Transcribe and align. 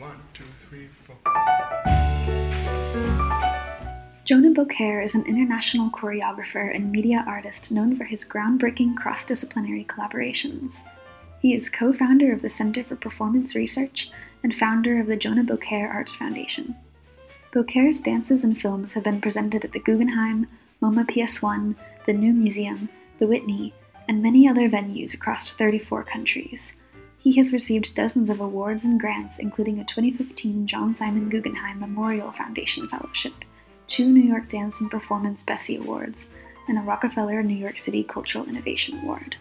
One, 0.00 0.16
two, 0.32 0.44
three, 0.66 0.88
four. 1.04 1.16
Jonah 4.24 4.50
Bokaer 4.50 5.04
is 5.04 5.14
an 5.14 5.26
international 5.26 5.90
choreographer 5.90 6.74
and 6.74 6.90
media 6.90 7.22
artist 7.26 7.70
known 7.70 7.94
for 7.94 8.04
his 8.04 8.24
groundbreaking 8.24 8.96
cross 8.96 9.26
disciplinary 9.26 9.84
collaborations. 9.84 10.76
He 11.42 11.54
is 11.54 11.68
co 11.68 11.92
founder 11.92 12.32
of 12.32 12.40
the 12.40 12.48
Center 12.48 12.82
for 12.82 12.96
Performance 12.96 13.54
Research 13.54 14.10
and 14.42 14.56
founder 14.56 14.98
of 14.98 15.06
the 15.06 15.18
Jonah 15.18 15.44
Bokaer 15.44 15.92
Arts 15.92 16.14
Foundation. 16.14 16.74
Bokaer's 17.52 18.00
dances 18.00 18.42
and 18.42 18.58
films 18.58 18.94
have 18.94 19.04
been 19.04 19.20
presented 19.20 19.66
at 19.66 19.72
the 19.72 19.80
Guggenheim, 19.80 20.46
MoMA 20.80 21.04
PS1, 21.10 21.76
the 22.06 22.14
New 22.14 22.32
Museum, 22.32 22.88
the 23.18 23.26
Whitney, 23.26 23.74
and 24.08 24.22
many 24.22 24.48
other 24.48 24.66
venues 24.66 25.12
across 25.12 25.50
34 25.50 26.04
countries. 26.04 26.72
He 27.20 27.36
has 27.36 27.52
received 27.52 27.94
dozens 27.94 28.30
of 28.30 28.40
awards 28.40 28.84
and 28.84 28.98
grants, 28.98 29.38
including 29.38 29.78
a 29.78 29.84
2015 29.84 30.66
John 30.66 30.94
Simon 30.94 31.28
Guggenheim 31.28 31.78
Memorial 31.78 32.32
Foundation 32.32 32.88
Fellowship, 32.88 33.34
two 33.86 34.06
New 34.06 34.22
York 34.22 34.48
Dance 34.48 34.80
and 34.80 34.90
Performance 34.90 35.42
Bessie 35.42 35.76
Awards, 35.76 36.28
and 36.66 36.78
a 36.78 36.80
Rockefeller 36.80 37.42
New 37.42 37.56
York 37.56 37.78
City 37.78 38.02
Cultural 38.04 38.48
Innovation 38.48 39.00
Award. 39.02 39.36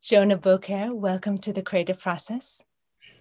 Jonah 0.00 0.38
Bokaer, 0.38 0.94
welcome 0.94 1.36
to 1.36 1.52
the 1.52 1.62
creative 1.62 2.00
process. 2.00 2.62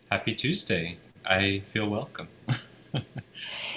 Happy 0.10 0.34
Tuesday. 0.34 1.00
I 1.26 1.64
feel 1.74 1.90
welcome. 1.90 2.30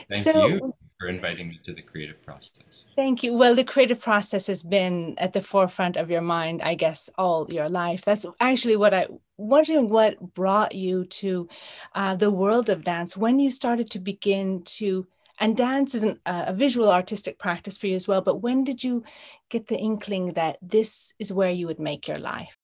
Thank 0.09 0.23
so, 0.23 0.47
you 0.47 0.75
for 0.99 1.09
inviting 1.09 1.49
me 1.49 1.61
to 1.63 1.73
the 1.73 1.83
creative 1.83 2.25
process. 2.25 2.87
Thank 2.97 3.23
you. 3.23 3.35
Well, 3.35 3.55
the 3.55 3.65
creative 3.65 4.01
process 4.01 4.47
has 4.47 4.63
been 4.63 5.15
at 5.19 5.35
the 5.35 5.43
forefront 5.43 5.97
of 5.97 6.11
your 6.11 6.23
mind, 6.23 6.63
I 6.63 6.75
guess, 6.75 7.11
all 7.19 7.47
your 7.51 7.69
life. 7.69 8.03
That's 8.05 8.25
actually 8.41 8.77
what 8.77 8.95
I 8.95 9.07
wondering 9.37 9.91
what 9.91 10.35
brought 10.35 10.75
you 10.75 11.05
to 11.05 11.49
uh, 11.95 12.17
the 12.17 12.31
world 12.31 12.71
of 12.71 12.85
dance 12.85 13.17
when 13.17 13.39
you 13.39 13.51
started 13.51 13.91
to 13.91 13.99
begin 13.99 14.63
to. 14.65 15.07
And 15.39 15.55
dance 15.55 15.95
is 15.95 16.03
an, 16.03 16.19
uh, 16.25 16.45
a 16.47 16.55
visual 16.55 16.91
artistic 16.91 17.39
practice 17.39 17.77
for 17.77 17.89
you 17.89 17.95
as 17.95 18.09
well. 18.09 18.23
But 18.23 18.41
when 18.41 18.65
did 18.65 18.83
you 18.83 19.05
get 19.51 19.67
the 19.67 19.77
inkling 19.77 20.33
that 20.33 20.57
this 20.63 21.13
is 21.19 21.31
where 21.31 21.51
you 21.51 21.67
would 21.67 21.79
make 21.79 22.09
your 22.09 22.19
life? 22.19 22.57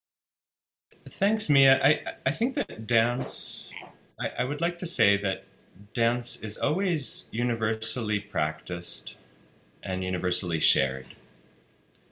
Thanks, 1.11 1.51
Mia. 1.51 1.85
I, 1.85 2.01
I 2.25 2.31
think 2.31 2.55
that 2.55 2.87
dance, 2.87 3.75
I, 4.19 4.29
I 4.39 4.45
would 4.45 4.63
like 4.63 4.79
to 4.79 4.87
say 4.87 5.19
that 5.19 5.45
dance 5.95 6.43
is 6.43 6.59
always 6.59 7.29
universally 7.31 8.21
practiced 8.21 9.17
and 9.83 10.05
universally 10.05 10.61
shared. 10.61 11.07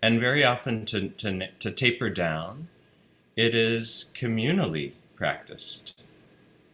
And 0.02 0.18
very 0.18 0.42
often, 0.44 0.86
to, 0.86 1.08
to, 1.08 1.48
to 1.48 1.70
taper 1.70 2.08
down, 2.08 2.68
it 3.36 3.54
is 3.54 4.12
communally 4.16 4.92
practiced 5.14 6.02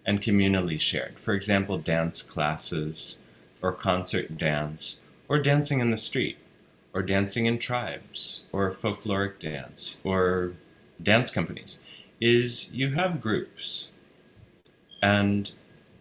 and 0.07 0.23
communally 0.23 0.81
shared. 0.81 1.19
For 1.19 1.35
example, 1.35 1.79
dance 1.79 2.23
classes, 2.23 3.19
or 3.63 3.73
concert 3.73 4.39
dance, 4.39 5.03
or 5.29 5.39
dancing 5.39 5.81
in 5.81 5.91
the 5.91 5.97
street, 5.97 6.39
or 6.95 7.03
dancing 7.03 7.47
in 7.47 7.59
tribes, 7.59 8.47
or 8.53 8.71
folkloric 8.71 9.39
dance, 9.39 10.01
or 10.05 10.53
dance 11.03 11.31
companies, 11.31 11.83
is 12.21 12.73
you 12.73 12.95
have 12.95 13.21
groups. 13.21 13.91
And 15.03 15.51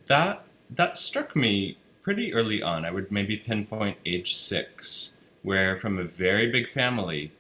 that 0.08 0.46
that 0.76 0.98
struck 0.98 1.36
me 1.36 1.78
pretty 2.02 2.34
early 2.34 2.62
on. 2.62 2.86
I 2.86 2.92
would 2.92 3.12
maybe 3.12 3.38
pinpoint 3.38 3.98
age 4.06 4.36
six, 4.36 5.16
where 5.42 5.76
from 5.76 5.98
a 5.98 6.04
very 6.04 6.52
big 6.52 6.70
family, 6.70 7.32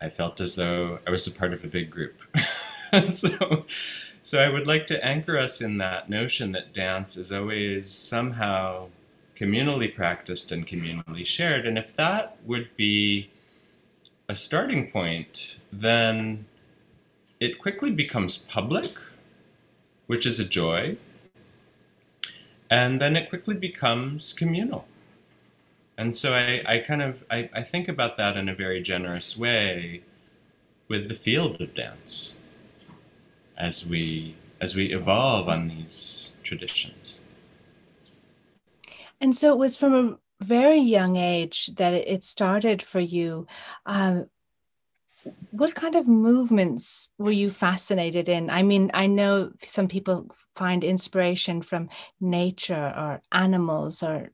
I 0.00 0.08
felt 0.08 0.40
as 0.40 0.54
though 0.54 1.00
I 1.06 1.10
was 1.10 1.26
a 1.26 1.32
part 1.32 1.52
of 1.52 1.64
a 1.64 1.68
big 1.68 1.90
group. 1.90 2.22
so, 3.10 3.64
so 4.22 4.42
I 4.42 4.48
would 4.48 4.66
like 4.66 4.86
to 4.86 5.04
anchor 5.04 5.36
us 5.36 5.60
in 5.60 5.78
that 5.78 6.08
notion 6.08 6.52
that 6.52 6.72
dance 6.72 7.16
is 7.16 7.32
always 7.32 7.90
somehow 7.90 8.88
communally 9.38 9.94
practiced 9.94 10.52
and 10.52 10.66
communally 10.66 11.24
shared. 11.24 11.66
And 11.66 11.78
if 11.78 11.96
that 11.96 12.36
would 12.44 12.68
be 12.76 13.30
a 14.28 14.34
starting 14.34 14.90
point, 14.90 15.56
then 15.72 16.46
it 17.40 17.58
quickly 17.58 17.90
becomes 17.90 18.38
public, 18.38 18.98
which 20.06 20.26
is 20.26 20.38
a 20.38 20.44
joy 20.44 20.96
and 22.70 23.00
then 23.00 23.16
it 23.16 23.28
quickly 23.28 23.56
becomes 23.56 24.32
communal. 24.32 24.86
And 25.98 26.16
so 26.16 26.32
I, 26.32 26.62
I 26.66 26.78
kind 26.78 27.02
of 27.02 27.24
I, 27.30 27.50
I 27.52 27.62
think 27.62 27.88
about 27.88 28.16
that 28.16 28.36
in 28.36 28.48
a 28.48 28.54
very 28.54 28.80
generous 28.80 29.36
way 29.36 30.02
with 30.88 31.08
the 31.08 31.14
field 31.14 31.60
of 31.60 31.74
dance 31.74 32.38
as 33.58 33.86
we 33.86 34.36
as 34.60 34.74
we 34.74 34.94
evolve 34.94 35.48
on 35.48 35.68
these 35.68 36.36
traditions. 36.42 37.20
And 39.20 39.36
so 39.36 39.52
it 39.52 39.58
was 39.58 39.76
from 39.76 39.94
a 39.94 40.44
very 40.44 40.78
young 40.78 41.16
age 41.16 41.70
that 41.76 41.92
it 41.92 42.24
started 42.24 42.82
for 42.82 43.00
you. 43.00 43.46
Um, 43.84 44.30
what 45.50 45.74
kind 45.74 45.94
of 45.94 46.08
movements 46.08 47.10
were 47.18 47.30
you 47.30 47.50
fascinated 47.50 48.28
in? 48.28 48.50
I 48.50 48.62
mean, 48.62 48.90
I 48.94 49.06
know 49.06 49.52
some 49.62 49.88
people 49.88 50.28
find 50.54 50.84
inspiration 50.84 51.62
from 51.62 51.88
nature 52.20 52.94
or 52.96 53.22
animals 53.32 54.02
or 54.02 54.30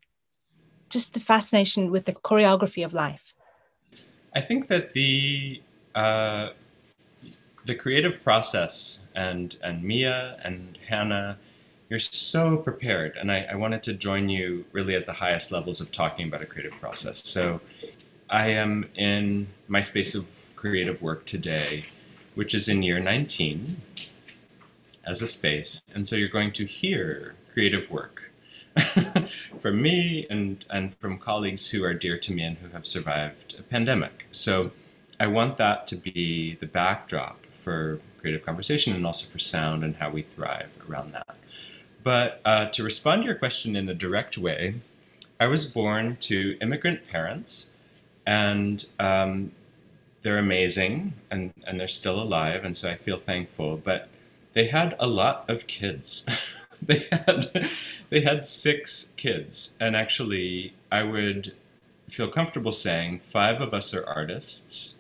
just 0.88 1.14
the 1.14 1.20
fascination 1.20 1.90
with 1.90 2.04
the 2.04 2.12
choreography 2.12 2.84
of 2.84 2.92
life. 2.92 3.34
I 4.34 4.40
think 4.40 4.68
that 4.68 4.92
the 4.92 5.62
uh, 5.94 6.50
the 7.64 7.74
creative 7.74 8.22
process 8.22 9.00
and 9.14 9.56
and 9.62 9.82
Mia 9.82 10.38
and 10.44 10.78
Hannah, 10.88 11.38
you're 11.88 11.98
so 11.98 12.58
prepared, 12.58 13.16
and 13.16 13.32
I, 13.32 13.46
I 13.50 13.54
wanted 13.56 13.82
to 13.84 13.94
join 13.94 14.28
you 14.28 14.66
really 14.72 14.94
at 14.94 15.06
the 15.06 15.14
highest 15.14 15.50
levels 15.50 15.80
of 15.80 15.90
talking 15.90 16.28
about 16.28 16.42
a 16.42 16.46
creative 16.46 16.78
process. 16.78 17.26
So, 17.26 17.60
I 18.28 18.48
am 18.48 18.90
in 18.94 19.48
my 19.68 19.80
space 19.80 20.14
of 20.14 20.26
creative 20.70 21.00
work 21.00 21.24
today, 21.24 21.84
which 22.34 22.52
is 22.52 22.68
in 22.68 22.82
year 22.82 22.98
19 22.98 23.80
as 25.04 25.22
a 25.22 25.26
space. 25.26 25.80
And 25.94 26.08
so 26.08 26.16
you're 26.16 26.28
going 26.28 26.52
to 26.54 26.66
hear 26.66 27.36
creative 27.52 27.88
work 27.88 28.32
from 29.60 29.80
me 29.80 30.26
and, 30.28 30.64
and 30.68 30.92
from 30.92 31.18
colleagues 31.18 31.70
who 31.70 31.84
are 31.84 31.94
dear 31.94 32.18
to 32.18 32.32
me 32.32 32.42
and 32.42 32.58
who 32.58 32.68
have 32.70 32.84
survived 32.84 33.54
a 33.58 33.62
pandemic. 33.62 34.26
So 34.32 34.72
I 35.20 35.28
want 35.28 35.56
that 35.58 35.86
to 35.86 35.96
be 35.96 36.56
the 36.56 36.66
backdrop 36.66 37.38
for 37.62 38.00
creative 38.20 38.44
conversation 38.44 38.94
and 38.96 39.06
also 39.06 39.30
for 39.30 39.38
sound 39.38 39.84
and 39.84 39.94
how 39.96 40.10
we 40.10 40.22
thrive 40.22 40.72
around 40.90 41.12
that. 41.12 41.38
But 42.02 42.40
uh, 42.44 42.66
to 42.70 42.82
respond 42.82 43.22
to 43.22 43.26
your 43.26 43.36
question 43.36 43.76
in 43.76 43.88
a 43.88 43.94
direct 43.94 44.36
way, 44.36 44.80
I 45.38 45.46
was 45.46 45.64
born 45.64 46.16
to 46.22 46.58
immigrant 46.60 47.06
parents, 47.08 47.72
and 48.26 48.84
um, 48.98 49.52
they're 50.26 50.38
amazing 50.38 51.12
and, 51.30 51.52
and 51.68 51.78
they're 51.78 51.86
still 51.86 52.20
alive, 52.20 52.64
and 52.64 52.76
so 52.76 52.90
I 52.90 52.96
feel 52.96 53.16
thankful. 53.16 53.76
But 53.76 54.08
they 54.54 54.66
had 54.66 54.96
a 54.98 55.06
lot 55.06 55.48
of 55.48 55.68
kids. 55.68 56.26
they 56.82 57.06
had 57.12 57.70
they 58.10 58.22
had 58.22 58.44
six 58.44 59.12
kids, 59.16 59.76
and 59.78 59.94
actually, 59.94 60.74
I 60.90 61.04
would 61.04 61.54
feel 62.10 62.28
comfortable 62.28 62.72
saying 62.72 63.20
five 63.20 63.60
of 63.60 63.72
us 63.72 63.94
are 63.94 64.04
artists, 64.04 64.96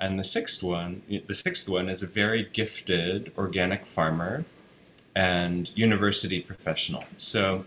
and 0.00 0.18
the 0.18 0.24
sixth 0.24 0.60
one, 0.60 1.02
the 1.08 1.34
sixth 1.34 1.68
one, 1.68 1.88
is 1.88 2.02
a 2.02 2.08
very 2.08 2.48
gifted 2.52 3.30
organic 3.38 3.86
farmer 3.86 4.44
and 5.14 5.70
university 5.76 6.40
professional. 6.40 7.04
So, 7.16 7.64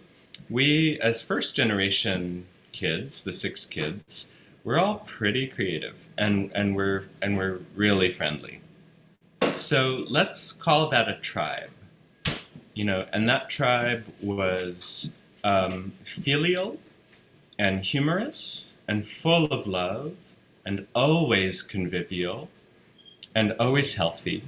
we 0.50 1.00
as 1.00 1.22
first 1.22 1.56
generation 1.56 2.47
kids, 2.74 3.24
the 3.24 3.31
six 3.31 3.66
kids, 3.66 4.34
we're 4.66 4.78
all 4.78 5.03
pretty 5.06 5.47
creative 5.47 6.06
and, 6.18 6.52
and 6.54 6.76
we're 6.76 7.06
and 7.22 7.38
we're 7.38 7.60
really 7.76 8.12
friendly. 8.12 8.62
So 9.56 10.06
let's 10.10 10.52
call 10.52 10.90
that 10.90 11.08
a 11.08 11.16
tribe. 11.16 11.70
You 12.74 12.86
know, 12.86 13.06
and 13.12 13.28
that 13.28 13.50
tribe 13.50 14.06
was 14.22 15.14
um, 15.44 15.94
filial 16.04 16.78
and 17.58 17.84
humorous 17.84 18.72
and 18.88 19.06
full 19.06 19.46
of 19.46 19.66
love 19.66 20.16
and 20.66 20.86
always 20.94 21.64
convivial 21.64 22.50
and 23.34 23.54
always 23.60 23.96
healthy. 23.96 24.44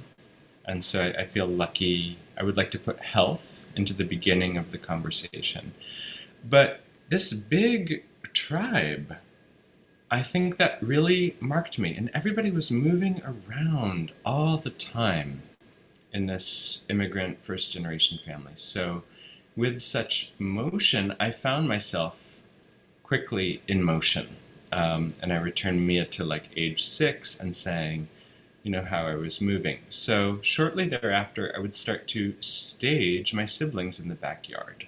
And 0.64 0.84
so 0.84 1.02
I, 1.06 1.22
I 1.22 1.24
feel 1.26 1.46
lucky. 1.46 2.18
I 2.36 2.44
would 2.44 2.56
like 2.56 2.70
to 2.72 2.78
put 2.78 3.00
health 3.00 3.64
into 3.74 3.94
the 3.94 4.04
beginning 4.04 4.56
of 4.56 4.70
the 4.70 4.78
conversation. 4.78 5.72
But 6.48 6.80
this 7.08 7.32
big 7.32 8.04
tribe 8.32 9.16
I 10.10 10.22
think 10.22 10.58
that 10.58 10.82
really 10.82 11.36
marked 11.38 11.78
me. 11.78 11.94
And 11.94 12.10
everybody 12.12 12.50
was 12.50 12.70
moving 12.70 13.22
around 13.22 14.12
all 14.24 14.56
the 14.56 14.70
time 14.70 15.42
in 16.12 16.26
this 16.26 16.84
immigrant 16.88 17.42
first 17.42 17.70
generation 17.70 18.18
family. 18.24 18.52
So, 18.56 19.04
with 19.56 19.80
such 19.80 20.32
motion, 20.38 21.14
I 21.20 21.30
found 21.30 21.68
myself 21.68 22.40
quickly 23.02 23.62
in 23.68 23.82
motion. 23.82 24.36
Um, 24.72 25.14
and 25.20 25.32
I 25.32 25.36
returned 25.36 25.86
Mia 25.86 26.04
to 26.06 26.24
like 26.24 26.44
age 26.56 26.84
six 26.84 27.38
and 27.38 27.54
saying, 27.54 28.08
you 28.62 28.70
know, 28.70 28.84
how 28.84 29.06
I 29.06 29.14
was 29.14 29.40
moving. 29.40 29.80
So 29.88 30.40
shortly 30.42 30.88
thereafter, 30.88 31.52
I 31.56 31.60
would 31.60 31.74
start 31.74 32.06
to 32.08 32.34
stage 32.40 33.34
my 33.34 33.46
siblings 33.46 33.98
in 33.98 34.08
the 34.08 34.14
backyard. 34.14 34.86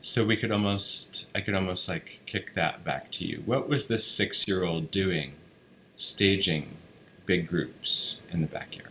So 0.00 0.24
we 0.24 0.36
could 0.36 0.52
almost, 0.52 1.28
I 1.34 1.40
could 1.40 1.54
almost 1.54 1.88
like 1.88 2.17
kick 2.30 2.54
that 2.54 2.84
back 2.84 3.10
to 3.12 3.26
you. 3.26 3.42
What 3.46 3.68
was 3.68 3.88
this 3.88 4.06
six 4.06 4.46
year 4.46 4.64
old 4.64 4.90
doing, 4.90 5.34
staging 5.96 6.76
big 7.26 7.48
groups 7.48 8.20
in 8.30 8.42
the 8.42 8.46
backyard? 8.46 8.84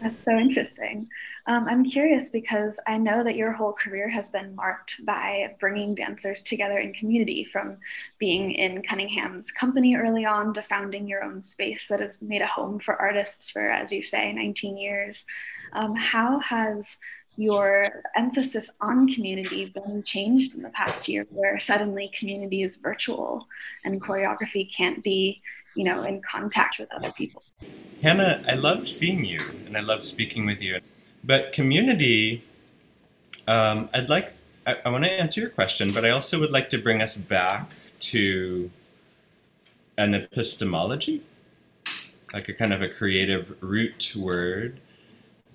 That's 0.00 0.24
so 0.24 0.38
interesting. 0.38 1.08
Um, 1.46 1.66
I'm 1.68 1.84
curious 1.84 2.28
because 2.28 2.80
I 2.86 2.96
know 2.96 3.24
that 3.24 3.34
your 3.34 3.52
whole 3.52 3.72
career 3.72 4.08
has 4.08 4.28
been 4.28 4.54
marked 4.54 5.04
by 5.04 5.54
bringing 5.58 5.94
dancers 5.94 6.42
together 6.42 6.78
in 6.78 6.92
community, 6.94 7.44
from 7.44 7.76
being 8.18 8.52
in 8.52 8.82
Cunningham's 8.82 9.50
company 9.50 9.96
early 9.96 10.24
on 10.24 10.54
to 10.54 10.62
founding 10.62 11.08
your 11.08 11.24
own 11.24 11.42
space 11.42 11.88
that 11.88 12.00
has 12.00 12.22
made 12.22 12.40
a 12.40 12.46
home 12.46 12.78
for 12.78 12.96
artists 12.96 13.50
for, 13.50 13.68
as 13.68 13.90
you 13.90 14.02
say, 14.02 14.32
19 14.32 14.76
years. 14.78 15.24
Um, 15.72 15.94
how 15.94 16.40
has 16.40 16.98
your 17.36 18.02
emphasis 18.16 18.70
on 18.80 19.08
community 19.08 19.66
been 19.66 20.02
changed 20.02 20.54
in 20.54 20.62
the 20.62 20.70
past 20.70 21.08
year 21.08 21.26
where 21.30 21.58
suddenly 21.60 22.10
community 22.14 22.62
is 22.62 22.76
virtual 22.76 23.46
and 23.84 24.00
choreography 24.02 24.70
can't 24.74 25.02
be 25.02 25.40
you 25.74 25.84
know 25.84 26.02
in 26.02 26.20
contact 26.22 26.78
with 26.78 26.90
other 26.92 27.12
people? 27.12 27.42
Hannah 28.02 28.42
i 28.48 28.54
love 28.54 28.88
seeing 28.88 29.24
you 29.24 29.38
and 29.66 29.76
i 29.76 29.80
love 29.80 30.02
speaking 30.02 30.46
with 30.46 30.60
you. 30.60 30.80
But 31.22 31.52
community, 31.52 32.44
um, 33.46 33.90
I'd 33.92 34.08
like, 34.08 34.32
I, 34.66 34.76
I 34.84 34.88
want 34.88 35.04
to 35.04 35.10
answer 35.10 35.40
your 35.40 35.50
question, 35.50 35.92
but 35.92 36.04
I 36.04 36.10
also 36.10 36.40
would 36.40 36.50
like 36.50 36.70
to 36.70 36.78
bring 36.78 37.02
us 37.02 37.16
back 37.16 37.70
to 38.00 38.70
an 39.98 40.14
epistemology, 40.14 41.22
like 42.32 42.48
a 42.48 42.54
kind 42.54 42.72
of 42.72 42.80
a 42.80 42.88
creative 42.88 43.54
root 43.62 44.14
word 44.16 44.80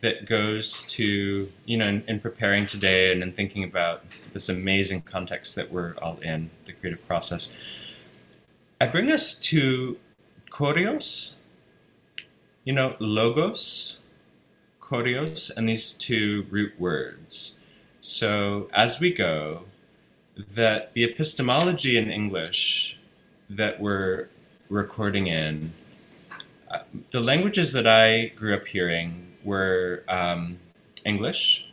that 0.02 0.26
goes 0.26 0.84
to, 0.84 1.52
you 1.66 1.78
know, 1.78 1.88
in, 1.88 2.04
in 2.08 2.20
preparing 2.20 2.66
today 2.66 3.12
and 3.12 3.24
in 3.24 3.32
thinking 3.32 3.64
about 3.64 4.04
this 4.34 4.50
amazing 4.50 5.02
context 5.02 5.56
that 5.56 5.72
we're 5.72 5.96
all 6.02 6.18
in, 6.20 6.50
the 6.66 6.74
creative 6.74 7.06
process. 7.08 7.56
I 8.80 8.88
bring 8.88 9.10
us 9.10 9.36
to 9.40 9.98
choreos, 10.52 11.34
you 12.64 12.74
know, 12.74 12.96
logos, 13.00 14.00
choreos 14.82 15.52
and 15.56 15.68
these 15.68 15.94
two 15.94 16.46
root 16.50 16.80
words. 16.80 17.62
So 18.02 18.70
as 18.74 19.00
we 19.00 19.12
go, 19.12 19.64
that 20.38 20.94
the 20.94 21.04
epistemology 21.04 21.98
in 21.98 22.12
English 22.12 23.00
that 23.50 23.80
we're 23.80 24.28
recording 24.70 25.28
in, 25.28 25.74
uh, 26.70 26.80
the 27.12 27.22
languages 27.22 27.72
that 27.72 27.88
I 27.88 28.28
grew 28.36 28.54
up 28.54 28.66
hearing 28.66 29.25
were 29.46 30.04
um, 30.10 30.60
English, 31.06 31.68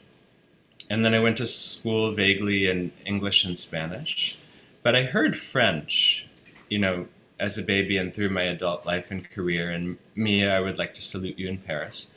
and 0.90 1.04
then 1.04 1.14
I 1.14 1.20
went 1.20 1.38
to 1.38 1.46
school 1.46 2.12
vaguely 2.12 2.68
in 2.68 2.92
English 3.06 3.44
and 3.44 3.58
Spanish. 3.58 4.38
But 4.82 4.94
I 4.94 5.04
heard 5.04 5.36
French, 5.36 6.28
you 6.68 6.78
know, 6.78 7.06
as 7.38 7.58
a 7.58 7.62
baby 7.62 7.96
and 7.96 8.12
through 8.12 8.30
my 8.30 8.42
adult 8.42 8.84
life 8.86 9.10
and 9.10 9.28
career. 9.28 9.70
And 9.70 9.98
Mia, 10.14 10.56
I 10.56 10.60
would 10.60 10.78
like 10.78 10.94
to 10.94 11.02
salute 11.02 11.38
you 11.38 11.48
in 11.48 11.58
Paris 11.58 12.12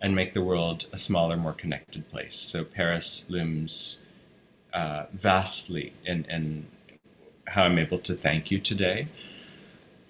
and 0.00 0.14
make 0.14 0.34
the 0.34 0.42
world 0.42 0.86
a 0.92 0.98
smaller, 0.98 1.36
more 1.36 1.52
connected 1.52 2.08
place. 2.10 2.36
So 2.36 2.64
Paris 2.64 3.28
looms 3.30 4.04
uh, 4.72 5.06
vastly 5.12 5.92
in, 6.04 6.24
in 6.26 6.66
how 7.46 7.64
I'm 7.64 7.78
able 7.78 7.98
to 8.00 8.14
thank 8.14 8.50
you 8.50 8.58
today 8.58 9.08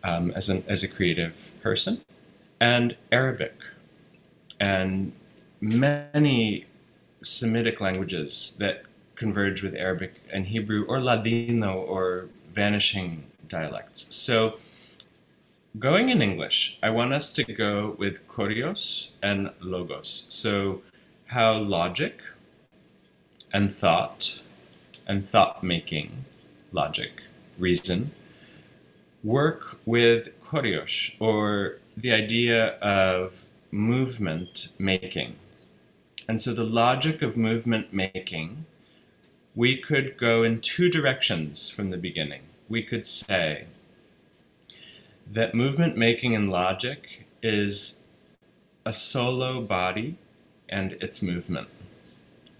um, 0.02 0.30
as, 0.32 0.48
an, 0.48 0.64
as 0.68 0.82
a 0.82 0.88
creative 0.88 1.52
person, 1.62 2.02
and 2.60 2.96
Arabic, 3.12 3.54
and 4.60 5.12
many 5.60 6.66
Semitic 7.22 7.80
languages 7.80 8.56
that 8.60 8.82
converge 9.16 9.62
with 9.62 9.74
Arabic 9.74 10.22
and 10.32 10.46
Hebrew, 10.46 10.84
or 10.86 11.00
Ladino, 11.00 11.78
or 11.78 12.28
vanishing 12.52 13.24
dialects. 13.48 14.14
So 14.14 14.58
Going 15.78 16.08
in 16.08 16.22
English, 16.22 16.78
I 16.82 16.90
want 16.90 17.12
us 17.12 17.32
to 17.34 17.44
go 17.44 17.94
with 17.98 18.26
choreos 18.26 19.10
and 19.22 19.50
logos. 19.60 20.26
So, 20.28 20.82
how 21.26 21.58
logic 21.58 22.20
and 23.52 23.72
thought 23.72 24.40
and 25.06 25.28
thought 25.28 25.62
making, 25.62 26.24
logic, 26.72 27.22
reason, 27.58 28.12
work 29.22 29.78
with 29.84 30.40
choreos, 30.40 31.14
or 31.20 31.76
the 31.96 32.12
idea 32.12 32.70
of 32.78 33.44
movement 33.70 34.72
making. 34.78 35.36
And 36.28 36.40
so, 36.40 36.52
the 36.52 36.64
logic 36.64 37.22
of 37.22 37.36
movement 37.36 37.92
making, 37.92 38.66
we 39.54 39.76
could 39.76 40.18
go 40.18 40.42
in 40.42 40.60
two 40.60 40.90
directions 40.90 41.70
from 41.70 41.90
the 41.90 41.96
beginning. 41.96 42.42
We 42.68 42.82
could 42.82 43.06
say, 43.06 43.66
that 45.30 45.54
movement 45.54 45.96
making 45.96 46.34
and 46.34 46.50
logic 46.50 47.26
is 47.42 48.02
a 48.84 48.92
solo 48.92 49.60
body 49.60 50.16
and 50.68 50.92
its 50.94 51.22
movement 51.22 51.68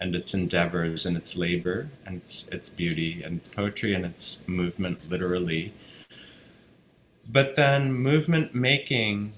and 0.01 0.15
its 0.15 0.35
endeavors 0.35 1.05
and 1.07 1.17
its 1.17 1.37
labor 1.37 1.89
and 2.07 2.17
its 2.19 2.49
its 2.49 2.69
beauty 2.69 3.23
and 3.23 3.39
its 3.39 3.49
poetry 3.49 3.95
and 3.95 4.05
its 4.05 4.47
movement 4.47 5.09
literally 5.09 5.73
but 7.29 7.57
then 7.57 7.93
movement 7.93 8.55
making 8.55 9.33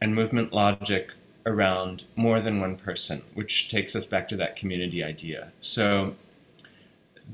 and 0.00 0.14
movement 0.14 0.52
logic 0.52 1.12
around 1.46 2.04
more 2.16 2.40
than 2.40 2.60
one 2.60 2.76
person 2.76 3.22
which 3.34 3.68
takes 3.68 3.94
us 3.94 4.06
back 4.06 4.26
to 4.28 4.36
that 4.36 4.56
community 4.56 5.02
idea. 5.02 5.52
So 5.60 6.14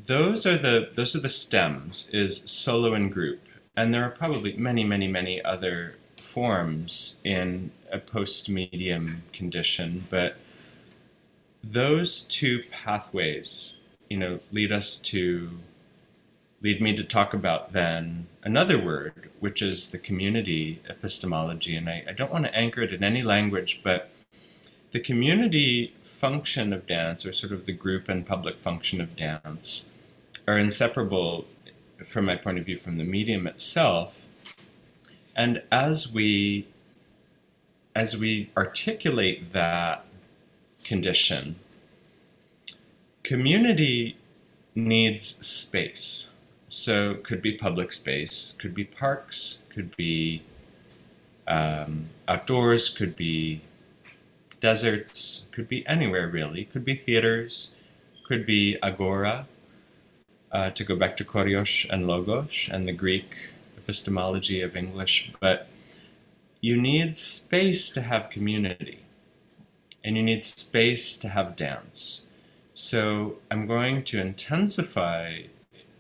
those 0.05 0.47
are 0.47 0.59
the 0.59 0.91
those 0.95 1.15
are 1.17 1.21
the 1.21 1.29
stems 1.29 2.11
is 2.13 2.43
solo 2.51 2.95
and 2.95 3.13
group. 3.13 3.41
And 3.77 3.95
there 3.95 4.05
are 4.05 4.11
probably 4.11 4.57
many, 4.57 4.85
many, 4.85 5.09
many 5.09 5.43
other 5.43 5.95
forms 6.17 7.21
in 7.25 7.71
a 7.91 7.99
post 7.99 8.49
medium 8.49 9.23
condition, 9.33 10.07
but 10.11 10.37
those 11.63 12.23
two 12.23 12.63
pathways, 12.71 13.79
you 14.09 14.17
know, 14.17 14.41
lead 14.51 14.73
us 14.73 14.99
to 14.99 15.51
lead 16.63 16.81
me 16.81 16.95
to 16.95 17.05
talk 17.05 17.33
about 17.33 17.73
then 17.73 18.27
another 18.43 18.79
word, 18.79 19.31
which 19.41 19.63
is 19.63 19.91
the 19.91 19.99
community 19.99 20.81
epistemology. 20.89 21.77
And 21.77 21.89
I, 21.89 22.05
I 22.09 22.13
don't 22.13 22.33
want 22.33 22.45
to 22.45 22.55
anchor 22.55 22.83
it 22.83 22.93
in 22.93 23.03
any 23.03 23.23
language, 23.23 23.81
but 23.83 24.11
the 24.93 25.01
community 25.01 25.95
function 26.03 26.73
of 26.73 26.87
dance, 26.87 27.25
or 27.25 27.33
sort 27.33 27.53
of 27.53 27.65
the 27.65 27.73
group 27.73 28.09
and 28.09 28.27
public 28.27 28.59
function 28.59 29.01
of 29.01 29.17
dance, 29.17 29.91
are 30.47 30.59
inseparable 30.59 31.47
from 32.07 32.27
my 32.27 32.37
point 32.37 32.59
of 32.59 32.67
view, 32.67 32.77
from 32.77 32.99
the 32.99 33.05
medium 33.05 33.47
itself. 33.47 34.27
And 35.37 35.63
as 35.71 36.13
we 36.13 36.67
as 37.95 38.17
we 38.17 38.51
articulate 38.57 39.53
that 39.53 40.05
condition, 40.85 41.57
community 43.25 44.17
needs 44.75 45.27
space. 45.45 46.30
So 46.71 47.17
could 47.17 47.43
be 47.43 47.53
public 47.53 47.93
space, 47.93 48.57
could 48.59 48.75
be 48.75 48.85
parks, 48.85 49.63
could 49.69 49.95
be 49.97 50.43
um, 51.47 52.07
outdoors, 52.27 52.89
could 52.89 53.17
be 53.17 53.61
deserts, 54.61 55.49
could 55.53 55.69
be 55.69 55.87
anywhere 55.87 56.29
really, 56.29 56.65
could 56.65 56.85
be 56.85 56.95
theaters, 56.95 57.75
could 58.27 58.47
be 58.47 58.79
agora, 58.83 59.47
uh, 60.53 60.71
to 60.71 60.85
go 60.85 60.97
back 60.97 61.17
to 61.17 61.25
Choreos 61.25 61.89
and 61.91 62.07
Logos 62.07 62.69
and 62.73 62.87
the 62.87 62.93
Greek 62.93 63.37
epistemology 63.77 64.63
of 64.63 64.77
English, 64.77 65.33
but 65.41 65.69
you 66.61 66.77
need 66.77 67.17
space 67.17 67.91
to 67.91 68.03
have 68.03 68.31
community 68.31 69.01
and 70.05 70.17
you 70.17 70.23
need 70.23 70.45
space 70.45 71.17
to 71.19 71.29
have 71.29 71.57
dance. 71.57 72.29
So 72.75 73.39
I'm 73.51 73.67
going 73.67 74.05
to 74.05 74.21
intensify, 74.21 75.43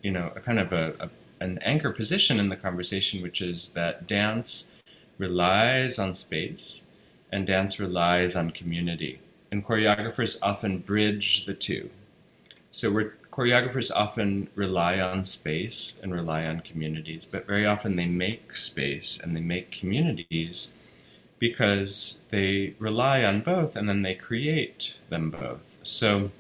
you 0.03 0.11
know, 0.11 0.33
a 0.35 0.41
kind 0.41 0.59
of 0.59 0.73
a, 0.73 0.95
a 1.01 1.11
an 1.41 1.59
anchor 1.63 1.91
position 1.91 2.39
in 2.39 2.51
the 2.51 2.57
conversation, 2.57 3.23
which 3.23 3.41
is 3.41 3.71
that 3.71 4.07
dance 4.07 4.77
relies 5.19 5.99
on 5.99 6.15
space 6.15 6.85
and 7.33 7.47
dance 7.47 7.81
relies 7.81 8.37
on 8.37 8.51
community. 8.51 9.21
And 9.51 9.65
choreographers 9.65 10.39
often 10.43 10.79
bridge 10.79 11.47
the 11.47 11.55
two. 11.55 11.91
So 12.71 12.93
we're 12.93 13.15
choreographers 13.33 13.91
often 13.95 14.49
rely 14.55 15.01
on 15.01 15.25
space 15.25 15.99
and 16.03 16.13
rely 16.13 16.45
on 16.45 16.61
communities, 16.61 17.27
but 17.27 17.47
very 17.47 17.65
often 17.65 17.97
they 17.97 18.07
make 18.07 18.57
space 18.57 19.21
and 19.21 19.37
they 19.37 19.41
make 19.41 19.71
communities 19.71 20.75
because 21.39 22.23
they 22.31 22.75
rely 22.79 23.25
on 23.25 23.41
both 23.41 23.77
and 23.77 23.89
then 23.89 24.03
they 24.03 24.15
create 24.15 24.99
them 25.09 25.31
both. 25.31 25.79
So 25.83 26.33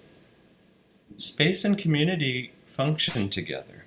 space 1.16 1.64
and 1.64 1.78
community 1.78 2.52
function 2.80 3.28
together. 3.28 3.84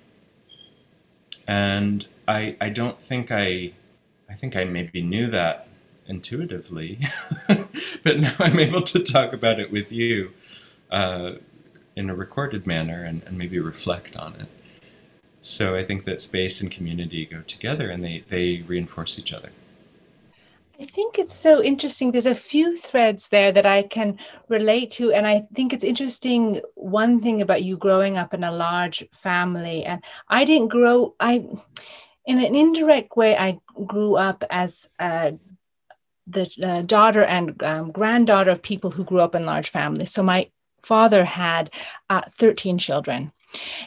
And 1.48 2.06
I, 2.28 2.56
I 2.60 2.68
don't 2.68 3.02
think 3.02 3.32
I 3.32 3.72
I 4.30 4.34
think 4.34 4.54
I 4.54 4.62
maybe 4.62 5.02
knew 5.02 5.26
that 5.26 5.66
intuitively, 6.06 7.00
but 8.04 8.20
now 8.20 8.34
I'm 8.38 8.60
able 8.60 8.82
to 8.82 9.00
talk 9.00 9.32
about 9.32 9.58
it 9.58 9.72
with 9.72 9.90
you 9.90 10.30
uh, 10.92 11.32
in 11.96 12.08
a 12.08 12.14
recorded 12.14 12.68
manner 12.68 13.02
and, 13.02 13.24
and 13.24 13.36
maybe 13.36 13.58
reflect 13.58 14.16
on 14.16 14.34
it. 14.36 14.46
So 15.40 15.74
I 15.74 15.84
think 15.84 16.04
that 16.04 16.22
space 16.22 16.60
and 16.60 16.70
community 16.70 17.26
go 17.26 17.40
together 17.40 17.90
and 17.90 18.02
they, 18.04 18.24
they 18.28 18.62
reinforce 18.66 19.18
each 19.18 19.32
other. 19.32 19.50
I 20.80 20.84
think 20.84 21.18
it's 21.18 21.34
so 21.34 21.62
interesting. 21.62 22.10
There's 22.10 22.26
a 22.26 22.34
few 22.34 22.76
threads 22.76 23.28
there 23.28 23.52
that 23.52 23.66
I 23.66 23.82
can 23.82 24.18
relate 24.48 24.90
to. 24.92 25.12
And 25.12 25.26
I 25.26 25.46
think 25.54 25.72
it's 25.72 25.84
interesting 25.84 26.60
one 26.74 27.20
thing 27.20 27.40
about 27.40 27.62
you 27.62 27.76
growing 27.76 28.16
up 28.16 28.34
in 28.34 28.42
a 28.42 28.50
large 28.50 29.04
family. 29.12 29.84
And 29.84 30.02
I 30.28 30.44
didn't 30.44 30.68
grow, 30.68 31.14
I, 31.20 31.46
in 32.26 32.38
an 32.38 32.56
indirect 32.56 33.16
way, 33.16 33.36
I 33.36 33.60
grew 33.86 34.16
up 34.16 34.42
as 34.50 34.88
a 34.98 35.34
the 36.26 36.50
uh, 36.62 36.80
daughter 36.80 37.22
and 37.22 37.62
um, 37.62 37.92
granddaughter 37.92 38.50
of 38.50 38.62
people 38.62 38.90
who 38.90 39.04
grew 39.04 39.20
up 39.20 39.34
in 39.34 39.44
large 39.44 39.68
families. 39.68 40.10
So 40.10 40.22
my 40.22 40.50
father 40.80 41.24
had 41.24 41.70
uh, 42.08 42.22
13 42.30 42.78
children 42.78 43.30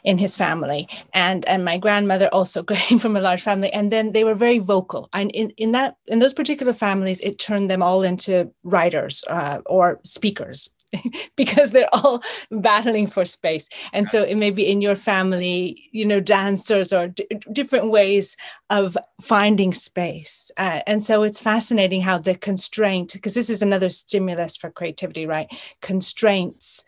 in 0.04 0.18
his 0.18 0.36
family. 0.36 0.88
And 1.14 1.46
and 1.48 1.66
my 1.66 1.78
grandmother 1.78 2.30
also 2.32 2.64
came 2.90 3.00
from 3.00 3.16
a 3.16 3.22
large 3.22 3.42
family. 3.42 3.72
And 3.72 3.92
then 3.92 4.12
they 4.12 4.24
were 4.24 4.36
very 4.36 4.60
vocal. 4.60 5.10
And 5.14 5.32
in, 5.32 5.52
in 5.52 5.72
that 5.74 5.98
in 6.08 6.20
those 6.20 6.34
particular 6.34 6.74
families 6.74 7.20
it 7.22 7.40
turned 7.40 7.70
them 7.70 7.84
all 7.84 8.04
into 8.04 8.52
writers 8.64 9.24
uh, 9.28 9.62
or 9.66 10.00
speakers 10.04 10.74
because 11.36 11.72
they're 11.72 11.94
all 11.94 12.22
battling 12.52 13.08
for 13.08 13.26
space. 13.26 13.68
And 13.92 14.08
so 14.08 14.24
it 14.24 14.36
may 14.36 14.52
be 14.52 14.70
in 14.70 14.82
your 14.82 14.96
family 14.96 15.90
you 15.92 16.06
know 16.06 16.20
dancers 16.20 16.94
or 16.94 17.10
d- 17.10 17.28
different 17.52 17.90
ways 17.90 18.38
of 18.70 18.98
finding 19.22 19.74
space. 19.74 20.52
Uh, 20.58 20.82
and 20.88 21.04
so 21.04 21.24
it's 21.24 21.40
fascinating 21.40 22.02
how 22.02 22.18
the 22.18 22.36
constraint 22.36 23.14
because 23.14 23.34
this 23.34 23.50
is 23.50 23.62
another 23.62 23.90
stimulus 23.90 24.56
for 24.56 24.70
creativity 24.70 25.26
right? 25.26 25.48
Constraints 25.82 26.84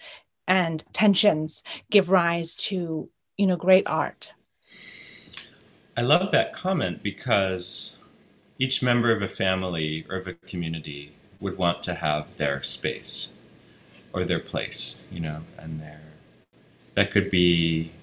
and 0.50 0.84
tensions 0.92 1.64
give 1.90 2.10
rise 2.10 2.56
to 2.56 3.10
you 3.38 3.48
know 3.48 3.56
great 3.56 3.88
art 3.88 4.34
i 5.96 6.02
love 6.02 6.32
that 6.32 6.52
comment 6.52 7.02
because 7.02 7.98
each 8.60 8.84
member 8.84 9.12
of 9.14 9.22
a 9.22 9.28
family 9.30 10.06
or 10.10 10.18
of 10.18 10.28
a 10.28 10.34
community 10.34 11.14
would 11.40 11.58
want 11.58 11.82
to 11.84 11.94
have 11.96 12.36
their 12.36 12.62
space 12.62 13.32
or 14.12 14.26
their 14.26 14.40
place, 14.40 15.00
you 15.12 15.20
know, 15.20 15.44
and 15.58 15.82
their 15.82 16.02
that 16.96 17.12
could 17.12 17.30
be, 17.30 17.94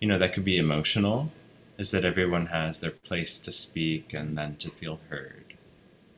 you 0.00 0.06
know, 0.06 0.18
that 0.18 0.32
could 0.32 0.44
be 0.44 0.58
emotional, 0.58 1.32
is 1.78 1.90
that 1.90 2.04
everyone 2.04 2.46
has 2.46 2.78
their 2.78 2.92
place 2.92 3.38
to 3.38 3.50
speak 3.50 4.14
and 4.14 4.38
then 4.38 4.54
to 4.56 4.70
feel 4.70 5.00
heard 5.08 5.54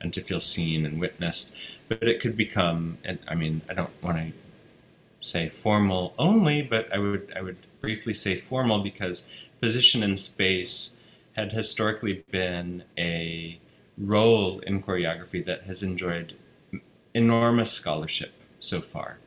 and 0.00 0.12
to 0.12 0.20
feel 0.20 0.40
seen 0.40 0.84
and 0.84 1.00
witnessed. 1.00 1.54
But 1.88 2.02
it 2.02 2.20
could 2.20 2.36
become, 2.36 2.98
and 3.04 3.18
I 3.26 3.34
mean, 3.34 3.62
I 3.70 3.74
don't 3.74 4.02
want 4.02 4.18
to 4.18 4.32
say 5.20 5.48
formal 5.48 6.14
only, 6.18 6.62
but 6.62 6.92
I 6.92 6.98
would 6.98 7.32
I 7.36 7.42
would 7.42 7.58
briefly 7.80 8.14
say 8.14 8.36
formal 8.36 8.82
because 8.82 9.32
position 9.60 10.02
in 10.02 10.16
space 10.16 10.96
had 11.36 11.52
historically 11.52 12.24
been 12.30 12.84
a 12.98 13.60
role 13.96 14.60
in 14.60 14.82
choreography 14.82 15.44
that 15.44 15.64
has 15.64 15.82
enjoyed 15.82 16.34
enormous 17.14 17.70
scholarship 17.70 18.32
so 18.58 18.80
far. 18.80 19.18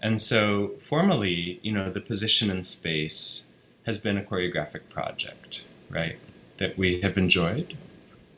And 0.00 0.20
so, 0.20 0.72
formally, 0.80 1.60
you 1.62 1.72
know, 1.72 1.90
the 1.90 2.00
position 2.00 2.50
in 2.50 2.62
space 2.64 3.46
has 3.86 3.98
been 3.98 4.18
a 4.18 4.22
choreographic 4.22 4.88
project, 4.88 5.64
right? 5.88 6.18
That 6.58 6.76
we 6.76 7.00
have 7.02 7.16
enjoyed, 7.16 7.76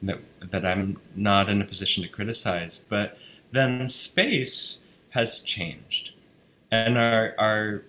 that, 0.03 0.21
that 0.51 0.65
I'm 0.65 1.01
not 1.17 1.49
in 1.49 1.63
a 1.63 1.65
position 1.65 2.03
to 2.03 2.09
criticize. 2.09 2.85
But 2.87 3.19
then 3.51 3.89
space 3.89 4.83
has 5.15 5.39
changed. 5.41 6.13
And 6.71 6.99
our, 6.99 7.35
our 7.39 7.83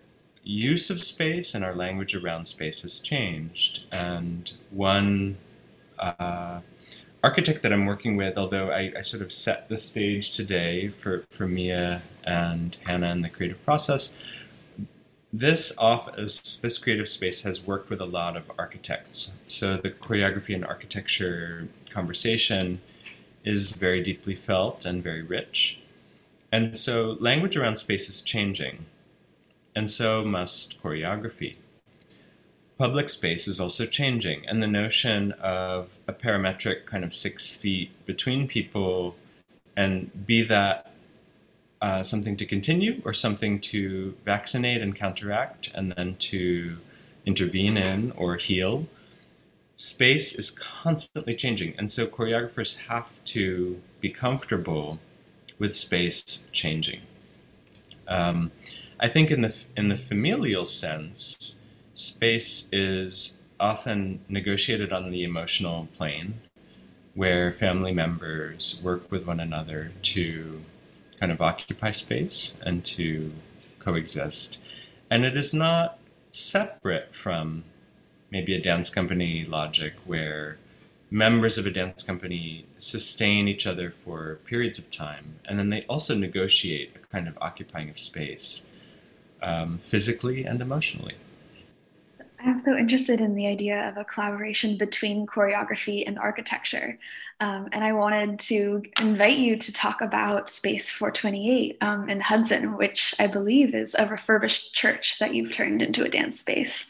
use 0.44 0.92
of 0.92 1.02
space 1.02 1.56
and 1.56 1.66
our 1.66 1.74
language 1.74 2.16
around 2.16 2.46
space 2.46 2.82
has 2.84 3.00
changed. 3.00 3.86
And 3.92 4.54
one 4.70 5.38
uh, 5.98 6.60
architect 7.24 7.64
that 7.64 7.74
I'm 7.74 7.88
working 7.88 8.16
with, 8.16 8.38
although 8.38 8.70
I, 8.70 8.94
I, 8.96 9.02
sort 9.02 9.24
of 9.24 9.34
set 9.34 9.70
the 9.70 9.78
stage 9.78 10.34
today 10.36 10.90
for, 10.90 11.24
for 11.32 11.48
Mia 11.48 12.04
and 12.26 12.78
Hannah 12.86 13.08
and 13.08 13.24
the 13.24 13.30
creative 13.30 13.64
process, 13.66 14.20
this 15.34 15.76
office, 15.80 16.58
this 16.58 16.78
creative 16.78 17.10
space 17.10 17.42
has 17.42 17.66
worked 17.66 17.90
with 17.90 18.02
a 18.02 18.06
lot 18.06 18.38
of 18.38 18.52
architects. 18.60 19.40
So 19.48 19.78
the 19.78 19.90
choreography 19.90 20.54
and 20.54 20.64
architecture 20.64 21.70
conversation 21.90 22.82
is 23.44 23.74
very 23.74 24.04
deeply 24.04 24.36
felt 24.36 24.86
and 24.86 25.04
very 25.04 25.24
rich. 25.24 25.82
And 26.56 26.78
so 26.78 27.18
language 27.20 27.56
around 27.58 27.78
space 27.78 28.08
is 28.08 28.22
changing, 28.22 28.86
and 29.76 29.92
so 29.92 30.24
must 30.24 30.82
choreography 30.82 31.56
public 32.78 33.10
space 33.10 33.48
is 33.48 33.60
also 33.60 33.86
changing, 33.86 34.46
and 34.48 34.62
the 34.62 34.68
notion 34.68 35.32
of 35.34 35.98
a 36.08 36.14
parametric 36.14 36.86
kind 36.86 37.04
of 37.04 37.14
six 37.14 37.56
feet 37.56 37.90
between 38.06 38.48
people, 38.48 39.16
and 39.78 40.26
be 40.26 40.44
that 40.44 40.92
uh, 41.82 42.04
something 42.04 42.36
to 42.38 42.46
continue 42.46 43.02
or 43.06 43.14
something 43.14 43.60
to 43.60 44.16
vaccinate 44.26 44.82
and 44.82 44.96
counteract, 44.96 45.72
and 45.74 45.94
then 45.94 46.16
to 46.18 46.78
intervene 47.26 47.78
in 47.78 48.12
or 48.12 48.36
heal. 48.36 48.88
Space 49.78 50.38
is 50.38 50.50
constantly 50.52 51.36
changing, 51.36 51.76
and 51.78 51.90
so 51.90 52.06
choreographers 52.06 52.86
have 52.88 53.10
to 53.26 53.82
be 54.02 54.10
comfortable 54.10 55.00
with 55.60 55.76
space 55.76 56.46
changing. 56.52 57.02
Um, 58.08 58.52
I 59.00 59.08
think 59.08 59.32
in 59.32 59.42
the 59.42 59.56
in 59.76 59.90
the 59.90 59.98
familial 59.98 60.66
sense, 60.66 61.58
space 61.94 62.70
is 62.72 63.40
often 63.60 64.20
negotiated 64.30 64.92
on 64.92 65.12
the 65.12 65.24
emotional 65.24 65.88
plane, 65.96 66.36
where 67.14 67.52
family 67.52 67.92
members 67.92 68.82
work 68.84 69.12
with 69.12 69.26
one 69.26 69.40
another 69.40 69.92
to 70.02 70.62
kind 71.20 71.32
of 71.32 71.42
occupy 71.42 71.92
space 71.92 72.54
and 72.62 72.84
to 72.86 73.32
coexist. 73.80 74.60
And 75.10 75.24
it 75.24 75.38
is 75.38 75.54
not 75.54 76.00
separate 76.32 77.16
from 77.16 77.64
maybe 78.32 78.56
a 78.56 78.62
dance 78.62 78.90
company 78.90 79.46
logic 79.46 79.94
where 80.06 80.58
members 81.12 81.58
of 81.58 81.66
a 81.66 81.72
dance 81.72 82.04
company 82.04 82.66
sustain 82.78 83.48
each 83.48 83.68
other 83.68 83.92
for 83.92 84.40
periods 84.46 84.80
of 84.80 84.90
time 84.90 85.36
and 85.46 85.60
then 85.60 85.70
they 85.70 85.84
also 85.84 86.16
negotiate 86.16 86.96
a 86.96 87.08
kind 87.08 87.28
of 87.28 87.38
occupying 87.40 87.90
of 87.90 87.98
space 87.98 88.70
um, 89.42 89.78
physically 89.78 90.44
and 90.44 90.62
emotionally. 90.62 91.16
I'm 92.46 92.60
so 92.60 92.78
interested 92.78 93.22
in 93.22 93.34
the 93.34 93.48
idea 93.48 93.90
of 93.90 93.98
a 93.98 94.06
collaboration 94.06 94.78
between 94.78 95.26
choreography 95.26 96.04
and 96.06 96.20
architecture. 96.20 97.00
Um, 97.40 97.70
and 97.72 97.84
I 97.84 97.92
wanted 97.92 98.38
to 98.42 98.84
invite 99.02 99.40
you 99.40 99.58
to 99.58 99.74
talk 99.74 100.02
about 100.02 100.52
Space 100.52 100.92
428 100.92 101.78
um, 101.82 102.08
in 102.08 102.20
Hudson, 102.20 102.78
which 102.78 103.16
I 103.20 103.26
believe 103.26 103.74
is 103.74 103.96
a 103.98 104.06
refurbished 104.06 104.76
church 104.76 105.18
that 105.18 105.34
you've 105.34 105.54
turned 105.54 105.82
into 105.82 106.04
a 106.04 106.10
dance 106.10 106.40
space. 106.40 106.86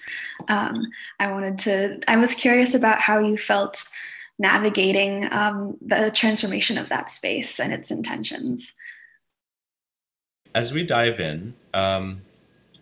Um, 0.50 0.86
I 1.22 1.32
wanted 1.32 1.58
to, 1.60 2.02
I 2.10 2.18
was 2.18 2.34
curious 2.34 2.74
about 2.74 3.00
how 3.00 3.20
you 3.20 3.38
felt 3.38 3.86
navigating 4.38 5.32
um, 5.32 5.78
the 5.82 6.12
transformation 6.14 6.78
of 6.78 6.90
that 6.90 7.12
space 7.12 7.62
and 7.62 7.72
its 7.72 7.92
intentions. 7.92 8.74
As 10.54 10.74
we 10.74 10.84
dive 10.84 11.22
in, 11.22 11.54
um, 11.74 12.24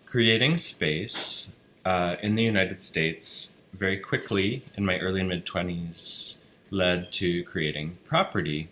creating 0.08 0.58
space 0.58 1.52
uh, 1.86 2.16
in 2.22 2.36
the 2.36 2.44
United 2.44 2.82
States 2.82 3.56
very 3.74 3.98
quickly 3.98 4.64
in 4.76 4.86
my 4.86 5.00
early 5.00 5.24
mid 5.24 5.46
20s 5.46 6.38
led 6.70 7.12
to 7.14 7.44
creating 7.44 7.98
property. 8.06 8.70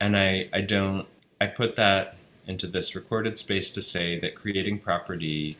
And 0.00 0.16
I, 0.16 0.48
I 0.52 0.60
don't, 0.62 1.06
I 1.40 1.46
put 1.46 1.76
that 1.76 2.16
into 2.46 2.66
this 2.66 2.94
recorded 2.94 3.38
space 3.38 3.70
to 3.70 3.82
say 3.82 4.18
that 4.18 4.34
creating 4.34 4.80
property 4.80 5.56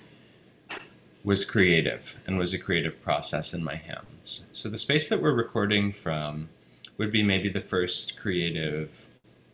was 1.22 1.44
creative 1.44 2.16
and 2.26 2.38
was 2.38 2.54
a 2.54 2.58
creative 2.58 3.02
process 3.02 3.52
in 3.52 3.62
my 3.62 3.76
hands. 3.76 4.48
So 4.52 4.68
the 4.68 4.78
space 4.78 5.08
that 5.08 5.20
we're 5.20 5.34
recording 5.34 5.92
from 5.92 6.48
would 6.96 7.10
be 7.10 7.22
maybe 7.22 7.48
the 7.48 7.60
first 7.60 8.18
creative 8.18 8.90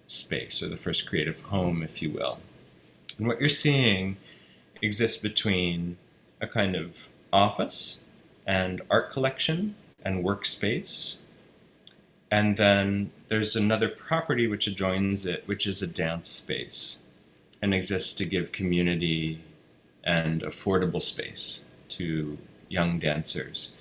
space 0.06 0.62
or 0.62 0.68
the 0.68 0.76
first 0.76 1.08
creative 1.08 1.40
home, 1.42 1.82
if 1.82 2.00
you 2.00 2.10
will. 2.10 2.38
And 3.18 3.26
what 3.26 3.40
you're 3.40 3.48
seeing 3.48 4.16
exists 4.80 5.20
between 5.20 5.96
a 6.40 6.46
kind 6.46 6.76
of 6.76 7.08
office 7.32 8.04
and 8.46 8.80
art 8.90 9.12
collection 9.12 9.74
and 10.04 10.24
workspace. 10.24 11.18
And 12.30 12.56
then 12.56 13.10
there's 13.28 13.56
another 13.56 13.88
property 13.88 14.46
which 14.46 14.66
adjoins 14.66 15.26
it, 15.26 15.42
which 15.46 15.66
is 15.66 15.82
a 15.82 15.86
dance 15.86 16.28
space 16.28 17.02
and 17.60 17.74
exists 17.74 18.14
to 18.14 18.24
give 18.24 18.52
community 18.52 19.42
and 20.04 20.42
affordable 20.42 21.02
space 21.02 21.64
to 21.88 22.38
young 22.68 22.98
dancers. 22.98 23.74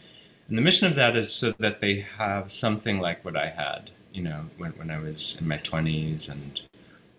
And 0.47 0.57
the 0.57 0.61
mission 0.61 0.87
of 0.87 0.95
that 0.95 1.15
is 1.15 1.33
so 1.33 1.51
that 1.59 1.81
they 1.81 2.01
have 2.17 2.51
something 2.51 2.99
like 2.99 3.23
what 3.25 3.35
I 3.35 3.49
had, 3.49 3.91
you 4.13 4.23
know, 4.23 4.45
when, 4.57 4.71
when 4.73 4.91
I 4.91 4.99
was 4.99 5.39
in 5.39 5.47
my 5.47 5.57
20s 5.57 6.31
and 6.31 6.61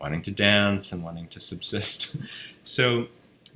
wanting 0.00 0.22
to 0.22 0.30
dance 0.30 0.92
and 0.92 1.02
wanting 1.02 1.28
to 1.28 1.40
subsist. 1.40 2.16
so 2.62 3.08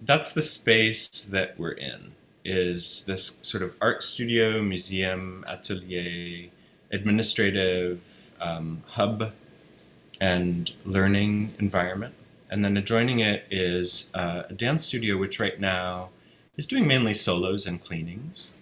that's 0.02 0.32
the 0.32 0.42
space 0.42 1.08
that 1.08 1.58
we're 1.58 1.70
in 1.72 2.12
is 2.44 3.04
this 3.06 3.38
sort 3.42 3.62
of 3.62 3.74
art 3.80 4.02
studio, 4.02 4.62
museum, 4.62 5.44
atelier, 5.48 6.48
administrative 6.90 8.00
um, 8.40 8.82
hub 8.88 9.32
and 10.20 10.72
learning 10.84 11.54
environment. 11.58 12.14
And 12.50 12.64
then 12.64 12.76
adjoining 12.76 13.20
it 13.20 13.44
is 13.50 14.10
uh, 14.14 14.42
a 14.48 14.52
dance 14.52 14.84
studio, 14.84 15.16
which 15.16 15.38
right 15.38 15.58
now 15.58 16.10
is 16.56 16.66
doing 16.66 16.86
mainly 16.86 17.14
solos 17.14 17.66
and 17.66 17.80
cleanings 17.80 18.54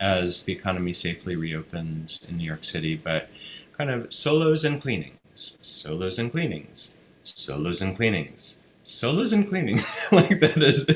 as 0.00 0.44
the 0.44 0.52
economy 0.52 0.92
safely 0.92 1.36
reopens 1.36 2.28
in 2.28 2.38
New 2.38 2.44
York 2.44 2.64
City, 2.64 2.96
but 2.96 3.28
kind 3.76 3.90
of 3.90 4.12
solos 4.12 4.64
and 4.64 4.80
cleanings, 4.80 5.18
solos 5.34 6.18
and 6.18 6.30
cleanings, 6.30 6.96
solos 7.22 7.80
and 7.80 7.94
cleanings, 7.94 8.63
solos 8.84 9.32
and 9.32 9.48
cleaning 9.48 9.80
like 10.12 10.40
that 10.40 10.62
is 10.62 10.86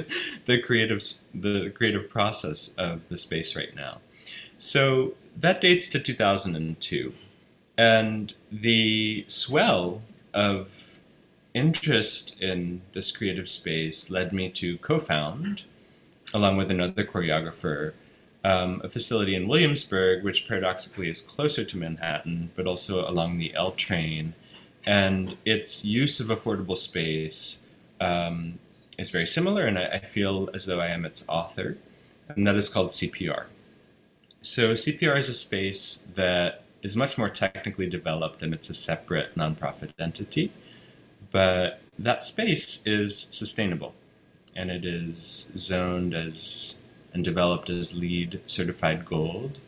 the 0.44 0.60
creative 0.60 1.02
the 1.34 1.70
creative 1.70 2.08
process 2.08 2.74
of 2.78 3.08
the 3.08 3.16
space 3.16 3.56
right 3.56 3.74
now. 3.74 4.00
So 4.58 5.14
that 5.36 5.60
dates 5.60 5.88
to 5.88 6.00
2002, 6.00 7.14
and 7.76 8.34
the 8.52 9.24
swell 9.26 10.02
of 10.34 10.68
interest 11.54 12.40
in 12.40 12.82
this 12.92 13.10
creative 13.10 13.48
space 13.48 14.10
led 14.10 14.32
me 14.32 14.50
to 14.50 14.78
co-found, 14.78 15.64
along 16.34 16.56
with 16.56 16.70
another 16.70 17.04
choreographer, 17.04 17.94
um, 18.44 18.80
a 18.84 18.88
facility 18.88 19.34
in 19.34 19.48
Williamsburg, 19.48 20.22
which 20.22 20.46
paradoxically 20.46 21.08
is 21.08 21.22
closer 21.22 21.64
to 21.64 21.76
Manhattan, 21.76 22.50
but 22.54 22.66
also 22.66 23.08
along 23.08 23.38
the 23.38 23.54
L 23.54 23.72
train. 23.72 24.34
And 24.84 25.36
its 25.44 25.84
use 25.84 26.20
of 26.20 26.28
affordable 26.28 26.76
space 26.76 27.64
um, 28.00 28.58
is 28.98 29.10
very 29.10 29.26
similar, 29.26 29.66
and 29.66 29.78
I, 29.78 29.86
I, 29.86 29.98
feel 30.00 30.50
as 30.54 30.66
though 30.66 30.80
I 30.80 30.88
am 30.88 31.04
its 31.04 31.28
author, 31.28 31.78
and 32.28 32.46
that 32.46 32.56
is 32.56 32.68
called 32.68 32.88
CPR. 32.88 33.44
So, 34.40 34.72
CPR 34.72 35.16
is 35.18 35.28
a 35.28 35.34
space 35.34 36.06
that 36.14 36.62
is 36.82 36.96
much 36.96 37.18
more 37.18 37.28
technically 37.28 37.88
developed 37.88 38.42
and 38.42 38.54
it's 38.54 38.70
a 38.70 38.74
separate 38.74 39.34
nonprofit 39.34 39.90
entity, 39.98 40.52
but 41.30 41.80
that 41.98 42.22
space 42.22 42.86
is 42.86 43.18
sustainable 43.30 43.94
and 44.54 44.70
it 44.70 44.84
is 44.84 45.50
zoned 45.56 46.14
as 46.14 46.78
and 47.12 47.24
developed 47.24 47.70
as 47.70 47.98
LEED 47.98 48.40
certified 48.46 49.04
gold, 49.04 49.60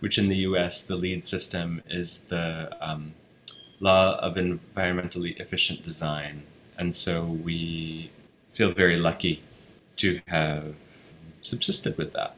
which 0.00 0.16
in 0.16 0.28
the 0.28 0.36
US, 0.36 0.84
the 0.84 0.96
LEED 0.96 1.26
system 1.26 1.82
is 1.88 2.26
the 2.26 2.70
um, 2.80 3.14
law 3.80 4.16
of 4.18 4.36
environmentally 4.36 5.38
efficient 5.40 5.82
design. 5.82 6.44
And 6.78 6.94
so 6.94 7.24
we 7.24 8.10
feel 8.48 8.72
very 8.72 8.96
lucky 8.96 9.42
to 9.96 10.20
have 10.26 10.74
subsisted 11.42 11.96
with 11.98 12.12
that. 12.12 12.36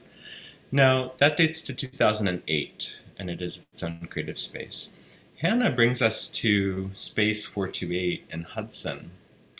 Now, 0.71 1.13
that 1.19 1.37
dates 1.37 1.61
to 1.63 1.75
2008, 1.75 3.01
and 3.17 3.29
it 3.29 3.41
is 3.41 3.67
its 3.71 3.83
own 3.83 4.07
creative 4.09 4.39
space. 4.39 4.93
Hannah 5.37 5.71
brings 5.71 6.01
us 6.01 6.27
to 6.29 6.89
Space 6.93 7.45
428 7.45 8.25
in 8.31 8.41
Hudson. 8.43 9.11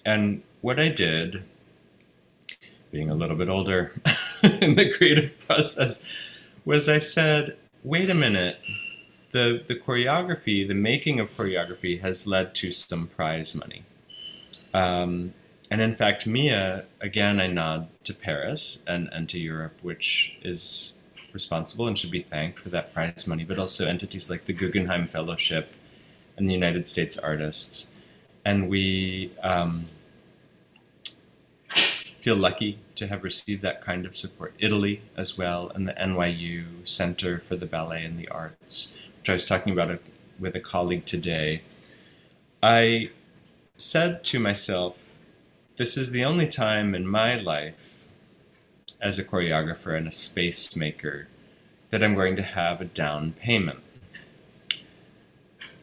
And 0.04 0.42
what 0.62 0.80
I 0.80 0.90
did 0.90 1.44
being 2.92 3.10
a 3.10 3.16
little 3.16 3.36
bit 3.36 3.50
older 3.50 3.94
in 4.44 4.76
the 4.76 4.92
creative 4.92 5.40
process 5.46 6.02
was 6.66 6.90
I 6.90 7.00
said, 7.00 7.56
wait 7.84 8.10
a 8.10 8.14
minute, 8.16 8.60
the, 9.32 9.64
the 9.68 9.76
choreography, 9.76 10.68
the 10.68 10.74
making 10.74 11.20
of 11.20 11.36
choreography 11.38 12.02
has 12.02 12.28
led 12.28 12.56
to 12.56 12.72
some 12.72 13.08
prize 13.08 13.56
money. 13.56 13.84
Um, 14.78 15.34
and 15.72 15.82
in 15.82 15.96
fact, 15.96 16.28
Mia, 16.28 16.86
again, 17.02 17.42
I 17.42 17.48
nod 17.48 17.88
to 18.04 18.14
Paris 18.14 18.84
and, 18.88 19.10
and 19.12 19.28
to 19.30 19.40
Europe, 19.40 19.78
which 19.82 20.38
is 20.44 20.94
responsible 21.34 21.88
and 21.88 21.98
should 21.98 22.12
be 22.12 22.22
thanked 22.22 22.60
for 22.60 22.70
that 22.70 22.94
prize 22.94 23.28
money, 23.28 23.44
but 23.44 23.58
also 23.58 23.88
entities 23.88 24.30
like 24.30 24.46
the 24.46 24.54
Guggenheim 24.54 25.08
Fellowship 25.08 25.74
and 26.38 26.48
the 26.48 26.54
United 26.54 26.86
States 26.86 27.18
Artists. 27.18 27.92
And 28.46 28.70
we, 28.70 29.32
um, 29.42 29.88
feel 32.22 32.36
lucky 32.36 32.78
to 32.96 33.08
have 33.08 33.24
received 33.24 33.62
that 33.64 33.82
kind 33.82 34.06
of 34.06 34.16
support. 34.16 34.54
Italy 34.60 35.02
as 35.16 35.38
well, 35.38 35.72
and 35.74 35.88
the 35.88 35.94
NYU 35.94 36.88
Center 36.88 37.40
for 37.40 37.56
the 37.56 37.66
Ballet 37.66 38.04
and 38.04 38.20
the 38.20 38.28
Arts, 38.28 38.98
which 39.20 39.30
I 39.30 39.34
was 39.34 39.46
talking 39.46 39.74
about 39.74 40.00
with 40.40 40.56
a 40.56 40.60
colleague 40.60 41.06
today. 41.06 41.62
I 42.62 43.12
said 43.78 44.24
to 44.26 44.40
myself, 44.40 44.98
this 45.78 45.98
is 45.98 46.12
the 46.12 46.26
only 46.26 46.48
time 46.48 46.96
in 46.96 47.08
my 47.08 47.36
life 47.36 47.96
as 49.00 49.20
a 49.20 49.24
choreographer 49.24 49.96
and 49.96 50.08
a 50.08 50.12
space 50.12 50.76
maker 50.76 51.28
that 51.92 52.04
I'm 52.04 52.16
going 52.16 52.36
to 52.36 52.44
have 52.44 52.82
a 52.82 52.86
down 52.86 53.34
payment. 53.34 53.80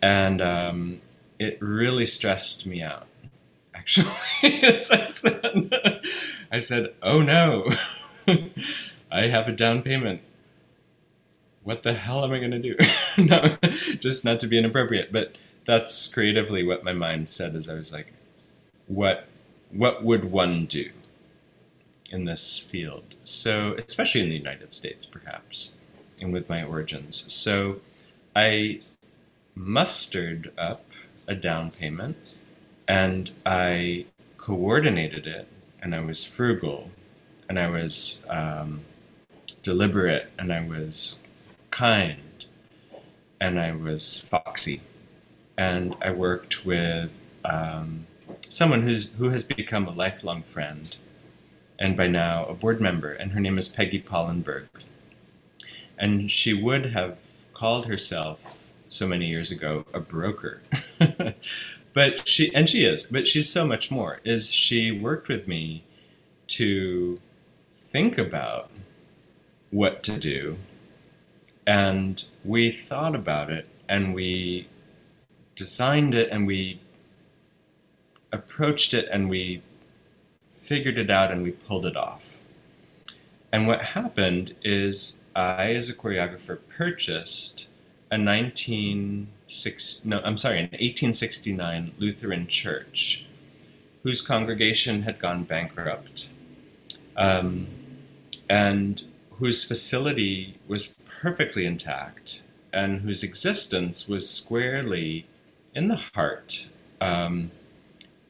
And 0.03 0.43
um, 0.43 1.01
it 1.39 1.57
really 1.61 2.05
stressed 2.05 2.67
me 2.67 2.83
out 2.83 3.07
actually, 3.85 4.11
as 4.63 4.91
I 4.91 5.05
said. 5.05 5.71
I 6.51 6.59
said, 6.59 6.95
oh 7.03 7.23
no, 7.23 7.71
I 9.11 9.23
have 9.29 9.49
a 9.49 9.53
down 9.53 9.83
payment. 9.83 10.23
What 11.63 11.83
the 11.83 11.95
hell 11.95 12.25
am 12.25 12.33
I 12.33 12.39
going 12.39 12.51
to 12.51 12.59
do? 12.59 12.77
no, 13.19 13.57
just 13.99 14.25
not 14.25 14.41
to 14.41 14.47
be 14.47 14.59
inappropriate, 14.59 15.13
but 15.13 15.37
that's 15.65 16.09
creatively 16.09 16.63
what 16.63 16.85
my 16.85 16.93
mind 16.93 17.29
said 17.29 17.55
as 17.55 17.69
I 17.69 17.75
was 17.75 17.93
like, 17.93 18.13
what, 18.87 19.27
what 19.71 20.05
would 20.05 20.31
one 20.31 20.67
do 20.67 20.91
in 22.11 22.25
this 22.25 22.59
field? 22.59 23.15
So, 23.23 23.75
especially 23.79 24.23
in 24.23 24.29
the 24.29 24.37
United 24.37 24.75
States, 24.75 25.07
perhaps, 25.07 25.75
and 26.21 26.33
with 26.33 26.49
my 26.49 26.63
origins. 26.63 27.33
So, 27.33 27.81
I 28.37 28.81
mustered 29.55 30.53
up 30.59 30.85
a 31.27 31.35
down 31.35 31.71
payment 31.71 32.17
and 32.87 33.31
I 33.47 34.07
coordinated 34.37 35.27
it, 35.27 35.49
and 35.81 35.95
I 35.95 36.01
was 36.01 36.25
frugal, 36.25 36.91
and 37.49 37.59
I 37.59 37.69
was 37.69 38.23
um, 38.29 38.83
deliberate, 39.63 40.31
and 40.39 40.53
I 40.53 40.67
was 40.67 41.21
kind, 41.71 42.45
and 43.41 43.59
I 43.59 43.73
was 43.73 44.21
foxy, 44.21 44.83
and 45.57 45.97
I 46.03 46.11
worked 46.11 46.65
with 46.65 47.11
um, 47.45 48.07
someone 48.49 48.83
who's 48.83 49.13
who 49.13 49.31
has 49.31 49.45
become 49.45 49.87
a 49.87 49.93
lifelong 49.93 50.43
friend, 50.43 50.97
and 51.79 51.97
by 51.97 52.09
now 52.09 52.47
a 52.47 52.55
board 52.55 52.81
member, 52.81 53.13
and 53.13 53.33
her 53.33 53.41
name 53.41 53.59
is 53.59 53.69
Peggy 53.69 54.01
Pollenberg, 54.01 54.69
and 55.99 56.31
she 56.31 56.55
would 56.55 56.87
have 56.87 57.19
called 57.53 57.87
herself 57.87 58.59
so 58.89 59.07
many 59.07 59.27
years 59.27 59.51
ago 59.51 59.85
a 59.93 60.01
broker. 60.01 60.61
but 61.95 62.29
she 62.29 62.55
and 62.55 62.69
she 62.69 62.85
is 62.85 63.05
but 63.05 63.27
she's 63.27 63.49
so 63.49 63.67
much 63.67 63.91
more 63.91 64.21
is 64.25 64.51
she 64.51 64.91
worked 64.91 65.29
with 65.29 65.49
me 65.49 65.85
to 66.47 67.19
think 67.91 68.19
about 68.19 68.69
what 69.71 70.03
to 70.03 70.19
do 70.19 70.59
and 71.67 72.25
we 72.45 72.71
thought 72.71 73.15
about 73.15 73.49
it 73.49 73.67
and 73.89 74.15
we 74.15 74.69
designed 75.55 76.15
it 76.15 76.31
and 76.31 76.47
we 76.47 76.81
approached 78.33 78.95
it 78.95 79.09
and 79.11 79.29
we 79.29 79.63
figured 80.61 80.99
it 80.99 81.11
out 81.11 81.31
and 81.31 81.43
we 81.43 81.53
pulled 81.53 81.87
it 81.87 81.97
off. 81.97 82.25
And 83.53 83.67
what 83.67 83.83
happened 83.83 84.57
is 84.63 85.21
i 85.37 85.73
as 85.75 85.89
a 85.89 85.95
choreographer 85.95 86.59
purchased 86.77 87.69
a 88.11 88.19
19 88.19 89.29
six, 89.49 90.05
no, 90.05 90.21
I'm 90.25 90.37
sorry, 90.37 90.59
an 90.59 90.65
1869 90.65 91.93
Lutheran 91.99 92.47
church 92.47 93.27
whose 94.03 94.21
congregation 94.21 95.03
had 95.03 95.19
gone 95.19 95.45
bankrupt 95.45 96.29
um, 97.17 97.67
and 98.49 99.05
whose 99.33 99.65
facility 99.65 100.59
was 100.69 101.03
perfectly 101.21 101.65
intact 101.65 102.43
and 102.73 103.01
whose 103.01 103.23
existence 103.23 104.09
was 104.09 104.29
squarely 104.29 105.27
in 105.75 105.89
the 105.89 106.01
heart 106.15 106.69
um, 107.01 107.51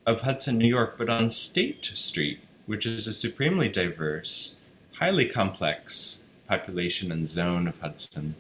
of 0.07 0.23
Hudson, 0.23 0.59
New 0.59 0.69
York, 0.69 0.97
but 0.97 1.09
on 1.09 1.31
State 1.31 1.85
Street, 1.85 2.41
which 2.67 2.87
is 2.87 3.07
a 3.07 3.13
supremely 3.13 3.69
diverse, 3.69 4.61
highly 4.99 5.27
complex 5.27 6.25
population 6.49 7.13
and 7.13 7.29
zone 7.29 7.69
of 7.69 7.81
Hudson. 7.81 8.35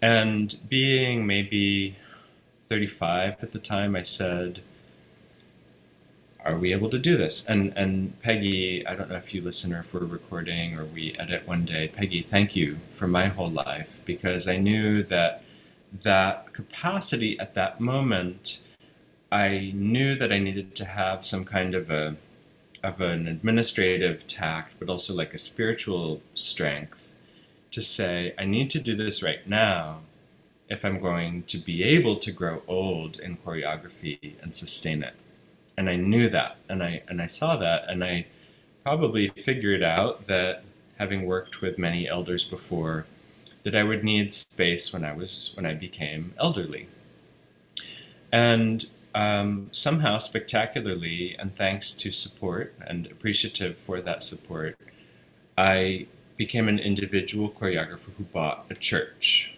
And 0.00 0.58
being 0.68 1.26
maybe 1.26 1.96
35 2.68 3.42
at 3.42 3.52
the 3.52 3.58
time, 3.58 3.96
I 3.96 4.02
said, 4.02 4.62
are 6.44 6.56
we 6.56 6.72
able 6.72 6.88
to 6.90 6.98
do 6.98 7.16
this? 7.16 7.46
And 7.46 7.72
and 7.76 8.20
Peggy, 8.22 8.86
I 8.86 8.94
don't 8.94 9.10
know 9.10 9.16
if 9.16 9.34
you 9.34 9.42
listen 9.42 9.74
or 9.74 9.80
if 9.80 9.92
we're 9.92 10.04
recording 10.04 10.78
or 10.78 10.84
we 10.84 11.14
edit 11.18 11.46
one 11.46 11.64
day. 11.64 11.88
Peggy, 11.88 12.22
thank 12.22 12.56
you 12.56 12.78
for 12.90 13.06
my 13.06 13.26
whole 13.26 13.50
life 13.50 13.98
because 14.04 14.48
I 14.48 14.56
knew 14.56 15.02
that 15.04 15.42
that 15.92 16.52
capacity 16.52 17.38
at 17.38 17.54
that 17.54 17.80
moment, 17.80 18.62
I 19.30 19.72
knew 19.74 20.14
that 20.14 20.32
I 20.32 20.38
needed 20.38 20.74
to 20.76 20.84
have 20.84 21.24
some 21.24 21.44
kind 21.44 21.74
of 21.74 21.90
a 21.90 22.16
of 22.82 23.00
an 23.00 23.26
administrative 23.26 24.26
tact, 24.26 24.74
but 24.78 24.88
also 24.88 25.12
like 25.12 25.34
a 25.34 25.38
spiritual 25.38 26.22
strength 26.34 27.12
to 27.72 27.82
say, 27.82 28.34
I 28.38 28.44
need 28.44 28.70
to 28.70 28.80
do 28.80 28.94
this 28.94 29.22
right 29.22 29.46
now 29.48 30.00
if 30.68 30.84
I'm 30.84 31.00
going 31.00 31.42
to 31.44 31.58
be 31.58 31.82
able 31.82 32.16
to 32.16 32.30
grow 32.30 32.62
old 32.68 33.18
in 33.18 33.38
choreography 33.38 34.34
and 34.42 34.54
sustain 34.54 35.02
it. 35.02 35.14
And 35.76 35.88
I 35.88 35.96
knew 35.96 36.28
that 36.28 36.56
and 36.68 36.82
I 36.82 37.02
and 37.08 37.22
I 37.22 37.26
saw 37.26 37.56
that 37.56 37.88
and 37.88 38.04
I 38.04 38.26
probably 38.82 39.28
figured 39.28 39.82
out 39.82 40.26
that 40.26 40.64
having 40.98 41.24
worked 41.24 41.60
with 41.60 41.78
many 41.78 42.08
elders 42.08 42.44
before 42.44 43.06
that 43.68 43.76
I 43.78 43.82
would 43.82 44.02
need 44.02 44.32
space 44.32 44.94
when 44.94 45.04
I 45.04 45.12
was 45.12 45.52
when 45.54 45.66
I 45.66 45.74
became 45.74 46.32
elderly. 46.38 46.88
And 48.32 48.86
um, 49.14 49.68
somehow, 49.72 50.16
spectacularly, 50.16 51.36
and 51.38 51.54
thanks 51.54 51.92
to 51.94 52.10
support 52.10 52.74
and 52.86 53.06
appreciative 53.08 53.76
for 53.76 54.00
that 54.00 54.22
support, 54.22 54.78
I 55.58 56.06
became 56.38 56.66
an 56.66 56.78
individual 56.78 57.50
choreographer 57.50 58.10
who 58.16 58.24
bought 58.24 58.64
a 58.70 58.74
church. 58.74 59.54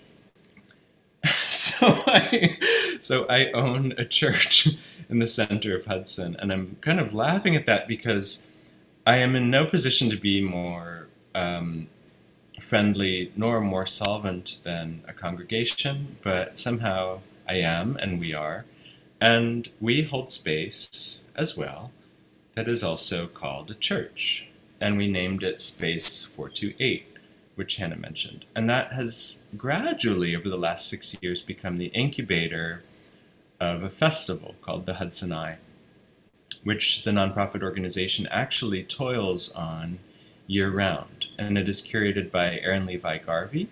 so 1.49 2.03
I, 2.09 2.59
so 3.01 3.27
I 3.29 3.53
own 3.53 3.95
a 3.97 4.05
church 4.05 4.71
in 5.09 5.21
the 5.21 5.27
center 5.29 5.77
of 5.77 5.85
Hudson, 5.85 6.35
and 6.41 6.53
I'm 6.53 6.79
kind 6.81 6.99
of 6.99 7.15
laughing 7.15 7.55
at 7.55 7.67
that 7.67 7.87
because 7.87 8.49
I 9.07 9.19
am 9.19 9.37
in 9.37 9.51
no 9.51 9.67
position 9.67 10.11
to 10.11 10.17
be 10.17 10.41
more 10.41 11.07
um, 11.33 11.87
friendly 12.71 13.33
nor 13.35 13.61
more 13.61 13.85
solvent 13.85 14.61
than 14.63 15.03
a 15.09 15.13
congregation, 15.13 16.17
but 16.23 16.57
somehow 16.57 17.19
I 17.49 17.55
am, 17.55 17.97
and 17.97 18.21
we 18.21 18.33
are. 18.33 18.65
And 19.21 19.69
we 19.81 20.05
hold 20.05 20.31
space 20.31 21.23
as 21.35 21.57
well 21.57 21.91
that 22.55 22.69
is 22.69 22.85
also 22.85 23.27
called 23.27 23.73
a 23.73 23.75
church. 23.75 24.47
And 24.81 24.97
we 24.97 25.11
named 25.11 25.43
it 25.43 25.61
Space 25.61 26.25
428, 26.25 27.17
which 27.57 27.77
Hannah 27.77 27.97
mentioned. 27.97 28.45
And 28.55 28.71
that 28.71 28.93
has 28.93 29.43
gradually, 29.57 30.37
over 30.37 30.49
the 30.49 30.57
last 30.57 30.89
six 30.89 31.17
years, 31.21 31.43
become 31.43 31.77
the 31.77 31.87
incubator 31.87 32.85
of 33.59 33.83
a 33.83 33.91
festival 33.91 34.55
called 34.63 34.87
the 34.87 34.95
Hudson 34.95 35.33
Eye, 35.33 35.59
which 36.63 37.03
the 37.03 37.11
nonprofit 37.11 37.65
organization 37.65 38.29
actually 38.31 38.85
toils 38.85 39.53
on 39.57 39.99
year 40.51 40.69
round. 40.69 41.29
And 41.39 41.57
it 41.57 41.69
is 41.69 41.81
curated 41.81 42.31
by 42.31 42.59
Aaron 42.59 42.85
Levi 42.85 43.19
Garvey, 43.19 43.69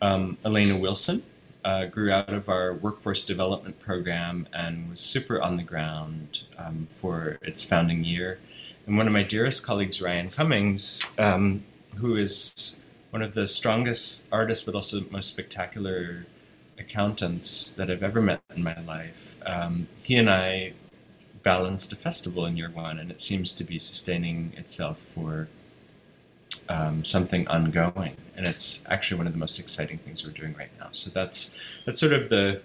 um, 0.00 0.38
Elena 0.44 0.78
Wilson, 0.78 1.24
uh, 1.64 1.86
grew 1.86 2.12
out 2.12 2.32
of 2.32 2.48
our 2.48 2.74
workforce 2.74 3.24
development 3.24 3.80
program 3.80 4.46
and 4.52 4.90
was 4.90 5.00
super 5.00 5.42
on 5.42 5.56
the 5.56 5.62
ground 5.62 6.42
um, 6.56 6.86
for 6.88 7.38
its 7.42 7.64
founding 7.64 8.04
year. 8.04 8.38
And 8.86 8.96
one 8.96 9.06
of 9.06 9.12
my 9.12 9.24
dearest 9.24 9.66
colleagues, 9.66 10.00
Ryan 10.00 10.30
Cummings, 10.30 11.02
um, 11.18 11.64
who 11.96 12.16
is 12.16 12.76
one 13.10 13.22
of 13.22 13.34
the 13.34 13.46
strongest 13.46 14.28
artists 14.30 14.64
but 14.64 14.74
also 14.74 15.00
the 15.00 15.10
most 15.10 15.32
spectacular 15.32 16.26
accountants 16.78 17.72
that 17.72 17.90
I've 17.90 18.02
ever 18.02 18.20
met 18.20 18.40
in 18.54 18.62
my 18.62 18.80
life, 18.82 19.34
um, 19.46 19.88
he 20.02 20.16
and 20.16 20.30
I 20.30 20.74
balanced 21.42 21.92
a 21.92 21.96
festival 21.96 22.46
in 22.46 22.56
year 22.56 22.70
one, 22.70 22.98
and 22.98 23.10
it 23.10 23.20
seems 23.20 23.52
to 23.54 23.64
be 23.64 23.78
sustaining 23.78 24.52
itself 24.56 24.98
for 24.98 25.48
um, 26.68 27.04
something 27.04 27.46
ongoing, 27.48 28.16
and 28.36 28.46
it's 28.46 28.84
actually 28.88 29.18
one 29.18 29.26
of 29.26 29.32
the 29.32 29.38
most 29.38 29.58
exciting 29.58 29.98
things 29.98 30.24
we're 30.24 30.32
doing 30.32 30.54
right 30.54 30.70
now. 30.78 30.88
So 30.92 31.10
that's 31.10 31.54
that's 31.84 32.00
sort 32.00 32.12
of 32.12 32.30
the 32.30 32.62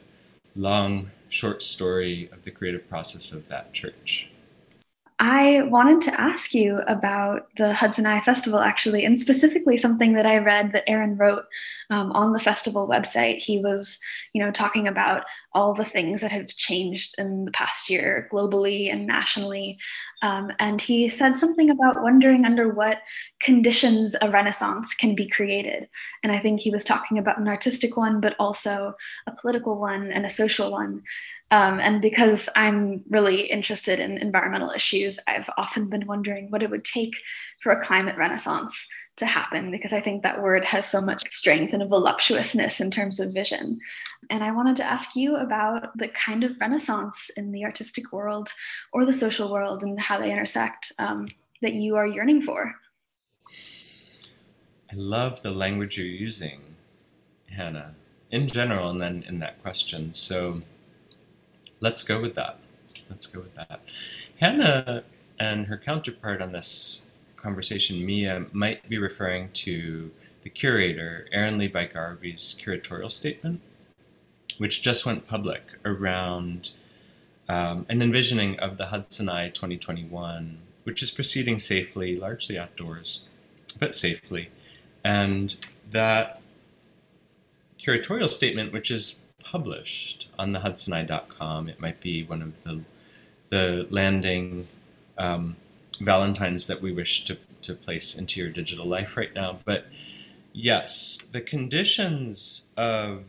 long, 0.55 1.11
short 1.29 1.63
story 1.63 2.29
of 2.31 2.43
the 2.43 2.51
creative 2.51 2.89
process 2.89 3.31
of 3.31 3.47
that 3.49 3.73
church. 3.73 4.29
I 5.21 5.63
wanted 5.63 5.99
to 6.03 6.21
ask 6.21 6.53
you 6.53 6.79
about 6.87 7.49
the 7.57 7.73
Hudson 7.73 8.05
Eye 8.05 8.21
Festival, 8.21 8.61
actually, 8.61 9.03
and 9.03 9.19
specifically 9.19 9.75
something 9.75 10.13
that 10.13 10.25
I 10.25 10.37
read 10.37 10.71
that 10.71 10.89
Aaron 10.89 11.17
wrote 11.17 11.43
um, 11.89 12.13
on 12.13 12.31
the 12.31 12.39
festival 12.39 12.87
website. 12.87 13.39
He 13.39 13.59
was, 13.59 13.99
you 14.31 14.41
know, 14.41 14.49
talking 14.49 14.87
about 14.87 15.25
all 15.53 15.73
the 15.73 15.83
things 15.83 16.21
that 16.21 16.31
have 16.31 16.47
changed 16.47 17.15
in 17.17 17.43
the 17.43 17.51
past 17.51 17.89
year, 17.89 18.29
globally 18.31 18.89
and 18.89 19.05
nationally. 19.05 19.77
Um, 20.21 20.51
and 20.59 20.81
he 20.81 21.07
said 21.07 21.37
something 21.37 21.69
about 21.69 22.01
wondering 22.01 22.45
under 22.45 22.73
what 22.73 23.01
conditions 23.41 24.15
a 24.21 24.29
renaissance 24.29 24.93
can 24.93 25.15
be 25.15 25.27
created. 25.27 25.87
And 26.23 26.31
I 26.31 26.39
think 26.39 26.59
he 26.59 26.71
was 26.71 26.83
talking 26.83 27.17
about 27.17 27.39
an 27.39 27.47
artistic 27.47 27.95
one, 27.95 28.19
but 28.19 28.35
also 28.37 28.95
a 29.27 29.31
political 29.31 29.79
one 29.79 30.11
and 30.11 30.25
a 30.25 30.29
social 30.29 30.71
one. 30.71 31.03
Um, 31.51 31.79
and 31.79 32.01
because 32.01 32.47
I'm 32.55 33.01
really 33.09 33.41
interested 33.41 33.99
in 33.99 34.17
environmental 34.17 34.71
issues, 34.71 35.19
I've 35.25 35.49
often 35.57 35.89
been 35.89 36.05
wondering 36.05 36.51
what 36.51 36.61
it 36.61 36.69
would 36.69 36.83
take 36.83 37.15
for 37.61 37.71
a 37.71 37.83
climate 37.83 38.17
renaissance 38.17 38.87
to 39.19 39.25
happen, 39.25 39.71
because 39.71 39.93
I 39.93 40.01
think 40.01 40.23
that 40.23 40.41
word 40.41 40.65
has 40.65 40.85
so 40.85 40.99
much 40.99 41.29
strength 41.31 41.73
and 41.73 41.83
a 41.83 41.87
voluptuousness 41.87 42.81
in 42.81 42.91
terms 42.91 43.19
of 43.19 43.33
vision. 43.33 43.79
And 44.29 44.43
I 44.43 44.51
wanted 44.51 44.75
to 44.77 44.83
ask 44.83 45.15
you 45.15 45.35
about 45.35 45.97
the 45.97 46.07
kind 46.09 46.43
of 46.43 46.59
renaissance 46.59 47.29
in 47.37 47.51
the 47.51 47.63
artistic 47.63 48.11
world 48.11 48.49
or 48.91 49.05
the 49.05 49.13
social 49.13 49.51
world 49.51 49.83
and 49.83 49.99
how 49.99 50.19
they 50.19 50.31
intersect 50.31 50.91
um, 50.99 51.27
that 51.61 51.73
you 51.73 51.95
are 51.95 52.07
yearning 52.07 52.41
for. 52.41 52.73
I 54.91 54.95
love 54.95 55.41
the 55.43 55.51
language 55.51 55.97
you're 55.97 56.07
using, 56.07 56.61
Hannah, 57.55 57.95
in 58.31 58.47
general, 58.47 58.89
and 58.89 58.99
then 58.99 59.23
in 59.27 59.39
that 59.39 59.61
question. 59.61 60.13
So, 60.13 60.63
let's 61.79 62.03
go 62.03 62.19
with 62.19 62.33
that. 62.35 62.59
Let's 63.09 63.27
go 63.27 63.39
with 63.41 63.53
that. 63.55 63.81
Hannah 64.39 65.03
and 65.39 65.67
her 65.67 65.77
counterpart 65.77 66.41
on 66.41 66.51
this 66.51 67.08
conversation, 67.41 68.05
Mia, 68.05 68.45
might 68.51 68.87
be 68.89 68.97
referring 68.97 69.51
to 69.53 70.11
the 70.41 70.49
curator, 70.49 71.27
Aaron 71.31 71.57
Levi 71.57 71.87
Garvey's 71.87 72.59
curatorial 72.63 73.11
statement, 73.11 73.61
which 74.57 74.81
just 74.81 75.05
went 75.05 75.27
public 75.27 75.73
around 75.85 76.71
um, 77.47 77.85
an 77.89 78.01
envisioning 78.01 78.59
of 78.59 78.77
the 78.77 78.87
Hudson 78.87 79.29
Eye 79.29 79.49
2021, 79.49 80.59
which 80.83 81.01
is 81.01 81.11
proceeding 81.11 81.59
safely, 81.59 82.15
largely 82.15 82.57
outdoors, 82.57 83.25
but 83.79 83.95
safely. 83.95 84.49
And 85.03 85.55
that 85.91 86.41
curatorial 87.79 88.29
statement, 88.29 88.71
which 88.73 88.91
is 88.91 89.23
published 89.43 90.27
on 90.37 90.51
the 90.51 90.59
hudsoneye.com. 90.59 91.69
It 91.69 91.79
might 91.79 91.99
be 92.01 92.23
one 92.23 92.41
of 92.41 92.61
the 92.63 92.81
the 93.49 93.87
landing 93.89 94.67
um, 95.17 95.55
valentines 95.99 96.67
that 96.67 96.81
we 96.81 96.91
wish 96.91 97.25
to, 97.25 97.37
to 97.61 97.73
place 97.73 98.17
into 98.17 98.39
your 98.39 98.49
digital 98.49 98.85
life 98.85 99.17
right 99.17 99.33
now. 99.33 99.59
But 99.65 99.87
yes, 100.53 101.19
the 101.31 101.41
conditions 101.41 102.67
of 102.77 103.25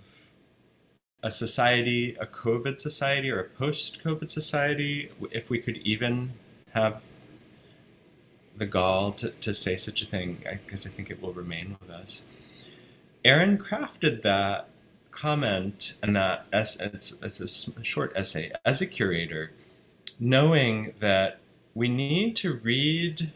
a 1.22 1.30
society, 1.30 2.16
a 2.20 2.26
COVID 2.26 2.80
society, 2.80 3.30
or 3.30 3.40
a 3.40 3.44
post 3.44 4.02
COVID 4.02 4.30
society, 4.30 5.10
if 5.30 5.50
we 5.50 5.58
could 5.58 5.76
even 5.78 6.32
have 6.72 7.02
the 8.56 8.66
gall 8.66 9.12
to, 9.12 9.30
to 9.30 9.52
say 9.54 9.76
such 9.76 10.02
a 10.02 10.06
thing, 10.06 10.42
because 10.64 10.86
I, 10.86 10.90
I 10.90 10.92
think 10.92 11.10
it 11.10 11.20
will 11.20 11.32
remain 11.32 11.76
with 11.80 11.90
us. 11.90 12.26
Aaron 13.24 13.58
crafted 13.58 14.22
that 14.22 14.68
comment 15.10 15.96
and 16.02 16.16
that 16.16 16.46
as 16.52 16.80
it's, 16.80 17.18
it's 17.22 17.68
a 17.68 17.84
short 17.84 18.12
essay 18.16 18.52
as 18.64 18.80
a 18.80 18.86
curator, 18.86 19.52
knowing 20.18 20.94
that 21.00 21.38
we 21.80 21.88
need 21.88 22.36
to 22.36 22.52
read 22.52 23.32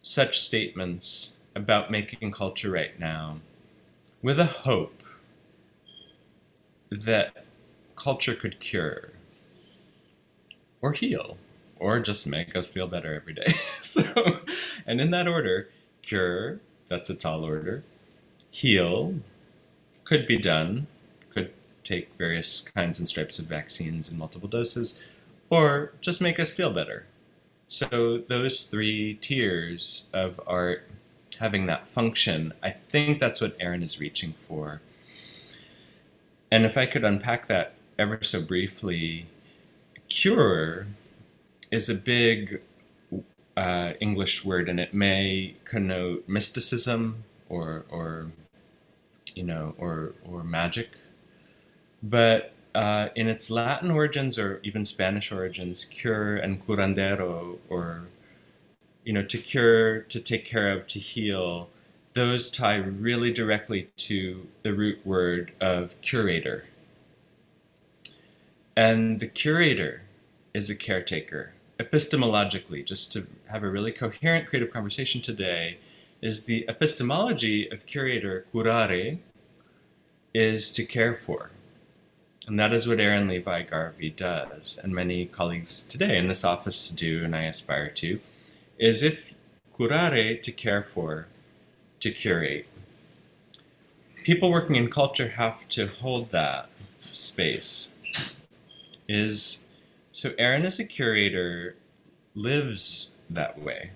such 0.00 0.38
statements 0.38 1.36
about 1.52 1.90
making 1.90 2.30
culture 2.30 2.70
right 2.70 3.00
now 3.00 3.40
with 4.22 4.38
a 4.38 4.44
hope 4.44 5.02
that 6.88 7.44
culture 7.96 8.36
could 8.36 8.60
cure 8.60 9.10
or 10.80 10.92
heal 10.92 11.36
or 11.80 11.98
just 11.98 12.28
make 12.28 12.54
us 12.54 12.70
feel 12.70 12.86
better 12.86 13.12
every 13.12 13.34
day. 13.34 13.56
so, 13.80 14.38
and 14.86 15.00
in 15.00 15.10
that 15.10 15.26
order, 15.26 15.68
cure, 16.02 16.60
that's 16.86 17.10
a 17.10 17.16
tall 17.16 17.42
order, 17.42 17.82
heal, 18.52 19.16
could 20.04 20.28
be 20.28 20.38
done, 20.38 20.86
could 21.34 21.52
take 21.82 22.14
various 22.16 22.60
kinds 22.60 23.00
and 23.00 23.08
stripes 23.08 23.40
of 23.40 23.46
vaccines 23.46 24.08
in 24.08 24.16
multiple 24.16 24.48
doses, 24.48 25.00
or 25.50 25.92
just 26.00 26.20
make 26.20 26.38
us 26.38 26.52
feel 26.52 26.70
better. 26.70 27.06
So, 27.66 28.18
those 28.18 28.64
three 28.64 29.14
tiers 29.14 30.08
of 30.14 30.40
art 30.46 30.88
having 31.38 31.66
that 31.66 31.86
function, 31.86 32.54
I 32.62 32.70
think 32.70 33.20
that's 33.20 33.40
what 33.40 33.56
Aaron 33.60 33.82
is 33.82 34.00
reaching 34.00 34.34
for. 34.46 34.80
And 36.50 36.64
if 36.64 36.78
I 36.78 36.86
could 36.86 37.04
unpack 37.04 37.46
that 37.48 37.74
ever 37.98 38.22
so 38.22 38.42
briefly, 38.42 39.26
cure 40.08 40.86
is 41.70 41.90
a 41.90 41.94
big 41.94 42.62
uh, 43.56 43.92
English 44.00 44.44
word, 44.44 44.68
and 44.68 44.80
it 44.80 44.94
may 44.94 45.56
connote 45.64 46.26
mysticism 46.26 47.24
or, 47.50 47.84
or 47.90 48.32
you 49.34 49.44
know, 49.44 49.74
or 49.78 50.14
or 50.24 50.42
magic. 50.42 50.90
But 52.02 52.52
uh, 52.78 53.08
in 53.16 53.26
its 53.26 53.50
Latin 53.50 53.90
origins 53.90 54.38
or 54.38 54.60
even 54.62 54.84
Spanish 54.84 55.32
origins, 55.32 55.84
cure 55.84 56.36
and 56.36 56.64
curandero, 56.64 57.58
or 57.68 58.06
you 59.02 59.12
know, 59.12 59.24
to 59.24 59.36
cure, 59.36 60.02
to 60.02 60.20
take 60.20 60.44
care 60.44 60.70
of, 60.70 60.86
to 60.86 61.00
heal, 61.00 61.70
those 62.12 62.52
tie 62.52 62.76
really 62.76 63.32
directly 63.32 63.88
to 63.96 64.46
the 64.62 64.72
root 64.72 65.04
word 65.04 65.50
of 65.60 66.00
curator. 66.02 66.66
And 68.76 69.18
the 69.18 69.26
curator 69.26 70.02
is 70.54 70.70
a 70.70 70.76
caretaker. 70.76 71.54
Epistemologically, 71.80 72.86
just 72.86 73.12
to 73.12 73.26
have 73.50 73.64
a 73.64 73.68
really 73.68 73.90
coherent 73.90 74.48
creative 74.48 74.72
conversation 74.72 75.20
today, 75.20 75.78
is 76.22 76.44
the 76.44 76.64
epistemology 76.68 77.68
of 77.72 77.86
curator, 77.86 78.46
curare, 78.54 79.18
is 80.32 80.70
to 80.70 80.84
care 80.84 81.16
for. 81.16 81.50
And 82.48 82.58
that 82.58 82.72
is 82.72 82.88
what 82.88 82.98
Aaron 82.98 83.28
Levi 83.28 83.62
Garvey 83.64 84.08
does, 84.08 84.80
and 84.82 84.94
many 84.94 85.26
colleagues 85.26 85.82
today 85.82 86.16
in 86.16 86.28
this 86.28 86.44
office 86.44 86.88
do, 86.90 87.22
and 87.22 87.36
I 87.36 87.42
aspire 87.42 87.90
to, 87.90 88.20
is 88.78 89.02
if 89.02 89.34
curare, 89.76 90.40
to 90.40 90.52
care 90.52 90.82
for, 90.82 91.26
to 92.00 92.10
curate. 92.10 92.66
People 94.24 94.50
working 94.50 94.76
in 94.76 94.90
culture 94.90 95.28
have 95.28 95.68
to 95.68 95.88
hold 95.88 96.30
that 96.30 96.70
space. 97.10 97.92
Is 99.06 99.68
so 100.10 100.30
Aaron 100.38 100.64
as 100.64 100.78
a 100.78 100.84
curator 100.84 101.76
lives 102.34 103.14
that 103.28 103.60
way. 103.60 103.90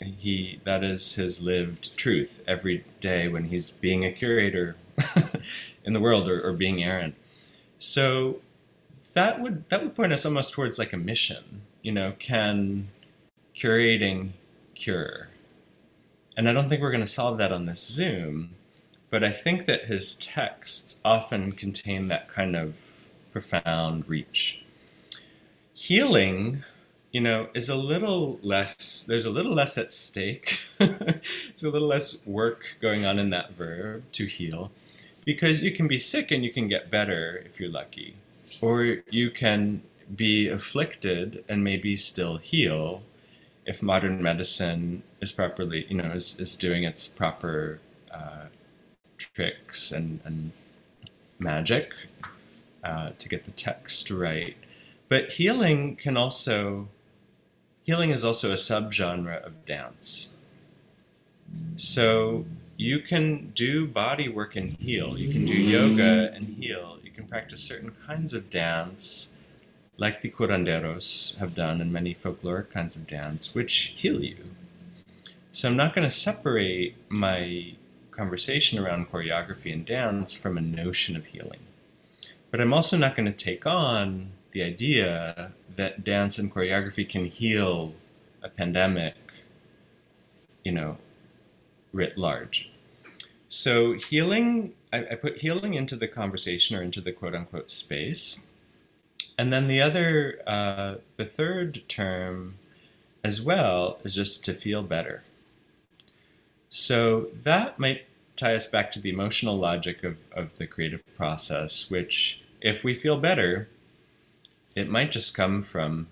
He 0.00 0.60
that 0.62 0.84
is 0.84 1.16
his 1.16 1.42
lived 1.42 1.96
truth 1.96 2.40
every 2.46 2.84
day 3.00 3.26
when 3.26 3.46
he's 3.46 3.72
being 3.72 4.04
a 4.04 4.12
curator 4.12 4.76
in 5.84 5.92
the 5.92 6.00
world 6.00 6.28
or, 6.28 6.40
or 6.40 6.52
being 6.52 6.84
Aaron. 6.84 7.16
So 7.78 8.40
that 9.14 9.40
would 9.40 9.68
that 9.70 9.82
would 9.82 9.94
point 9.94 10.12
us 10.12 10.26
almost 10.26 10.52
towards 10.52 10.78
like 10.78 10.92
a 10.92 10.96
mission. 10.96 11.62
You 11.82 11.92
know, 11.92 12.14
can 12.18 12.88
curating 13.56 14.32
cure? 14.74 15.28
And 16.36 16.48
I 16.48 16.52
don't 16.52 16.68
think 16.68 16.82
we're 16.82 16.90
going 16.90 17.04
to 17.04 17.10
solve 17.10 17.38
that 17.38 17.52
on 17.52 17.64
this 17.64 17.86
Zoom, 17.86 18.56
but 19.08 19.24
I 19.24 19.30
think 19.30 19.66
that 19.66 19.86
his 19.86 20.14
texts 20.16 21.00
often 21.04 21.52
contain 21.52 22.08
that 22.08 22.28
kind 22.28 22.54
of 22.54 22.76
profound 23.32 24.06
reach. 24.06 24.62
Healing, 25.72 26.64
you 27.12 27.22
know, 27.22 27.48
is 27.54 27.70
a 27.70 27.74
little 27.74 28.38
less, 28.42 29.04
there's 29.04 29.24
a 29.24 29.30
little 29.30 29.52
less 29.54 29.78
at 29.78 29.94
stake. 29.94 30.60
there's 30.78 31.64
a 31.64 31.70
little 31.70 31.88
less 31.88 32.24
work 32.26 32.76
going 32.82 33.06
on 33.06 33.18
in 33.18 33.30
that 33.30 33.54
verb 33.54 34.02
to 34.12 34.26
heal 34.26 34.70
because 35.26 35.62
you 35.62 35.72
can 35.72 35.86
be 35.88 35.98
sick 35.98 36.30
and 36.30 36.42
you 36.42 36.52
can 36.52 36.68
get 36.68 36.90
better 36.90 37.42
if 37.44 37.60
you're 37.60 37.68
lucky, 37.68 38.16
or 38.62 39.02
you 39.10 39.30
can 39.30 39.82
be 40.14 40.48
afflicted 40.48 41.44
and 41.48 41.62
maybe 41.62 41.96
still 41.96 42.38
heal 42.38 43.02
if 43.66 43.82
modern 43.82 44.22
medicine 44.22 45.02
is 45.20 45.32
properly, 45.32 45.84
you 45.88 45.96
know, 45.96 46.12
is, 46.12 46.38
is 46.38 46.56
doing 46.56 46.84
its 46.84 47.08
proper 47.08 47.80
uh, 48.10 48.46
tricks 49.18 49.90
and, 49.90 50.20
and 50.24 50.52
magic 51.40 51.92
uh, 52.84 53.10
to 53.18 53.28
get 53.28 53.44
the 53.44 53.50
text 53.50 54.10
right. 54.10 54.56
But 55.08 55.30
healing 55.30 55.96
can 55.96 56.16
also, 56.16 56.86
healing 57.82 58.10
is 58.10 58.24
also 58.24 58.50
a 58.50 58.54
subgenre 58.54 59.44
of 59.44 59.66
dance. 59.66 60.34
So 61.74 62.44
you 62.76 63.00
can 63.00 63.50
do 63.54 63.86
body 63.86 64.28
work 64.28 64.56
and 64.56 64.72
heal. 64.72 65.18
You 65.18 65.32
can 65.32 65.44
do 65.44 65.54
yoga 65.54 66.32
and 66.34 66.56
heal. 66.60 66.98
You 67.02 67.10
can 67.10 67.26
practice 67.26 67.62
certain 67.62 67.92
kinds 68.06 68.34
of 68.34 68.50
dance, 68.50 69.34
like 69.96 70.20
the 70.20 70.30
curanderos 70.30 71.38
have 71.38 71.54
done, 71.54 71.80
and 71.80 71.92
many 71.92 72.14
folkloric 72.14 72.70
kinds 72.70 72.96
of 72.96 73.06
dance, 73.06 73.54
which 73.54 73.94
heal 73.96 74.22
you. 74.22 74.36
So 75.50 75.68
I'm 75.68 75.76
not 75.76 75.94
going 75.94 76.06
to 76.06 76.14
separate 76.14 76.96
my 77.08 77.74
conversation 78.10 78.78
around 78.78 79.10
choreography 79.10 79.72
and 79.72 79.86
dance 79.86 80.34
from 80.34 80.58
a 80.58 80.60
notion 80.60 81.16
of 81.16 81.26
healing. 81.26 81.60
But 82.50 82.60
I'm 82.60 82.74
also 82.74 82.96
not 82.96 83.16
going 83.16 83.26
to 83.26 83.32
take 83.32 83.66
on 83.66 84.32
the 84.52 84.62
idea 84.62 85.52
that 85.76 86.04
dance 86.04 86.38
and 86.38 86.52
choreography 86.52 87.08
can 87.08 87.26
heal 87.26 87.94
a 88.42 88.48
pandemic, 88.48 89.14
you 90.62 90.72
know, 90.72 90.98
writ 91.96 92.16
large. 92.16 92.70
So 93.48 93.94
healing, 93.94 94.74
I, 94.92 94.98
I, 95.12 95.14
put 95.14 95.38
healing 95.38 95.74
into 95.74 95.96
the 95.96 96.08
conversation 96.08 96.76
or 96.76 96.82
into 96.82 97.00
the 97.00 97.12
quote 97.12 97.34
unquote 97.34 97.70
space. 97.70 98.46
And 99.38 99.52
then 99.52 99.66
the 99.66 99.80
other, 99.80 100.40
uh, 100.46 100.96
the 101.16 101.24
third 101.24 101.82
term 101.88 102.56
as 103.22 103.40
well 103.40 103.98
is 104.04 104.14
just 104.14 104.44
to 104.44 104.52
feel 104.52 104.82
better. 104.82 105.22
So 106.68 107.28
that 107.42 107.78
might 107.78 108.06
tie 108.36 108.54
us 108.54 108.66
back 108.66 108.90
to 108.92 109.00
the 109.00 109.10
emotional 109.10 109.56
logic 109.56 110.04
of, 110.04 110.18
of 110.32 110.56
the 110.56 110.66
creative 110.66 111.02
process, 111.16 111.90
which 111.90 112.42
if 112.60 112.84
we 112.84 112.94
feel 112.94 113.18
better, 113.18 113.68
it 114.74 114.90
might 114.90 115.10
just 115.10 115.36
come 115.36 115.62
from 115.62 116.08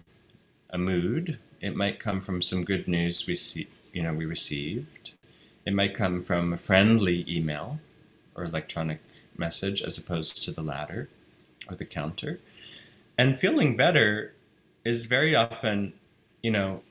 a 0.70 0.78
mood. 0.78 1.38
It 1.60 1.76
might 1.76 2.00
come 2.00 2.20
from 2.20 2.42
some 2.42 2.64
good 2.64 2.88
news 2.88 3.26
we 3.26 3.36
see, 3.36 3.68
you 3.92 4.02
know, 4.02 4.14
we 4.14 4.24
received. 4.24 4.93
It 5.66 5.72
might 5.72 5.96
come 5.96 6.20
from 6.20 6.52
a 6.52 6.58
friendly 6.58 7.24
email 7.28 7.80
or 8.34 8.44
electronic 8.44 9.00
message 9.36 9.82
as 9.82 9.98
opposed 9.98 10.42
to 10.44 10.50
the 10.50 10.62
latter 10.62 11.08
or 11.68 11.76
the 11.76 11.84
counter. 11.84 12.40
And 13.16 13.38
feeling 13.38 13.76
better 13.76 14.32
is 14.84 15.06
very 15.06 15.34
often, 15.34 15.94
you 16.42 16.50
know, 16.50 16.82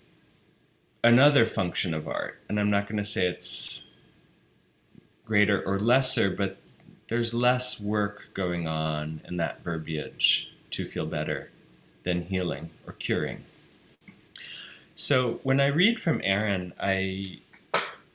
another 1.03 1.45
function 1.45 1.93
of 1.93 2.07
art. 2.07 2.39
And 2.49 2.59
I'm 2.59 2.69
not 2.69 2.87
going 2.87 2.97
to 2.97 3.03
say 3.03 3.27
it's 3.27 3.85
greater 5.25 5.61
or 5.61 5.79
lesser, 5.79 6.29
but 6.29 6.57
there's 7.09 7.33
less 7.33 7.79
work 7.79 8.29
going 8.33 8.67
on 8.67 9.21
in 9.27 9.37
that 9.37 9.63
verbiage 9.63 10.51
to 10.71 10.85
feel 10.85 11.05
better 11.05 11.51
than 12.03 12.23
healing 12.23 12.71
or 12.87 12.93
curing. 12.93 13.43
So 14.95 15.39
when 15.43 15.59
I 15.59 15.67
read 15.67 15.99
from 15.99 16.21
Aaron, 16.23 16.73
I 16.79 17.39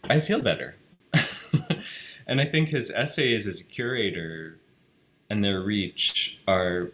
I 0.09 0.21
feel 0.21 0.41
better. 0.41 0.77
and 2.27 2.41
I 2.41 2.45
think 2.45 2.69
his 2.69 2.91
essays 2.91 3.47
as 3.47 3.61
a 3.61 3.65
curator 3.65 4.59
and 5.31 5.45
their 5.45 5.61
reach 5.61 6.39
are 6.47 6.91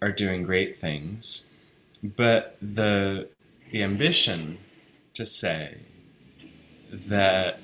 are 0.00 0.12
doing 0.12 0.42
great 0.42 0.76
things. 0.78 1.46
But 2.02 2.56
the 2.60 3.28
the 3.70 3.82
ambition 3.82 4.58
to 5.14 5.26
say 5.26 5.78
that 6.90 7.60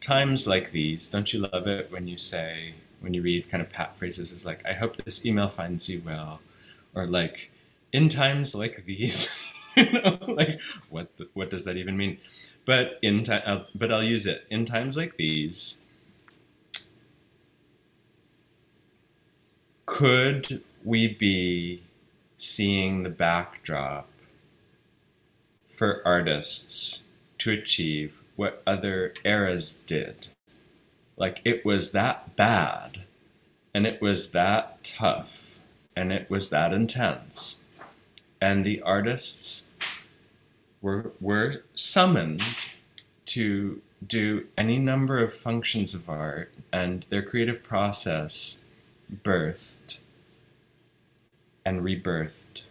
times 0.00 0.46
like 0.46 0.72
these, 0.72 1.10
don't 1.10 1.32
you 1.32 1.40
love 1.40 1.66
it 1.66 1.90
when 1.90 2.08
you 2.08 2.18
say 2.18 2.74
when 3.00 3.14
you 3.14 3.22
read 3.22 3.48
kind 3.50 3.62
of 3.62 3.70
pat 3.70 3.96
phrases 3.96 4.32
is 4.32 4.44
like, 4.44 4.64
I 4.66 4.74
hope 4.74 4.96
this 4.96 5.24
email 5.24 5.48
finds 5.48 5.88
you 5.88 6.02
well, 6.04 6.40
or 6.94 7.06
like, 7.06 7.50
in 7.92 8.08
times 8.08 8.54
like 8.54 8.84
these, 8.86 9.30
you 9.76 9.90
know, 9.92 10.18
like 10.26 10.60
what 10.90 11.16
the, 11.16 11.28
what 11.34 11.50
does 11.50 11.64
that 11.64 11.76
even 11.76 11.96
mean? 11.96 12.18
But 12.68 12.98
in 13.00 13.26
uh, 13.30 13.64
but 13.74 13.90
I'll 13.90 14.02
use 14.02 14.26
it 14.26 14.44
in 14.50 14.66
times 14.66 14.94
like 14.94 15.16
these. 15.16 15.80
Could 19.86 20.62
we 20.84 21.08
be 21.08 21.82
seeing 22.36 23.04
the 23.04 23.08
backdrop 23.08 24.06
for 25.66 26.02
artists 26.04 27.04
to 27.38 27.52
achieve 27.52 28.20
what 28.36 28.62
other 28.66 29.14
eras 29.24 29.74
did? 29.74 30.28
Like 31.16 31.40
it 31.46 31.64
was 31.64 31.92
that 31.92 32.36
bad, 32.36 33.04
and 33.72 33.86
it 33.86 34.02
was 34.02 34.32
that 34.32 34.84
tough, 34.84 35.58
and 35.96 36.12
it 36.12 36.28
was 36.28 36.50
that 36.50 36.74
intense, 36.74 37.64
and 38.42 38.62
the 38.62 38.82
artists 38.82 39.67
were, 40.80 41.12
were 41.20 41.62
summoned 41.74 42.42
to 43.26 43.80
do 44.06 44.46
any 44.56 44.78
number 44.78 45.18
of 45.18 45.32
functions 45.32 45.94
of 45.94 46.08
art, 46.08 46.52
and 46.72 47.04
their 47.10 47.22
creative 47.22 47.62
process 47.62 48.64
birthed 49.24 49.98
and 51.64 51.82
rebirthed 51.82 52.62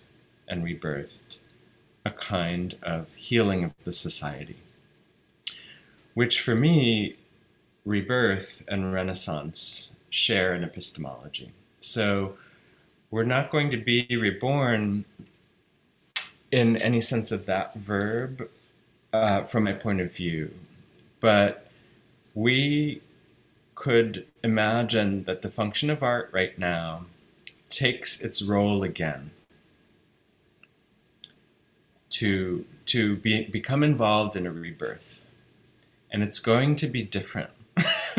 and 0.47 0.63
rebirthed 0.63 1.37
a 2.05 2.11
kind 2.11 2.77
of 2.81 3.13
healing 3.15 3.63
of 3.63 3.73
the 3.83 3.91
society, 3.91 4.57
which 6.13 6.39
for 6.39 6.55
me, 6.55 7.17
rebirth 7.85 8.63
and 8.67 8.93
renaissance 8.93 9.91
share 10.09 10.53
an 10.53 10.63
epistemology. 10.63 11.51
So 11.79 12.37
we're 13.11 13.23
not 13.23 13.49
going 13.49 13.69
to 13.71 13.77
be 13.77 14.07
reborn 14.09 15.05
in 16.51 16.77
any 16.77 17.01
sense 17.01 17.31
of 17.31 17.45
that 17.45 17.75
verb 17.75 18.49
uh, 19.13 19.43
from 19.43 19.63
my 19.65 19.73
point 19.73 20.01
of 20.01 20.13
view. 20.13 20.53
But 21.19 21.67
we 22.33 23.01
could 23.75 24.25
imagine 24.43 25.23
that 25.25 25.41
the 25.41 25.49
function 25.49 25.89
of 25.89 26.01
art 26.01 26.29
right 26.33 26.57
now 26.57 27.05
takes 27.69 28.21
its 28.21 28.41
role 28.41 28.83
again 28.83 29.31
to 32.09 32.65
to 32.85 33.17
be, 33.17 33.43
become 33.45 33.83
involved 33.83 34.35
in 34.35 34.47
a 34.47 34.51
rebirth 34.51 35.25
and 36.09 36.23
it's 36.23 36.39
going 36.39 36.75
to 36.75 36.87
be 36.87 37.03
different 37.03 37.51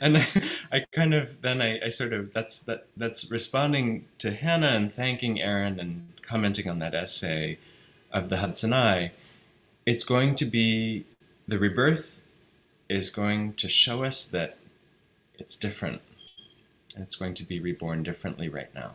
and 0.00 0.18
I, 0.18 0.26
I, 0.70 0.84
kind 0.92 1.14
of 1.14 1.40
then 1.40 1.62
I, 1.62 1.80
I, 1.86 1.88
sort 1.88 2.12
of 2.12 2.32
that's 2.32 2.58
that 2.58 2.86
that's 2.96 3.30
responding 3.30 4.06
to 4.18 4.32
Hannah 4.32 4.66
and 4.66 4.92
thanking 4.92 5.40
Aaron 5.40 5.80
and 5.80 6.11
commenting 6.26 6.68
on 6.68 6.78
that 6.78 6.94
essay 6.94 7.58
of 8.12 8.28
the 8.28 8.38
Hudson 8.38 8.72
Eye. 8.72 9.12
It's 9.86 10.04
going 10.04 10.34
to 10.36 10.44
be 10.44 11.04
the 11.48 11.58
rebirth 11.58 12.20
is 12.88 13.10
going 13.10 13.54
to 13.54 13.68
show 13.68 14.04
us 14.04 14.24
that 14.24 14.56
it's 15.38 15.56
different 15.56 16.02
and 16.94 17.02
it's 17.02 17.16
going 17.16 17.34
to 17.34 17.44
be 17.44 17.58
reborn 17.58 18.02
differently 18.02 18.48
right 18.48 18.72
now. 18.74 18.92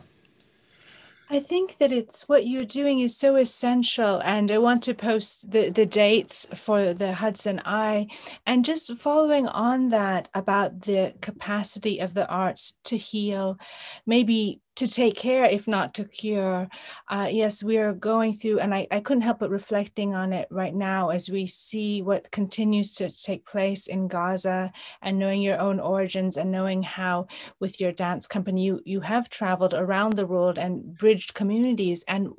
I 1.30 1.40
think 1.40 1.76
that 1.76 1.92
it's 1.92 2.26
what 2.26 2.46
you're 2.46 2.64
doing 2.64 3.00
is 3.00 3.14
so 3.14 3.36
essential. 3.36 4.22
And 4.24 4.50
I 4.50 4.56
want 4.56 4.82
to 4.84 4.94
post 4.94 5.50
the, 5.50 5.68
the 5.68 5.84
dates 5.84 6.46
for 6.54 6.94
the 6.94 7.12
Hudson 7.14 7.60
Eye. 7.66 8.08
And 8.46 8.64
just 8.64 8.94
following 8.96 9.46
on 9.46 9.90
that 9.90 10.28
about 10.32 10.80
the 10.80 11.12
capacity 11.20 11.98
of 11.98 12.14
the 12.14 12.26
arts 12.28 12.78
to 12.84 12.96
heal, 12.96 13.58
maybe 14.06 14.62
to 14.78 14.86
take 14.86 15.16
care, 15.16 15.44
if 15.44 15.68
not 15.68 15.94
to 15.94 16.04
cure. 16.04 16.68
Uh, 17.08 17.28
yes, 17.30 17.62
we 17.62 17.76
are 17.78 17.92
going 17.92 18.32
through, 18.32 18.60
and 18.60 18.74
I, 18.74 18.86
I 18.90 19.00
couldn't 19.00 19.22
help 19.22 19.40
but 19.40 19.50
reflecting 19.50 20.14
on 20.14 20.32
it 20.32 20.48
right 20.50 20.74
now 20.74 21.10
as 21.10 21.30
we 21.30 21.46
see 21.46 22.02
what 22.02 22.30
continues 22.30 22.94
to 22.94 23.10
take 23.10 23.44
place 23.44 23.86
in 23.86 24.08
Gaza 24.08 24.72
and 25.02 25.18
knowing 25.18 25.42
your 25.42 25.58
own 25.58 25.80
origins 25.80 26.36
and 26.36 26.50
knowing 26.50 26.82
how, 26.82 27.26
with 27.60 27.80
your 27.80 27.92
dance 27.92 28.26
company, 28.26 28.64
you, 28.64 28.80
you 28.84 29.00
have 29.00 29.28
traveled 29.28 29.74
around 29.74 30.14
the 30.14 30.26
world 30.26 30.58
and 30.58 30.96
bridged 30.96 31.34
communities. 31.34 32.04
And 32.06 32.30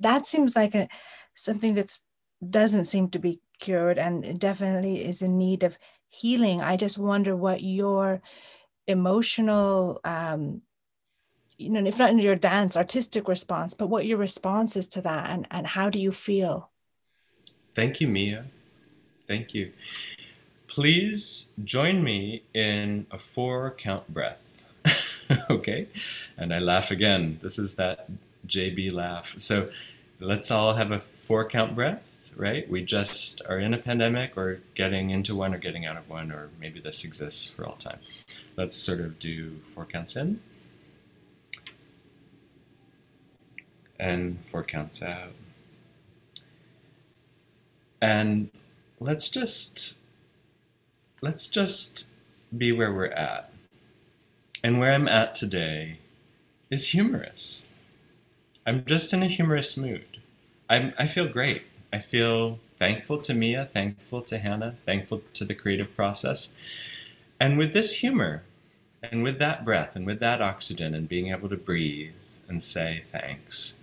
that 0.00 0.26
seems 0.26 0.56
like 0.56 0.74
a 0.74 0.88
something 1.34 1.74
that's 1.74 2.04
doesn't 2.50 2.84
seem 2.84 3.08
to 3.10 3.18
be 3.18 3.40
cured 3.58 3.98
and 3.98 4.38
definitely 4.38 5.04
is 5.04 5.22
in 5.22 5.38
need 5.38 5.62
of 5.62 5.78
healing. 6.08 6.60
I 6.60 6.76
just 6.76 6.98
wonder 6.98 7.34
what 7.34 7.62
your 7.62 8.20
emotional 8.86 10.00
um, 10.04 10.62
you 11.64 11.70
know, 11.70 11.86
if 11.86 11.98
not 11.98 12.10
in 12.10 12.18
your 12.18 12.36
dance 12.36 12.76
artistic 12.76 13.26
response, 13.26 13.74
but 13.74 13.88
what 13.88 14.06
your 14.06 14.18
response 14.18 14.76
is 14.76 14.86
to 14.88 15.00
that 15.02 15.30
and, 15.30 15.46
and 15.50 15.66
how 15.66 15.90
do 15.90 15.98
you 15.98 16.12
feel? 16.12 16.70
Thank 17.74 18.00
you, 18.00 18.06
Mia. 18.06 18.44
Thank 19.26 19.54
you. 19.54 19.72
Please 20.68 21.50
join 21.64 22.04
me 22.04 22.42
in 22.52 23.06
a 23.10 23.18
four 23.18 23.74
count 23.78 24.12
breath. 24.12 24.64
okay? 25.50 25.88
And 26.36 26.52
I 26.52 26.58
laugh 26.58 26.90
again. 26.90 27.38
This 27.42 27.58
is 27.58 27.76
that 27.76 28.08
JB 28.46 28.92
laugh. 28.92 29.34
So 29.38 29.70
let's 30.20 30.50
all 30.50 30.74
have 30.74 30.90
a 30.90 30.98
four 30.98 31.48
count 31.48 31.74
breath, 31.74 32.02
right? 32.36 32.68
We 32.68 32.84
just 32.84 33.40
are 33.48 33.58
in 33.58 33.72
a 33.72 33.78
pandemic 33.78 34.36
or 34.36 34.60
getting 34.74 35.10
into 35.10 35.34
one 35.34 35.54
or 35.54 35.58
getting 35.58 35.86
out 35.86 35.96
of 35.96 36.08
one, 36.08 36.30
or 36.30 36.50
maybe 36.60 36.80
this 36.80 37.04
exists 37.04 37.48
for 37.48 37.66
all 37.66 37.76
time. 37.76 37.98
Let's 38.56 38.76
sort 38.76 39.00
of 39.00 39.18
do 39.18 39.60
four 39.74 39.86
counts 39.86 40.16
in. 40.16 40.40
And 43.98 44.44
four 44.46 44.62
counts 44.62 45.02
out. 45.02 45.32
And 48.00 48.50
let's 49.00 49.28
just 49.28 49.94
let's 51.20 51.46
just 51.46 52.08
be 52.56 52.70
where 52.72 52.92
we're 52.92 53.06
at. 53.06 53.50
And 54.62 54.78
where 54.78 54.92
I'm 54.92 55.08
at 55.08 55.34
today 55.34 55.98
is 56.70 56.88
humorous. 56.88 57.66
I'm 58.66 58.84
just 58.84 59.12
in 59.12 59.22
a 59.22 59.28
humorous 59.28 59.76
mood. 59.76 60.18
I'm, 60.68 60.94
I 60.98 61.06
feel 61.06 61.26
great. 61.26 61.62
I 61.92 61.98
feel 61.98 62.58
thankful 62.78 63.18
to 63.18 63.34
Mia, 63.34 63.68
thankful 63.72 64.22
to 64.22 64.38
Hannah, 64.38 64.76
thankful 64.86 65.22
to 65.34 65.44
the 65.44 65.54
creative 65.54 65.94
process. 65.94 66.52
And 67.38 67.58
with 67.58 67.72
this 67.72 67.98
humor, 67.98 68.42
and 69.02 69.22
with 69.22 69.38
that 69.38 69.64
breath, 69.64 69.96
and 69.96 70.06
with 70.06 70.20
that 70.20 70.40
oxygen, 70.40 70.94
and 70.94 71.08
being 71.08 71.28
able 71.28 71.50
to 71.50 71.56
breathe 71.56 72.12
and 72.48 72.62
say 72.62 73.04
thanks, 73.12 73.76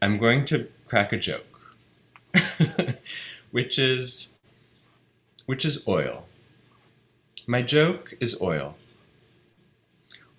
I'm 0.00 0.18
going 0.18 0.44
to 0.46 0.68
crack 0.86 1.12
a 1.12 1.18
joke, 1.18 1.76
which 3.50 3.78
is 3.78 4.34
which 5.46 5.64
is 5.64 5.86
oil. 5.88 6.26
My 7.46 7.62
joke 7.62 8.14
is 8.20 8.40
oil. 8.40 8.76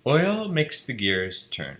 Oil 0.06 0.48
makes 0.48 0.82
the 0.82 0.92
gears 0.92 1.46
turn. 1.48 1.78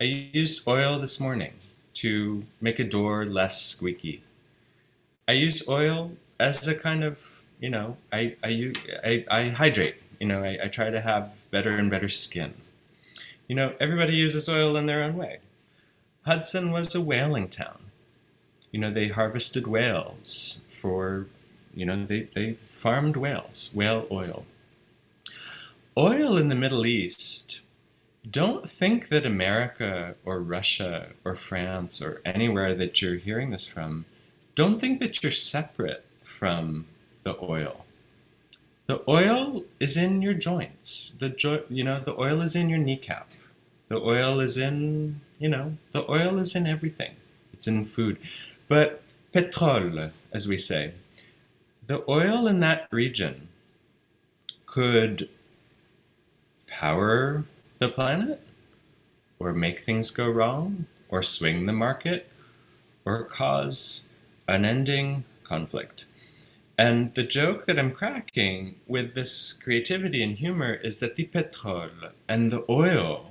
I 0.00 0.04
used 0.32 0.66
oil 0.66 0.98
this 0.98 1.20
morning 1.20 1.52
to 1.94 2.44
make 2.60 2.78
a 2.78 2.84
door 2.84 3.24
less 3.24 3.62
squeaky. 3.62 4.22
I 5.28 5.32
use 5.32 5.68
oil 5.68 6.12
as 6.40 6.66
a 6.66 6.74
kind 6.74 7.04
of, 7.04 7.18
you 7.60 7.70
know, 7.70 7.96
I, 8.12 8.34
I, 8.42 8.72
I, 9.04 9.24
I 9.30 9.48
hydrate. 9.50 9.96
You 10.18 10.26
know, 10.26 10.42
I, 10.42 10.58
I 10.64 10.68
try 10.68 10.90
to 10.90 11.00
have 11.00 11.34
better 11.50 11.76
and 11.76 11.90
better 11.90 12.08
skin. 12.08 12.54
You 13.46 13.54
know, 13.54 13.74
everybody 13.78 14.14
uses 14.16 14.48
oil 14.48 14.76
in 14.76 14.86
their 14.86 15.02
own 15.02 15.16
way. 15.16 15.38
Hudson 16.24 16.70
was 16.70 16.94
a 16.94 17.00
whaling 17.00 17.48
town. 17.48 17.78
You 18.72 18.80
know, 18.80 18.92
they 18.92 19.08
harvested 19.08 19.66
whales 19.66 20.62
for, 20.80 21.26
you 21.74 21.84
know, 21.84 22.06
they, 22.06 22.28
they 22.34 22.56
farmed 22.70 23.16
whales, 23.16 23.70
whale 23.74 24.06
oil. 24.10 24.46
Oil 25.96 26.36
in 26.36 26.48
the 26.48 26.54
Middle 26.54 26.86
East, 26.86 27.60
don't 28.28 28.68
think 28.68 29.08
that 29.08 29.26
America 29.26 30.14
or 30.24 30.40
Russia 30.40 31.10
or 31.24 31.36
France 31.36 32.00
or 32.02 32.20
anywhere 32.24 32.74
that 32.74 33.00
you're 33.02 33.16
hearing 33.16 33.50
this 33.50 33.68
from, 33.68 34.06
don't 34.54 34.80
think 34.80 34.98
that 35.00 35.22
you're 35.22 35.30
separate 35.30 36.04
from 36.22 36.86
the 37.22 37.36
oil. 37.42 37.84
The 38.86 39.02
oil 39.08 39.64
is 39.78 39.96
in 39.96 40.22
your 40.22 40.34
joints. 40.34 41.14
The 41.18 41.28
jo- 41.28 41.64
you 41.68 41.84
know, 41.84 42.00
the 42.00 42.18
oil 42.18 42.40
is 42.40 42.56
in 42.56 42.68
your 42.68 42.78
kneecap. 42.78 43.30
The 43.88 44.00
oil 44.00 44.40
is 44.40 44.56
in 44.56 45.20
you 45.38 45.48
know, 45.48 45.76
the 45.92 46.08
oil 46.10 46.38
is 46.38 46.54
in 46.54 46.66
everything. 46.66 47.16
It's 47.52 47.66
in 47.66 47.84
food. 47.84 48.18
But 48.68 49.02
petrol, 49.32 50.10
as 50.32 50.48
we 50.48 50.58
say, 50.58 50.92
the 51.86 52.04
oil 52.08 52.46
in 52.46 52.60
that 52.60 52.88
region 52.90 53.48
could 54.66 55.28
power 56.66 57.44
the 57.78 57.88
planet 57.88 58.40
or 59.38 59.52
make 59.52 59.80
things 59.80 60.10
go 60.10 60.28
wrong 60.28 60.86
or 61.08 61.22
swing 61.22 61.66
the 61.66 61.72
market 61.72 62.28
or 63.04 63.24
cause 63.24 64.08
unending 64.48 65.24
conflict. 65.44 66.06
And 66.76 67.14
the 67.14 67.22
joke 67.22 67.66
that 67.66 67.78
I'm 67.78 67.92
cracking 67.92 68.76
with 68.86 69.14
this 69.14 69.52
creativity 69.52 70.22
and 70.24 70.36
humor 70.36 70.74
is 70.74 70.98
that 70.98 71.14
the 71.16 71.24
petrol 71.26 71.90
and 72.28 72.50
the 72.50 72.64
oil 72.68 73.30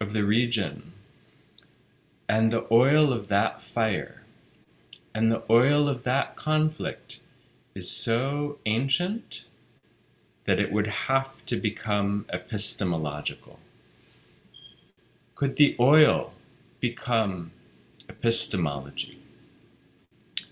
of 0.00 0.12
the 0.14 0.24
region 0.24 0.89
and 2.30 2.52
the 2.52 2.64
oil 2.70 3.12
of 3.12 3.26
that 3.26 3.60
fire 3.60 4.22
and 5.12 5.32
the 5.32 5.42
oil 5.50 5.88
of 5.88 6.04
that 6.04 6.36
conflict 6.36 7.18
is 7.74 7.90
so 7.90 8.58
ancient 8.66 9.46
that 10.44 10.60
it 10.60 10.70
would 10.70 10.86
have 10.86 11.44
to 11.44 11.56
become 11.56 12.24
epistemological. 12.32 13.58
Could 15.34 15.56
the 15.56 15.74
oil 15.80 16.32
become 16.78 17.50
epistemology? 18.08 19.20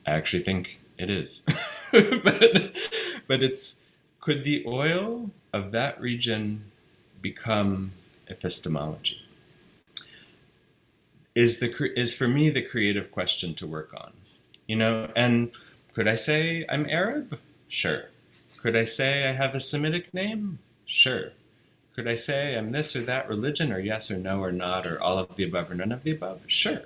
I 0.05 0.11
actually 0.11 0.43
think 0.43 0.81
it 0.99 1.09
is. 1.09 1.45
but, 1.93 2.75
but 3.29 3.41
it's 3.41 3.83
could 4.19 4.43
the 4.43 4.65
oil 4.67 5.31
of 5.53 5.71
that 5.71 6.01
region 6.01 6.73
become 7.23 7.93
epistemology? 8.27 9.28
Is 11.39 11.61
the 11.61 11.71
is 11.97 12.13
for 12.13 12.27
me 12.27 12.51
the 12.51 12.61
creative 12.61 13.13
question 13.13 13.55
to 13.55 13.65
work 13.65 13.95
on. 13.97 14.13
You 14.67 14.75
know, 14.75 15.09
and 15.15 15.53
could 15.95 16.09
I 16.09 16.17
say 16.17 16.67
I'm 16.69 16.85
Arab? 16.91 17.39
Sure. 17.69 18.07
Could 18.61 18.75
I 18.75 18.83
say 18.83 19.29
I 19.29 19.33
have 19.35 19.55
a 19.55 19.61
Semitic 19.61 20.13
name? 20.13 20.59
Sure. 20.85 21.31
Could 21.95 22.09
I 22.09 22.17
say 22.17 22.57
I'm 22.57 22.73
this 22.73 22.97
or 22.97 23.03
that 23.03 23.29
religion 23.29 23.73
or 23.73 23.79
yes 23.79 24.11
or 24.11 24.19
no 24.19 24.43
or 24.43 24.51
not 24.51 24.85
or 24.85 25.01
all 25.01 25.17
of 25.17 25.37
the 25.37 25.45
above 25.45 25.71
or 25.71 25.77
none 25.77 25.93
of 25.93 26.03
the 26.03 26.11
above? 26.11 26.41
Sure. 26.49 26.83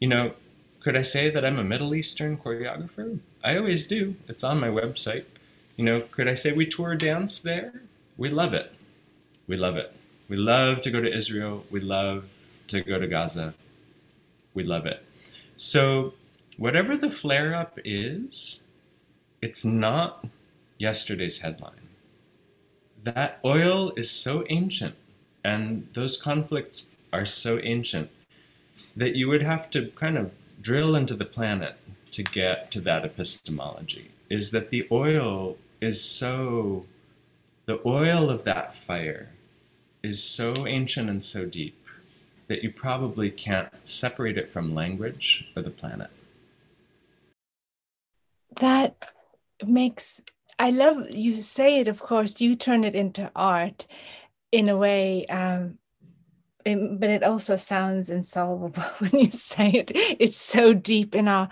You 0.00 0.08
know, 0.08 0.32
could 0.80 0.96
I 0.96 1.02
say 1.02 1.30
that 1.30 1.44
I'm 1.44 1.58
a 1.58 1.64
Middle 1.64 1.94
Eastern 1.94 2.36
choreographer? 2.36 3.20
I 3.44 3.56
always 3.56 3.86
do. 3.86 4.16
It's 4.26 4.42
on 4.42 4.58
my 4.58 4.68
website. 4.68 5.26
You 5.76 5.84
know, 5.84 6.00
could 6.00 6.26
I 6.26 6.34
say 6.34 6.50
we 6.50 6.66
tour 6.66 6.96
dance 6.96 7.38
there? 7.38 7.82
We 8.16 8.30
love 8.30 8.52
it. 8.52 8.72
We 9.46 9.56
love 9.56 9.76
it. 9.76 9.94
We 10.28 10.36
love 10.36 10.80
to 10.80 10.90
go 10.90 11.00
to 11.00 11.14
Israel. 11.14 11.64
We 11.70 11.78
love 11.78 12.24
to 12.68 12.80
go 12.80 12.98
to 12.98 13.06
Gaza. 13.06 13.54
we 14.54 14.64
love 14.64 14.86
it. 14.86 15.04
So, 15.56 16.14
whatever 16.56 16.96
the 16.96 17.10
flare 17.10 17.54
up 17.54 17.78
is, 17.84 18.64
it's 19.42 19.64
not 19.64 20.26
yesterday's 20.78 21.40
headline. 21.40 21.88
That 23.02 23.38
oil 23.44 23.92
is 23.96 24.10
so 24.10 24.44
ancient, 24.48 24.94
and 25.44 25.88
those 25.92 26.20
conflicts 26.20 26.94
are 27.12 27.26
so 27.26 27.60
ancient 27.62 28.10
that 28.96 29.14
you 29.14 29.28
would 29.28 29.42
have 29.42 29.70
to 29.70 29.88
kind 29.94 30.16
of 30.16 30.32
drill 30.60 30.96
into 30.96 31.14
the 31.14 31.24
planet 31.24 31.76
to 32.12 32.22
get 32.22 32.70
to 32.70 32.80
that 32.80 33.04
epistemology. 33.04 34.10
Is 34.30 34.50
that 34.52 34.70
the 34.70 34.86
oil 34.90 35.56
is 35.80 36.02
so, 36.02 36.86
the 37.66 37.80
oil 37.86 38.30
of 38.30 38.44
that 38.44 38.74
fire 38.74 39.30
is 40.02 40.22
so 40.22 40.66
ancient 40.66 41.10
and 41.10 41.22
so 41.22 41.46
deep 41.46 41.83
that 42.48 42.62
you 42.62 42.70
probably 42.70 43.30
can't 43.30 43.68
separate 43.84 44.38
it 44.38 44.50
from 44.50 44.74
language 44.74 45.48
or 45.56 45.62
the 45.62 45.70
planet. 45.70 46.10
That 48.56 49.12
makes, 49.64 50.22
I 50.58 50.70
love 50.70 51.10
you 51.10 51.34
say 51.34 51.80
it, 51.80 51.88
of 51.88 52.00
course, 52.00 52.40
you 52.40 52.54
turn 52.54 52.84
it 52.84 52.94
into 52.94 53.30
art 53.34 53.86
in 54.52 54.68
a 54.68 54.76
way. 54.76 55.26
Um, 55.26 55.78
it, 56.64 56.98
but 56.98 57.10
it 57.10 57.22
also 57.22 57.56
sounds 57.56 58.08
insolvable 58.08 58.82
when 58.98 59.20
you 59.20 59.30
say 59.30 59.70
it. 59.70 59.90
It's 59.94 60.38
so 60.38 60.72
deep 60.72 61.14
in 61.14 61.28
our 61.28 61.48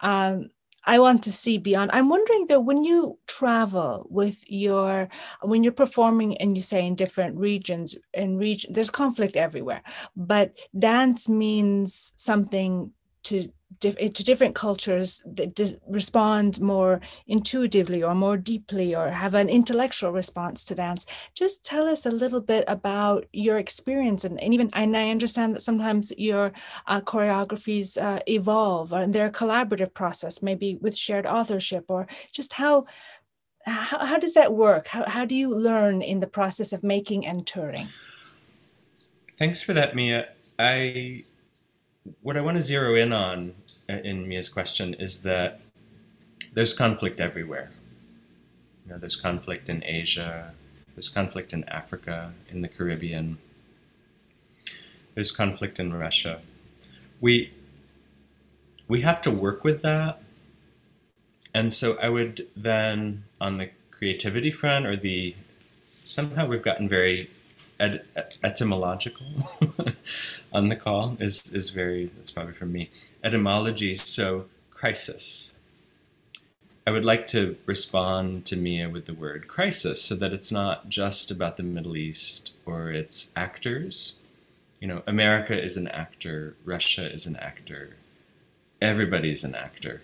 um, 0.00 0.50
I 0.86 0.98
want 0.98 1.22
to 1.24 1.32
see 1.32 1.58
beyond. 1.58 1.90
I'm 1.92 2.08
wondering 2.08 2.46
though, 2.46 2.60
when 2.60 2.84
you 2.84 3.18
travel 3.26 4.06
with 4.10 4.44
your, 4.50 5.08
when 5.42 5.62
you're 5.62 5.72
performing 5.72 6.36
and 6.38 6.56
you 6.56 6.62
say 6.62 6.86
in 6.86 6.94
different 6.94 7.36
regions, 7.38 7.96
in 8.12 8.36
region, 8.38 8.72
there's 8.72 8.90
conflict 8.90 9.36
everywhere, 9.36 9.82
but 10.16 10.56
dance 10.78 11.28
means 11.28 12.12
something 12.16 12.92
to 13.24 13.48
to 13.80 14.24
different 14.24 14.54
cultures 14.54 15.22
that 15.26 15.78
respond 15.88 16.60
more 16.60 17.00
intuitively 17.26 18.02
or 18.02 18.14
more 18.14 18.36
deeply 18.36 18.94
or 18.94 19.08
have 19.08 19.34
an 19.34 19.48
intellectual 19.48 20.12
response 20.12 20.64
to 20.64 20.74
dance. 20.74 21.06
Just 21.34 21.64
tell 21.64 21.86
us 21.86 22.06
a 22.06 22.10
little 22.10 22.40
bit 22.40 22.64
about 22.68 23.26
your 23.32 23.58
experience 23.58 24.24
and, 24.24 24.42
and 24.42 24.54
even 24.54 24.70
and 24.72 24.96
i 24.96 25.10
understand 25.10 25.54
that 25.54 25.62
sometimes 25.62 26.12
your 26.16 26.52
uh, 26.86 27.00
choreographies 27.00 28.00
uh, 28.00 28.20
evolve 28.26 28.92
and 28.92 29.12
they're 29.12 29.26
a 29.26 29.32
collaborative 29.32 29.92
process 29.94 30.42
maybe 30.42 30.76
with 30.80 30.96
shared 30.96 31.26
authorship 31.26 31.84
or 31.88 32.06
just 32.32 32.54
how 32.54 32.86
how, 33.66 34.04
how 34.04 34.18
does 34.18 34.34
that 34.34 34.52
work? 34.52 34.88
How, 34.88 35.08
how 35.08 35.24
do 35.24 35.34
you 35.34 35.48
learn 35.48 36.02
in 36.02 36.20
the 36.20 36.26
process 36.26 36.72
of 36.72 36.84
making 36.84 37.26
and 37.26 37.46
touring? 37.46 37.88
Thanks 39.38 39.62
for 39.62 39.72
that 39.72 39.94
mia. 39.94 40.28
I 40.58 41.24
what 42.20 42.36
I 42.36 42.42
want 42.42 42.56
to 42.56 42.60
zero 42.60 42.94
in 42.94 43.12
on 43.12 43.54
Uh, 43.88 43.94
in 44.04 44.28
Mia's 44.28 44.48
question 44.48 44.94
is 44.94 45.22
that 45.22 45.60
there's 46.52 46.72
conflict 46.72 47.20
everywhere. 47.20 47.70
You 48.84 48.92
know, 48.92 48.98
there's 48.98 49.16
conflict 49.16 49.68
in 49.68 49.82
Asia, 49.84 50.54
there's 50.94 51.08
conflict 51.08 51.52
in 51.52 51.64
Africa, 51.64 52.32
in 52.50 52.62
the 52.62 52.68
Caribbean, 52.68 53.38
there's 55.14 55.30
conflict 55.30 55.78
in 55.78 55.92
Russia. 55.92 56.40
We 57.20 57.52
we 58.88 59.00
have 59.02 59.20
to 59.22 59.30
work 59.30 59.64
with 59.64 59.82
that. 59.82 60.20
And 61.54 61.72
so 61.72 61.96
I 62.02 62.08
would 62.08 62.46
then 62.56 63.24
on 63.40 63.58
the 63.58 63.70
creativity 63.90 64.50
front 64.50 64.86
or 64.86 64.96
the 64.96 65.34
somehow 66.04 66.46
we've 66.46 66.62
gotten 66.62 66.88
very 66.88 67.30
ed- 67.80 68.04
etymological 68.42 69.26
on 70.52 70.68
the 70.68 70.76
call 70.76 71.16
is 71.20 71.52
is 71.54 71.70
very 71.70 72.10
that's 72.16 72.30
probably 72.30 72.54
from 72.54 72.72
me 72.72 72.90
etymology 73.24 73.96
so 73.96 74.46
crisis. 74.70 75.52
I 76.86 76.90
would 76.90 77.04
like 77.04 77.26
to 77.28 77.56
respond 77.64 78.44
to 78.46 78.56
mia 78.56 78.90
with 78.90 79.06
the 79.06 79.14
word 79.14 79.48
crisis 79.48 80.02
so 80.02 80.14
that 80.16 80.32
it's 80.32 80.52
not 80.52 80.88
just 80.90 81.30
about 81.30 81.56
the 81.56 81.62
middle 81.62 81.96
east 81.96 82.52
or 82.66 82.90
its 82.90 83.32
actors. 83.34 84.20
You 84.80 84.88
know 84.88 85.02
america 85.06 85.58
is 85.58 85.78
an 85.78 85.88
actor 85.88 86.56
russia 86.62 87.10
is 87.10 87.24
an 87.24 87.36
actor 87.36 87.96
everybody's 88.82 89.44
an 89.44 89.54
actor 89.54 90.02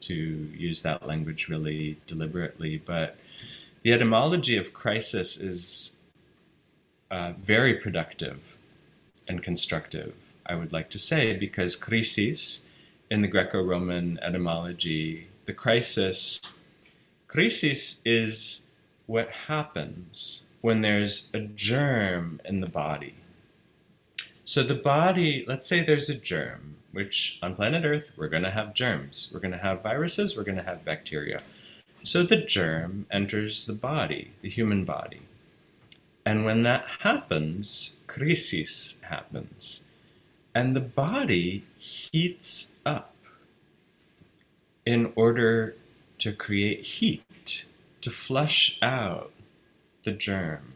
to 0.00 0.14
use 0.14 0.82
that 0.82 1.06
language 1.06 1.48
really 1.48 1.98
deliberately. 2.06 2.78
But 2.78 3.16
the 3.82 3.92
etymology 3.92 4.56
of 4.56 4.74
crisis 4.74 5.38
is 5.38 5.96
uh, 7.10 7.32
very 7.40 7.74
productive 7.74 8.56
and 9.28 9.42
constructive, 9.42 10.14
I 10.46 10.54
would 10.54 10.72
like 10.72 10.90
to 10.90 10.98
say, 10.98 11.34
because 11.34 11.76
crisis 11.76 12.64
in 13.10 13.22
the 13.22 13.28
Greco 13.28 13.62
Roman 13.62 14.18
etymology, 14.20 15.28
the 15.44 15.52
crisis, 15.52 16.40
crisis 17.28 18.00
is 18.04 18.62
what 19.06 19.28
happens 19.48 20.46
when 20.60 20.80
there's 20.80 21.30
a 21.34 21.40
germ 21.40 22.40
in 22.44 22.60
the 22.60 22.68
body. 22.68 23.14
So 24.44 24.62
the 24.62 24.74
body, 24.74 25.44
let's 25.46 25.66
say 25.66 25.82
there's 25.82 26.08
a 26.08 26.14
germ, 26.14 26.76
which 26.92 27.38
on 27.42 27.56
planet 27.56 27.84
Earth, 27.84 28.12
we're 28.16 28.28
going 28.28 28.42
to 28.42 28.50
have 28.50 28.74
germs. 28.74 29.30
We're 29.32 29.40
going 29.40 29.52
to 29.52 29.58
have 29.58 29.82
viruses, 29.82 30.36
we're 30.36 30.44
going 30.44 30.58
to 30.58 30.62
have 30.62 30.84
bacteria. 30.84 31.42
So 32.02 32.22
the 32.22 32.36
germ 32.36 33.06
enters 33.10 33.64
the 33.64 33.72
body, 33.72 34.32
the 34.42 34.50
human 34.50 34.84
body. 34.84 35.22
And 36.26 36.44
when 36.44 36.62
that 36.62 36.86
happens, 37.00 37.96
crisis 38.06 39.00
happens. 39.02 39.84
And 40.54 40.76
the 40.76 40.80
body 40.80 41.64
heats 41.78 42.76
up 42.86 43.14
in 44.86 45.12
order 45.16 45.74
to 46.18 46.32
create 46.32 46.82
heat, 46.82 47.66
to 48.00 48.10
flush 48.10 48.78
out 48.82 49.32
the 50.04 50.12
germ. 50.12 50.74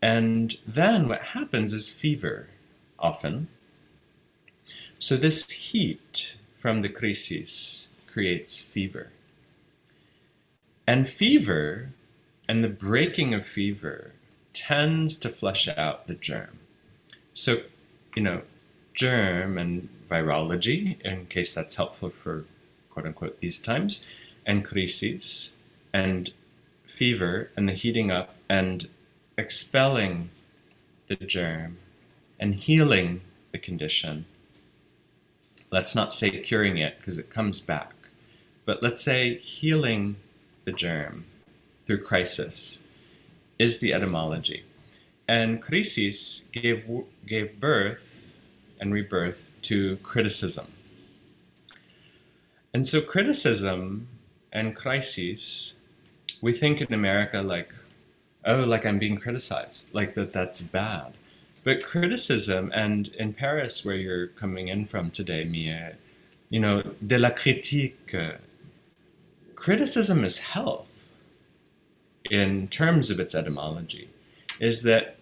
And 0.00 0.56
then 0.66 1.08
what 1.08 1.22
happens 1.22 1.72
is 1.72 1.90
fever, 1.90 2.48
often. 2.98 3.48
So 4.98 5.16
this 5.16 5.50
heat 5.50 6.36
from 6.58 6.82
the 6.82 6.88
crisis 6.88 7.88
creates 8.06 8.60
fever. 8.60 9.10
And 10.86 11.08
fever 11.08 11.90
and 12.48 12.62
the 12.62 12.68
breaking 12.68 13.34
of 13.34 13.46
fever 13.46 14.12
tends 14.52 15.18
to 15.18 15.28
flush 15.28 15.68
out 15.68 16.06
the 16.06 16.14
germ. 16.14 16.60
So, 17.32 17.58
you 18.16 18.22
know, 18.22 18.42
germ 18.94 19.58
and 19.58 19.88
virology, 20.08 21.00
in 21.02 21.26
case 21.26 21.54
that's 21.54 21.76
helpful 21.76 22.10
for 22.10 22.44
quote 22.90 23.06
unquote 23.06 23.40
these 23.40 23.60
times, 23.60 24.08
and 24.44 24.64
crises, 24.64 25.54
and 25.92 26.32
fever, 26.86 27.50
and 27.56 27.68
the 27.68 27.74
heating 27.74 28.10
up 28.10 28.34
and 28.48 28.88
expelling 29.36 30.30
the 31.08 31.16
germ 31.16 31.76
and 32.40 32.54
healing 32.54 33.20
the 33.52 33.58
condition. 33.58 34.24
Let's 35.70 35.94
not 35.94 36.14
say 36.14 36.30
curing 36.30 36.78
it 36.78 36.98
because 36.98 37.18
it 37.18 37.30
comes 37.30 37.60
back, 37.60 37.92
but 38.64 38.82
let's 38.82 39.02
say 39.02 39.36
healing 39.36 40.16
the 40.64 40.72
germ 40.72 41.26
through 41.86 42.02
crisis 42.02 42.80
is 43.58 43.80
the 43.80 43.92
etymology. 43.92 44.64
And 45.28 45.60
crisis 45.60 46.48
gave, 46.52 46.88
gave 47.26 47.58
birth 47.58 48.36
and 48.80 48.92
rebirth 48.92 49.52
to 49.62 49.96
criticism. 49.98 50.66
And 52.72 52.86
so 52.86 53.00
criticism 53.00 54.08
and 54.52 54.76
crisis, 54.76 55.74
we 56.40 56.52
think 56.52 56.80
in 56.80 56.92
America 56.92 57.40
like, 57.40 57.74
oh, 58.44 58.62
like 58.62 58.86
I'm 58.86 58.98
being 58.98 59.16
criticized, 59.16 59.94
like 59.94 60.14
that 60.14 60.32
that's 60.32 60.60
bad. 60.60 61.14
But 61.64 61.82
criticism, 61.82 62.70
and 62.72 63.08
in 63.18 63.32
Paris, 63.32 63.84
where 63.84 63.96
you're 63.96 64.28
coming 64.28 64.68
in 64.68 64.86
from 64.86 65.10
today, 65.10 65.44
Mia, 65.44 65.96
you 66.48 66.60
know, 66.60 66.82
de 67.04 67.18
la 67.18 67.30
critique, 67.30 68.14
uh, 68.14 68.34
criticism 69.56 70.22
is 70.22 70.38
health 70.38 71.10
in 72.30 72.68
terms 72.68 73.10
of 73.10 73.18
its 73.18 73.34
etymology 73.34 74.08
is 74.60 74.82
that 74.82 75.15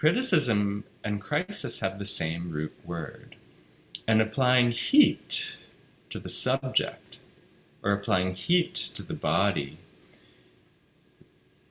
criticism 0.00 0.82
and 1.04 1.20
crisis 1.20 1.80
have 1.80 1.98
the 1.98 2.06
same 2.06 2.50
root 2.50 2.74
word. 2.86 3.36
And 4.08 4.22
applying 4.22 4.70
heat 4.70 5.58
to 6.08 6.18
the 6.18 6.30
subject 6.30 7.18
or 7.82 7.92
applying 7.92 8.32
heat 8.32 8.74
to 8.74 9.02
the 9.02 9.12
body, 9.12 9.76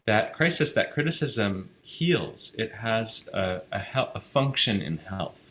that 0.06 0.36
crisis, 0.36 0.74
that 0.74 0.94
criticism 0.94 1.72
heals. 1.82 2.56
It 2.60 2.74
has 2.76 3.28
a, 3.34 3.64
a, 3.72 4.10
a 4.14 4.20
function 4.20 4.80
in 4.80 5.00
health. 5.00 5.50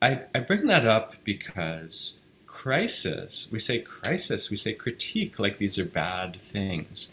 I, 0.00 0.20
I 0.32 0.38
bring 0.38 0.66
that 0.68 0.86
up 0.86 1.16
because 1.24 2.20
crisis, 2.46 3.48
we 3.50 3.58
say 3.58 3.80
crisis, 3.80 4.48
we 4.48 4.56
say 4.56 4.74
critique 4.74 5.40
like 5.40 5.58
these 5.58 5.76
are 5.76 5.84
bad 5.84 6.40
things 6.40 7.10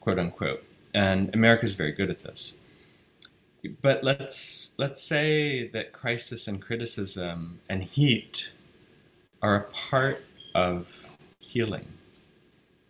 quote 0.00 0.18
unquote. 0.18 0.64
And 0.92 1.32
America 1.32 1.62
is 1.62 1.74
very 1.74 1.92
good 1.92 2.10
at 2.10 2.24
this. 2.24 2.58
But 3.80 4.02
let's 4.02 4.74
let's 4.78 5.02
say 5.02 5.68
that 5.68 5.92
crisis 5.92 6.48
and 6.48 6.60
criticism 6.60 7.60
and 7.68 7.84
heat 7.84 8.52
are 9.40 9.56
a 9.56 9.64
part 9.64 10.24
of 10.54 11.16
healing 11.38 11.88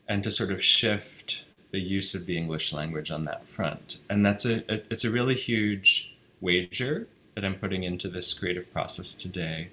and 0.09 0.23
to 0.25 0.31
sort 0.31 0.51
of 0.51 0.63
shift 0.63 1.45
the 1.73 1.81
use 1.81 2.15
of 2.15 2.27
the 2.27 2.37
English 2.37 2.73
language 2.73 3.11
on 3.11 3.25
that 3.25 3.49
front. 3.49 3.99
And 4.11 4.25
that's 4.25 4.45
a, 4.45 4.59
a, 4.71 4.83
it's 4.91 5.05
a 5.05 5.11
really 5.11 5.35
huge 5.35 6.15
wager 6.41 7.09
that 7.35 7.45
I'm 7.45 7.55
putting 7.55 7.83
into 7.83 8.09
this 8.09 8.35
creative 8.35 8.71
process 8.73 9.15
today. 9.15 9.71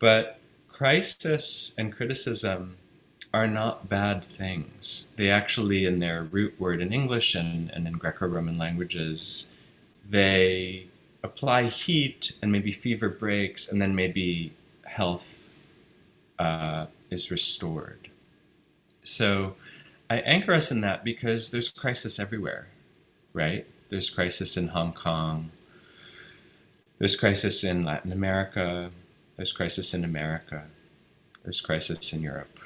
But 0.00 0.40
crisis 0.68 1.72
and 1.78 1.94
criticism 1.94 2.76
are 3.32 3.46
not 3.46 3.88
bad 3.88 4.24
things. 4.24 5.08
They 5.16 5.30
actually, 5.30 5.84
in 5.84 6.00
their 6.00 6.24
root 6.24 6.58
word 6.58 6.80
in 6.80 6.92
English 6.92 7.34
and, 7.34 7.70
and 7.70 7.86
in 7.86 7.94
Greco 7.94 8.26
Roman 8.26 8.58
languages, 8.58 9.52
they 10.08 10.88
apply 11.22 11.64
heat 11.64 12.32
and 12.42 12.52
maybe 12.52 12.72
fever 12.72 13.08
breaks, 13.08 13.68
and 13.70 13.80
then 13.80 13.94
maybe 13.94 14.52
health 14.84 15.48
uh, 16.38 16.86
is 17.10 17.30
restored. 17.30 18.08
So 19.02 19.56
I 20.08 20.18
anchor 20.18 20.52
us 20.52 20.70
in 20.70 20.80
that 20.82 21.04
because 21.04 21.50
there's 21.50 21.70
crisis 21.70 22.18
everywhere, 22.18 22.68
right? 23.32 23.66
There's 23.88 24.10
crisis 24.10 24.56
in 24.56 24.68
Hong 24.68 24.92
Kong. 24.92 25.50
There's 26.98 27.16
crisis 27.16 27.62
in 27.62 27.84
Latin 27.84 28.12
America. 28.12 28.90
There's 29.36 29.52
crisis 29.52 29.94
in 29.94 30.04
America. 30.04 30.64
There's 31.44 31.60
crisis 31.60 32.12
in 32.12 32.22
Europe. 32.22 32.58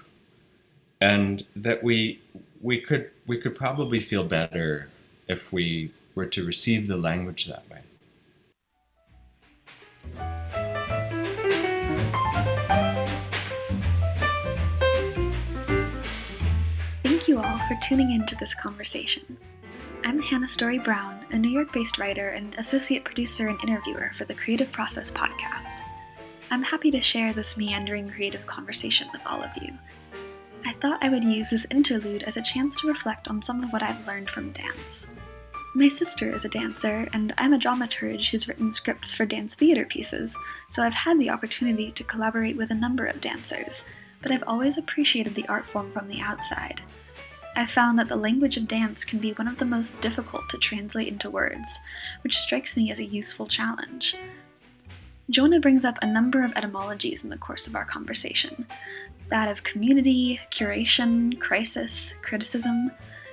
And 1.01 1.47
that 1.57 1.83
we 1.83 2.21
we 2.61 2.81
could 2.81 3.11
we 3.27 3.39
could 3.39 3.55
probably 3.55 4.01
feel 4.01 4.25
better 4.25 4.89
if 5.29 5.53
we 5.53 5.93
were 6.21 6.27
to 6.27 6.45
receive 6.45 6.87
the 6.87 6.99
language 6.99 7.47
that 7.47 7.65
way. 7.71 7.81
Thank 17.03 17.27
you 17.27 17.39
all 17.39 17.59
for 17.67 17.79
tuning 17.83 18.11
in 18.13 18.27
to 18.27 18.37
this 18.37 18.53
conversation. 18.53 19.39
I'm 20.05 20.21
Hannah 20.21 20.51
Story 20.51 20.79
Brown, 20.79 21.25
a 21.31 21.39
New 21.39 21.49
York 21.49 21.73
based 21.73 21.97
writer 21.97 22.29
and 22.29 22.55
associate 22.57 23.03
producer 23.03 23.49
and 23.49 23.59
interviewer 23.63 24.13
for 24.15 24.27
the 24.27 24.35
Creative 24.35 24.71
Process 24.71 25.11
podcast. 25.11 25.81
I'm 26.51 26.63
happy 26.63 26.91
to 26.91 27.01
share 27.01 27.33
this 27.33 27.57
meandering 27.57 28.11
creative 28.11 28.47
conversation 28.47 29.09
with 29.11 29.23
all 29.25 29.43
of 29.43 29.51
you. 29.63 29.73
I 30.67 30.75
thought 30.75 31.03
I 31.03 31.09
would 31.09 31.25
use 31.25 31.49
this 31.49 31.67
interlude 31.71 32.25
as 32.25 32.37
a 32.37 32.43
chance 32.43 32.79
to 32.83 32.89
reflect 32.89 33.29
on 33.29 33.41
some 33.41 33.65
of 33.65 33.73
what 33.73 33.83
I've 33.83 34.07
learned 34.07 34.29
from 34.29 34.53
dance. 34.53 35.07
My 35.73 35.89
sister 35.89 36.35
is 36.35 36.45
a 36.45 36.49
dancer, 36.49 37.09
and 37.13 37.33
I'm 37.39 37.53
a 37.53 37.59
dramaturge 37.59 38.31
who's 38.31 38.49
written 38.49 38.73
scripts 38.73 39.15
for 39.15 39.25
dance 39.25 39.55
theater 39.55 39.85
pieces, 39.85 40.37
so 40.69 40.83
I've 40.83 40.93
had 40.93 41.21
the 41.21 41.31
opportunity 41.31 41.93
to 41.93 42.03
collaborate 42.03 42.57
with 42.57 42.71
a 42.71 42.75
number 42.75 43.07
of 43.07 43.21
dancers, 43.21 43.87
but 44.21 44.33
I've 44.33 44.43
always 44.49 44.77
appreciated 44.77 45.37
the 45.37 45.47
art 45.47 45.65
form 45.65 45.93
from 45.93 46.09
the 46.09 46.21
outside. 46.21 46.83
I've 47.55 47.71
found 47.71 48.01
that 48.01 48.09
the 48.09 48.17
language 48.17 48.57
of 48.57 48.67
dance 48.67 49.05
can 49.05 49.21
be 49.21 49.33
one 49.33 49.47
of 49.47 49.59
the 49.59 49.65
most 49.65 49.99
difficult 50.01 50.49
to 50.51 50.59
translate 50.59 51.07
into 51.07 51.31
words, 51.31 51.79
which 52.23 52.37
strikes 52.37 52.77
me 52.77 52.91
as 52.91 52.99
a 52.99 53.05
useful 53.05 53.47
challenge. 53.47 54.17
Jonah 55.31 55.61
brings 55.61 55.85
up 55.85 55.99
a 56.03 56.07
number 56.07 56.43
of 56.43 56.53
etymologies 56.57 57.23
in 57.23 57.31
the 57.31 57.39
course 57.39 57.69
of 57.69 57.77
our 57.77 57.85
conversation 57.85 58.67
that 59.31 59.47
of 59.47 59.63
community, 59.63 60.41
curation, 60.51 61.39
crisis, 61.39 62.15
criticism, 62.21 62.91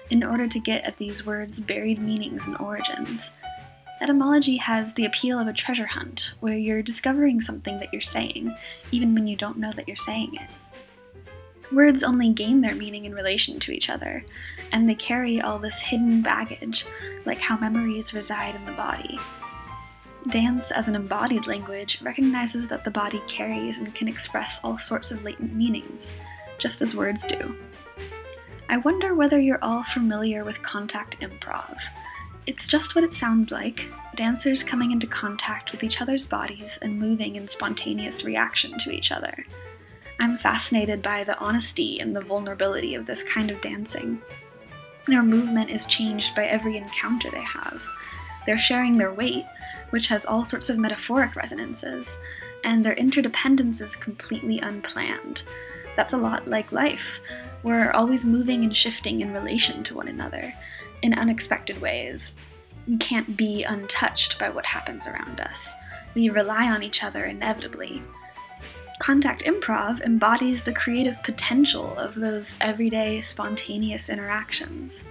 in 0.10 0.24
order 0.24 0.48
to 0.48 0.60
get 0.60 0.84
at 0.84 0.98
these 0.98 1.26
words' 1.26 1.60
buried 1.60 2.00
meanings 2.00 2.46
and 2.46 2.58
origins. 2.60 3.32
Etymology 4.00 4.58
has 4.58 4.94
the 4.94 5.06
appeal 5.06 5.40
of 5.40 5.48
a 5.48 5.54
treasure 5.54 5.88
hunt, 5.88 6.34
where 6.40 6.58
you're 6.58 6.84
discovering 6.84 7.42
something 7.42 7.80
that 7.80 7.92
you're 7.92 8.02
saying, 8.02 8.56
even 8.92 9.14
when 9.14 9.26
you 9.28 9.36
don't 9.36 9.58
know 9.58 9.72
that 9.74 9.88
you're 9.88 9.98
saying 9.98 10.36
it. 10.36 10.50
Words 11.74 12.04
only 12.04 12.30
gain 12.30 12.62
their 12.62 12.76
meaning 12.76 13.06
in 13.06 13.16
relation 13.16 13.60
to 13.60 13.72
each 13.74 13.90
other, 13.90 14.24
and 14.72 14.88
they 14.88 14.96
carry 14.96 15.42
all 15.42 15.60
this 15.60 15.80
hidden 15.80 16.22
baggage, 16.22 16.86
like 17.26 17.40
how 17.40 17.58
memories 17.58 18.14
reside 18.14 18.56
in 18.56 18.66
the 18.66 18.72
body. 18.74 19.20
Dance, 20.30 20.72
as 20.72 20.88
an 20.88 20.96
embodied 20.96 21.48
language, 21.48 22.00
recognizes 22.02 22.68
that 22.68 22.84
the 22.84 22.92
body 22.92 23.22
carries 23.28 23.78
and 23.78 23.96
can 23.96 24.08
express 24.08 24.64
all 24.64 24.78
sorts 24.78 25.12
of 25.12 25.24
latent 25.24 25.54
meanings, 25.56 26.12
just 26.60 26.82
as 26.82 26.96
words 26.96 27.26
do. 27.26 27.58
I 28.70 28.78
wonder 28.78 29.16
whether 29.16 29.40
you're 29.40 29.64
all 29.64 29.84
familiar 29.84 30.44
with 30.44 30.62
contact 30.62 31.22
improv. 31.22 31.78
It's 32.46 32.68
just 32.68 32.96
what 32.96 33.04
it 33.04 33.14
sounds 33.14 33.50
like 33.50 33.90
dancers 34.16 34.64
coming 34.64 34.92
into 34.92 35.08
contact 35.08 35.72
with 35.72 35.84
each 35.84 36.02
other's 36.02 36.28
bodies 36.28 36.78
and 36.82 37.00
moving 37.00 37.38
in 37.38 37.48
spontaneous 37.48 38.26
reaction 38.26 38.78
to 38.80 38.92
each 38.92 39.12
other. 39.12 39.46
I'm 40.20 40.38
fascinated 40.38 41.02
by 41.02 41.24
the 41.24 41.38
honesty 41.38 42.00
and 42.00 42.16
the 42.16 42.22
vulnerability 42.22 42.96
of 42.96 43.06
this 43.06 43.24
kind 43.24 43.52
of 43.52 43.62
dancing. 43.62 44.22
Their 45.06 45.24
movement 45.24 45.70
is 45.70 45.86
changed 45.86 46.36
by 46.36 46.46
every 46.46 46.76
encounter 46.76 47.32
they 47.32 47.44
have. 47.44 47.82
They're 48.46 48.58
sharing 48.58 48.98
their 48.98 49.14
weight, 49.14 49.46
which 49.92 50.08
has 50.08 50.26
all 50.26 50.44
sorts 50.44 50.70
of 50.70 50.78
metaphoric 50.78 51.36
resonances, 51.36 52.18
and 52.66 52.84
their 52.84 52.94
interdependence 52.94 53.80
is 53.80 53.96
completely 53.96 54.60
unplanned. 54.60 55.44
That's 55.98 56.14
a 56.14 56.18
lot 56.18 56.48
like 56.48 56.72
life. 56.72 57.20
We're 57.64 57.92
always 57.92 58.24
moving 58.24 58.64
and 58.64 58.78
shifting 58.78 59.20
in 59.20 59.34
relation 59.34 59.84
to 59.84 59.96
one 59.96 60.08
another 60.08 60.54
in 61.02 61.18
unexpected 61.18 61.82
ways. 61.82 62.36
We 62.88 62.98
can't 62.98 63.36
be 63.36 63.64
untouched 63.64 64.40
by 64.40 64.50
what 64.50 64.66
happens 64.66 65.08
around 65.08 65.42
us. 65.42 65.74
We 66.14 66.30
rely 66.30 66.70
on 66.70 66.84
each 66.84 67.04
other 67.04 67.26
inevitably. 67.26 68.02
Contact 69.00 69.44
improv 69.44 70.02
embodies 70.02 70.64
the 70.64 70.74
creative 70.74 71.22
potential 71.24 71.98
of 71.98 72.16
those 72.16 72.58
everyday, 72.62 73.22
spontaneous 73.22 74.10
interactions. 74.10 75.04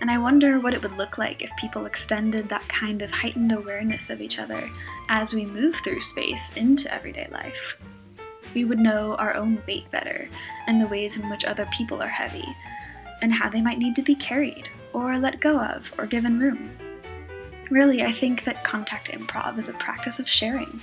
And 0.00 0.10
I 0.10 0.18
wonder 0.18 0.60
what 0.60 0.74
it 0.74 0.82
would 0.82 0.96
look 0.96 1.18
like 1.18 1.40
if 1.40 1.50
people 1.56 1.86
extended 1.86 2.48
that 2.48 2.68
kind 2.68 3.00
of 3.00 3.10
heightened 3.10 3.52
awareness 3.52 4.10
of 4.10 4.20
each 4.20 4.38
other 4.38 4.68
as 5.08 5.34
we 5.34 5.46
move 5.46 5.76
through 5.76 6.00
space 6.00 6.52
into 6.54 6.92
everyday 6.92 7.28
life. 7.30 7.76
We 8.56 8.64
would 8.64 8.78
know 8.78 9.16
our 9.16 9.34
own 9.34 9.62
weight 9.68 9.90
better 9.90 10.30
and 10.66 10.80
the 10.80 10.86
ways 10.86 11.18
in 11.18 11.28
which 11.28 11.44
other 11.44 11.68
people 11.76 12.02
are 12.02 12.08
heavy, 12.08 12.56
and 13.20 13.30
how 13.30 13.50
they 13.50 13.60
might 13.60 13.76
need 13.76 13.94
to 13.96 14.02
be 14.02 14.14
carried, 14.14 14.70
or 14.94 15.18
let 15.18 15.42
go 15.42 15.60
of, 15.60 15.92
or 15.98 16.06
given 16.06 16.40
room. 16.40 16.70
Really, 17.68 18.02
I 18.02 18.12
think 18.12 18.44
that 18.44 18.64
contact 18.64 19.08
improv 19.08 19.58
is 19.58 19.68
a 19.68 19.74
practice 19.74 20.18
of 20.18 20.26
sharing. 20.26 20.80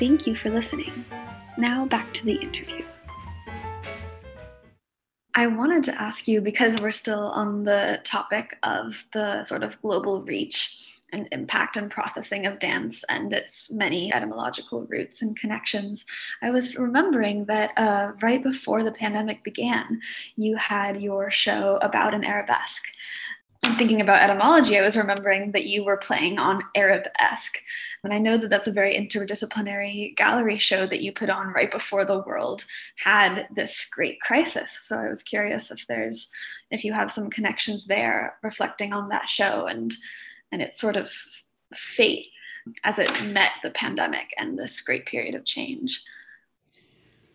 Thank 0.00 0.26
you 0.26 0.34
for 0.34 0.50
listening. 0.50 1.04
Now 1.56 1.86
back 1.86 2.12
to 2.14 2.24
the 2.24 2.34
interview. 2.34 2.84
I 5.36 5.46
wanted 5.46 5.84
to 5.84 6.02
ask 6.02 6.26
you 6.26 6.40
because 6.40 6.80
we're 6.80 6.90
still 6.90 7.28
on 7.28 7.62
the 7.62 8.00
topic 8.02 8.58
of 8.64 9.04
the 9.12 9.44
sort 9.44 9.62
of 9.62 9.80
global 9.82 10.22
reach 10.22 10.89
and 11.12 11.28
impact 11.32 11.76
and 11.76 11.90
processing 11.90 12.46
of 12.46 12.58
dance 12.58 13.04
and 13.08 13.32
its 13.32 13.70
many 13.70 14.12
etymological 14.12 14.82
roots 14.82 15.22
and 15.22 15.38
connections. 15.38 16.04
I 16.42 16.50
was 16.50 16.76
remembering 16.76 17.44
that 17.46 17.72
uh, 17.76 18.12
right 18.22 18.42
before 18.42 18.82
the 18.82 18.92
pandemic 18.92 19.42
began, 19.44 20.00
you 20.36 20.56
had 20.56 21.02
your 21.02 21.30
show 21.30 21.78
about 21.82 22.14
an 22.14 22.24
arabesque. 22.24 22.84
And 23.62 23.76
thinking 23.76 24.00
about 24.00 24.22
etymology, 24.22 24.78
I 24.78 24.82
was 24.82 24.96
remembering 24.96 25.52
that 25.52 25.66
you 25.66 25.84
were 25.84 25.98
playing 25.98 26.38
on 26.38 26.62
Arabesque. 26.74 27.58
And 28.02 28.10
I 28.10 28.16
know 28.18 28.38
that 28.38 28.48
that's 28.48 28.68
a 28.68 28.72
very 28.72 28.96
interdisciplinary 28.96 30.16
gallery 30.16 30.58
show 30.58 30.86
that 30.86 31.02
you 31.02 31.12
put 31.12 31.28
on 31.28 31.48
right 31.48 31.70
before 31.70 32.06
the 32.06 32.20
world 32.20 32.64
had 32.96 33.46
this 33.54 33.86
great 33.92 34.18
crisis. 34.22 34.78
So 34.82 34.98
I 34.98 35.10
was 35.10 35.22
curious 35.22 35.70
if 35.70 35.86
there's, 35.86 36.30
if 36.70 36.86
you 36.86 36.94
have 36.94 37.12
some 37.12 37.28
connections 37.28 37.84
there 37.84 38.38
reflecting 38.42 38.94
on 38.94 39.10
that 39.10 39.28
show 39.28 39.66
and, 39.66 39.94
and 40.52 40.62
its 40.62 40.80
sort 40.80 40.96
of 40.96 41.12
fate 41.74 42.26
as 42.84 42.98
it 42.98 43.24
met 43.24 43.52
the 43.62 43.70
pandemic 43.70 44.34
and 44.38 44.58
this 44.58 44.80
great 44.80 45.06
period 45.06 45.34
of 45.34 45.44
change. 45.44 46.02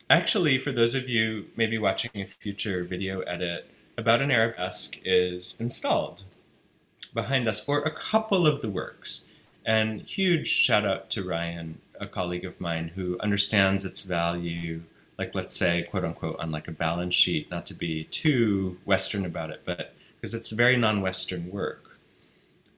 Actually, 0.10 0.60
for 0.60 0.72
those 0.72 0.94
of 0.94 1.10
you 1.10 1.46
maybe 1.56 1.78
watching 1.78 2.12
a 2.16 2.26
future 2.26 2.84
video 2.84 3.22
edit, 3.22 3.70
about 3.98 4.22
an 4.22 4.30
Arabesque 4.30 5.00
is 5.04 5.56
installed 5.60 6.24
behind 7.14 7.48
us, 7.48 7.68
or 7.68 7.80
a 7.80 7.92
couple 7.92 8.46
of 8.46 8.62
the 8.62 8.70
works. 8.70 9.26
And 9.66 10.02
huge 10.02 10.48
shout 10.48 10.86
out 10.86 11.10
to 11.12 11.24
Ryan, 11.24 11.80
a 12.00 12.06
colleague 12.06 12.46
of 12.46 12.62
mine 12.62 12.92
who 12.94 13.18
understands 13.20 13.86
its 13.86 14.04
value, 14.04 14.84
like 15.18 15.34
let's 15.34 15.56
say, 15.56 15.84
quote 15.90 16.04
unquote, 16.04 16.40
on 16.40 16.52
like 16.52 16.68
a 16.68 16.72
balance 16.74 17.16
sheet, 17.16 17.50
not 17.50 17.66
to 17.68 17.74
be 17.74 18.04
too 18.06 18.78
Western 18.86 19.26
about 19.26 19.50
it, 19.50 19.62
but 19.66 19.96
because 20.16 20.34
it's 20.34 20.52
a 20.52 20.56
very 20.56 20.76
non 20.76 21.02
Western 21.02 21.50
work. 21.50 21.85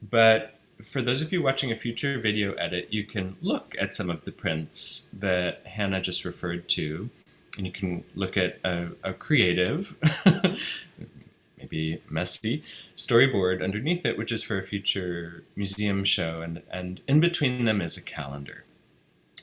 But 0.01 0.55
for 0.83 1.01
those 1.01 1.21
of 1.21 1.31
you 1.31 1.41
watching 1.41 1.71
a 1.71 1.75
future 1.75 2.19
video 2.19 2.53
edit, 2.53 2.93
you 2.93 3.03
can 3.03 3.35
look 3.41 3.75
at 3.79 3.95
some 3.95 4.09
of 4.09 4.25
the 4.25 4.31
prints 4.31 5.09
that 5.13 5.65
Hannah 5.65 6.01
just 6.01 6.23
referred 6.23 6.69
to 6.69 7.09
and 7.57 7.65
you 7.65 7.73
can 7.73 8.03
look 8.15 8.37
at 8.37 8.59
a, 8.63 8.89
a 9.03 9.13
creative, 9.13 9.95
maybe 11.57 12.01
messy 12.09 12.63
storyboard 12.95 13.63
underneath 13.63 14.05
it, 14.05 14.17
which 14.17 14.31
is 14.31 14.43
for 14.43 14.59
a 14.59 14.63
future 14.63 15.43
museum 15.55 16.03
show, 16.03 16.41
and 16.41 16.61
and 16.71 17.01
in 17.07 17.19
between 17.19 17.65
them 17.65 17.81
is 17.81 17.97
a 17.97 18.03
calendar, 18.03 18.63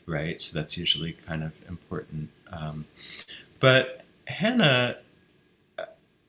right? 0.07 0.41
So 0.41 0.59
that's 0.59 0.79
usually 0.79 1.13
kind 1.13 1.43
of 1.43 1.53
important. 1.69 2.31
Um, 2.53 2.87
but 3.59 4.05
Hannah, 4.29 4.99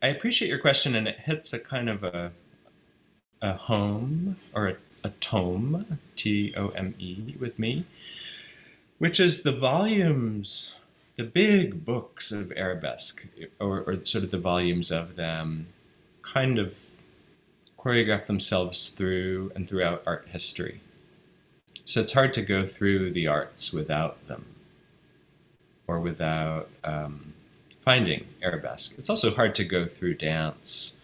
I 0.01 0.07
appreciate 0.07 0.49
your 0.49 0.59
question, 0.59 0.95
and 0.95 1.07
it 1.07 1.19
hits 1.19 1.53
a 1.53 1.59
kind 1.59 1.89
of 1.89 2.03
a 2.03 2.31
a 3.45 3.53
home 3.53 4.37
or 4.53 4.67
a, 4.67 4.75
a 5.03 5.09
tome, 5.31 5.99
T 6.15 6.53
O 6.57 6.69
M 6.69 6.95
E, 6.99 7.35
with 7.39 7.59
me, 7.59 7.85
which 8.97 9.19
is 9.19 9.43
the 9.43 9.51
volumes 9.51 10.79
the 11.15 11.23
big 11.23 11.85
books 11.85 12.31
of 12.31 12.51
arabesque, 12.57 13.25
or, 13.59 13.81
or 13.81 14.03
sort 14.03 14.23
of 14.23 14.31
the 14.31 14.37
volumes 14.37 14.91
of 14.91 15.15
them, 15.15 15.67
kind 16.21 16.59
of 16.59 16.75
choreograph 17.79 18.25
themselves 18.25 18.89
through 18.89 19.51
and 19.55 19.67
throughout 19.67 20.03
art 20.05 20.27
history. 20.31 20.81
So 21.85 22.01
it's 22.01 22.13
hard 22.13 22.33
to 22.33 22.41
go 22.41 22.65
through 22.65 23.13
the 23.13 23.27
arts 23.27 23.71
without 23.71 24.27
them 24.27 24.45
or 25.87 25.99
without 25.99 26.67
um, 26.83 27.33
finding 27.79 28.25
arabesque. 28.41 28.97
It's 28.97 29.09
also 29.09 29.33
hard 29.33 29.53
to 29.55 29.63
go 29.63 29.87
through 29.87 30.15
dance, 30.15 30.97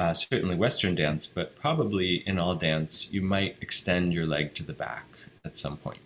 uh, 0.00 0.14
certainly 0.14 0.56
Western 0.56 0.94
dance, 0.94 1.26
but 1.26 1.54
probably 1.60 2.26
in 2.26 2.38
all 2.38 2.54
dance, 2.54 3.12
you 3.12 3.20
might 3.20 3.56
extend 3.60 4.14
your 4.14 4.24
leg 4.24 4.54
to 4.54 4.62
the 4.62 4.72
back 4.72 5.04
at 5.44 5.58
some 5.58 5.76
point, 5.76 6.00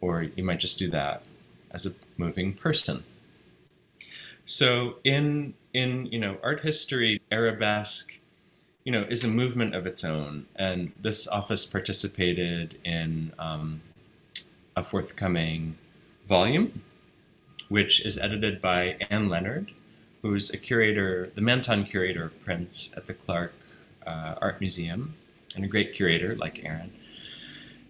or 0.00 0.24
you 0.24 0.42
might 0.42 0.58
just 0.58 0.80
do 0.80 0.90
that 0.90 1.22
as 1.70 1.86
a 1.86 1.94
moving 2.16 2.52
person. 2.52 3.04
So 4.44 4.96
in 5.04 5.54
in 5.72 6.06
you 6.06 6.18
know 6.18 6.38
art 6.42 6.62
history, 6.62 7.20
arabesque, 7.30 8.14
you 8.82 8.90
know, 8.90 9.06
is 9.08 9.22
a 9.22 9.28
movement 9.28 9.76
of 9.76 9.86
its 9.86 10.02
own, 10.02 10.46
and 10.56 10.90
this 11.00 11.28
office 11.28 11.64
participated 11.64 12.80
in 12.84 13.32
um, 13.38 13.80
a 14.74 14.82
forthcoming 14.82 15.78
volume, 16.26 16.82
which 17.68 18.04
is 18.04 18.18
edited 18.18 18.60
by 18.60 18.96
Anne 19.08 19.28
Leonard, 19.28 19.70
who's 20.24 20.48
a 20.48 20.56
curator, 20.56 21.30
the 21.34 21.42
Manton 21.42 21.84
curator 21.84 22.24
of 22.24 22.42
prints 22.42 22.96
at 22.96 23.06
the 23.06 23.12
Clark 23.12 23.52
uh, 24.06 24.36
Art 24.40 24.58
Museum, 24.58 25.16
and 25.54 25.66
a 25.66 25.68
great 25.68 25.92
curator 25.92 26.34
like 26.34 26.64
Aaron. 26.64 26.92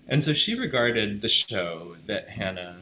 And 0.09 0.25
so 0.25 0.33
she 0.33 0.59
regarded 0.59 1.21
the 1.21 1.29
show 1.29 1.95
that 2.07 2.31
Hannah 2.31 2.79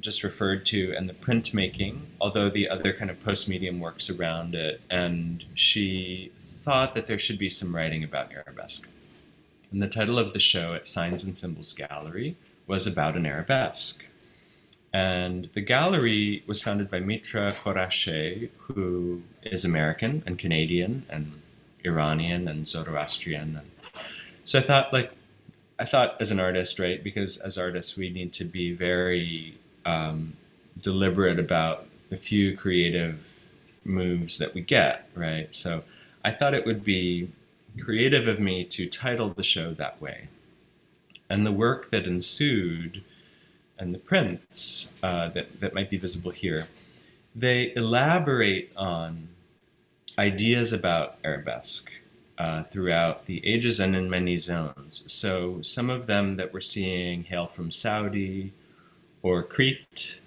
just 0.00 0.24
referred 0.24 0.66
to 0.66 0.92
and 0.96 1.08
the 1.08 1.14
printmaking, 1.14 2.00
although 2.20 2.50
the 2.50 2.68
other 2.68 2.92
kind 2.92 3.08
of 3.08 3.22
post 3.22 3.48
medium 3.48 3.78
works 3.78 4.10
around 4.10 4.56
it. 4.56 4.80
And 4.90 5.44
she 5.54 6.32
thought 6.40 6.96
that 6.96 7.06
there 7.06 7.16
should 7.16 7.38
be 7.38 7.48
some 7.48 7.76
writing 7.76 8.02
about 8.02 8.32
arabesque. 8.32 8.88
And 9.70 9.80
the 9.80 9.86
title 9.86 10.18
of 10.18 10.32
the 10.32 10.40
show 10.40 10.74
at 10.74 10.88
Signs 10.88 11.22
and 11.22 11.36
Symbols 11.36 11.72
Gallery 11.74 12.34
was 12.66 12.88
about 12.88 13.16
an 13.16 13.24
arabesque. 13.24 14.04
And 14.96 15.50
the 15.52 15.60
gallery 15.60 16.42
was 16.46 16.62
founded 16.62 16.90
by 16.90 17.00
Mitra 17.00 17.52
Khorasheh, 17.52 18.48
who 18.56 19.22
is 19.42 19.62
American 19.62 20.22
and 20.24 20.38
Canadian 20.38 21.04
and 21.10 21.42
Iranian 21.84 22.48
and 22.48 22.66
Zoroastrian. 22.66 23.60
So 24.44 24.58
I 24.58 24.62
thought, 24.62 24.94
like, 24.94 25.12
I 25.78 25.84
thought 25.84 26.16
as 26.18 26.30
an 26.30 26.40
artist, 26.40 26.78
right? 26.78 27.04
Because 27.04 27.36
as 27.36 27.58
artists, 27.58 27.98
we 27.98 28.08
need 28.08 28.32
to 28.40 28.44
be 28.46 28.72
very 28.72 29.58
um, 29.84 30.32
deliberate 30.80 31.38
about 31.38 31.84
the 32.08 32.16
few 32.16 32.56
creative 32.56 33.44
moves 33.84 34.38
that 34.38 34.54
we 34.54 34.62
get, 34.62 35.10
right? 35.14 35.54
So 35.54 35.84
I 36.24 36.30
thought 36.30 36.54
it 36.54 36.64
would 36.64 36.82
be 36.82 37.28
creative 37.78 38.26
of 38.26 38.40
me 38.40 38.64
to 38.64 38.88
title 38.88 39.28
the 39.28 39.42
show 39.42 39.74
that 39.74 40.00
way. 40.00 40.28
And 41.28 41.44
the 41.44 41.52
work 41.52 41.90
that 41.90 42.06
ensued 42.06 43.04
and 43.78 43.94
the 43.94 43.98
prints 43.98 44.90
uh, 45.02 45.28
that, 45.30 45.60
that 45.60 45.74
might 45.74 45.90
be 45.90 45.96
visible 45.96 46.30
here, 46.30 46.66
they 47.34 47.72
elaborate 47.76 48.72
on 48.76 49.28
ideas 50.18 50.72
about 50.72 51.16
arabesque 51.24 51.90
uh, 52.38 52.62
throughout 52.64 53.26
the 53.26 53.46
ages 53.46 53.80
and 53.80 53.94
in 53.94 54.08
many 54.08 54.36
zones. 54.36 55.04
So 55.12 55.60
some 55.62 55.90
of 55.90 56.06
them 56.06 56.34
that 56.34 56.52
we're 56.52 56.60
seeing 56.60 57.24
hail 57.24 57.46
from 57.46 57.70
Saudi, 57.70 58.52
or 59.22 59.42
Crete, 59.42 60.20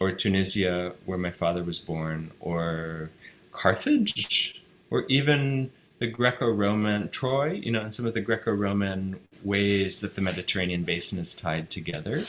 or 0.00 0.12
Tunisia, 0.12 0.94
where 1.04 1.18
my 1.18 1.30
father 1.30 1.64
was 1.64 1.78
born, 1.78 2.30
or 2.40 3.10
Carthage, 3.52 4.62
or 4.90 5.04
even 5.08 5.70
the 5.98 6.06
Greco-Roman 6.06 7.08
Troy, 7.10 7.52
you 7.52 7.72
know, 7.72 7.80
and 7.80 7.92
some 7.92 8.06
of 8.06 8.14
the 8.14 8.20
Greco-Roman 8.20 9.18
ways 9.42 10.00
that 10.00 10.14
the 10.14 10.20
Mediterranean 10.20 10.84
basin 10.84 11.18
is 11.18 11.34
tied 11.34 11.68
together. 11.70 12.22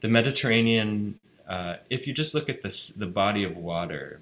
The 0.00 0.08
Mediterranean, 0.08 1.18
uh, 1.48 1.76
if 1.90 2.06
you 2.06 2.12
just 2.12 2.34
look 2.34 2.48
at 2.48 2.62
this, 2.62 2.88
the 2.88 3.06
body 3.06 3.44
of 3.44 3.56
water, 3.56 4.20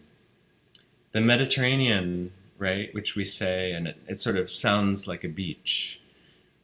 the 1.12 1.20
Mediterranean, 1.20 2.32
right, 2.58 2.92
which 2.94 3.16
we 3.16 3.24
say, 3.24 3.72
and 3.72 3.88
it, 3.88 3.96
it 4.08 4.20
sort 4.20 4.36
of 4.36 4.50
sounds 4.50 5.06
like 5.06 5.24
a 5.24 5.28
beach 5.28 6.00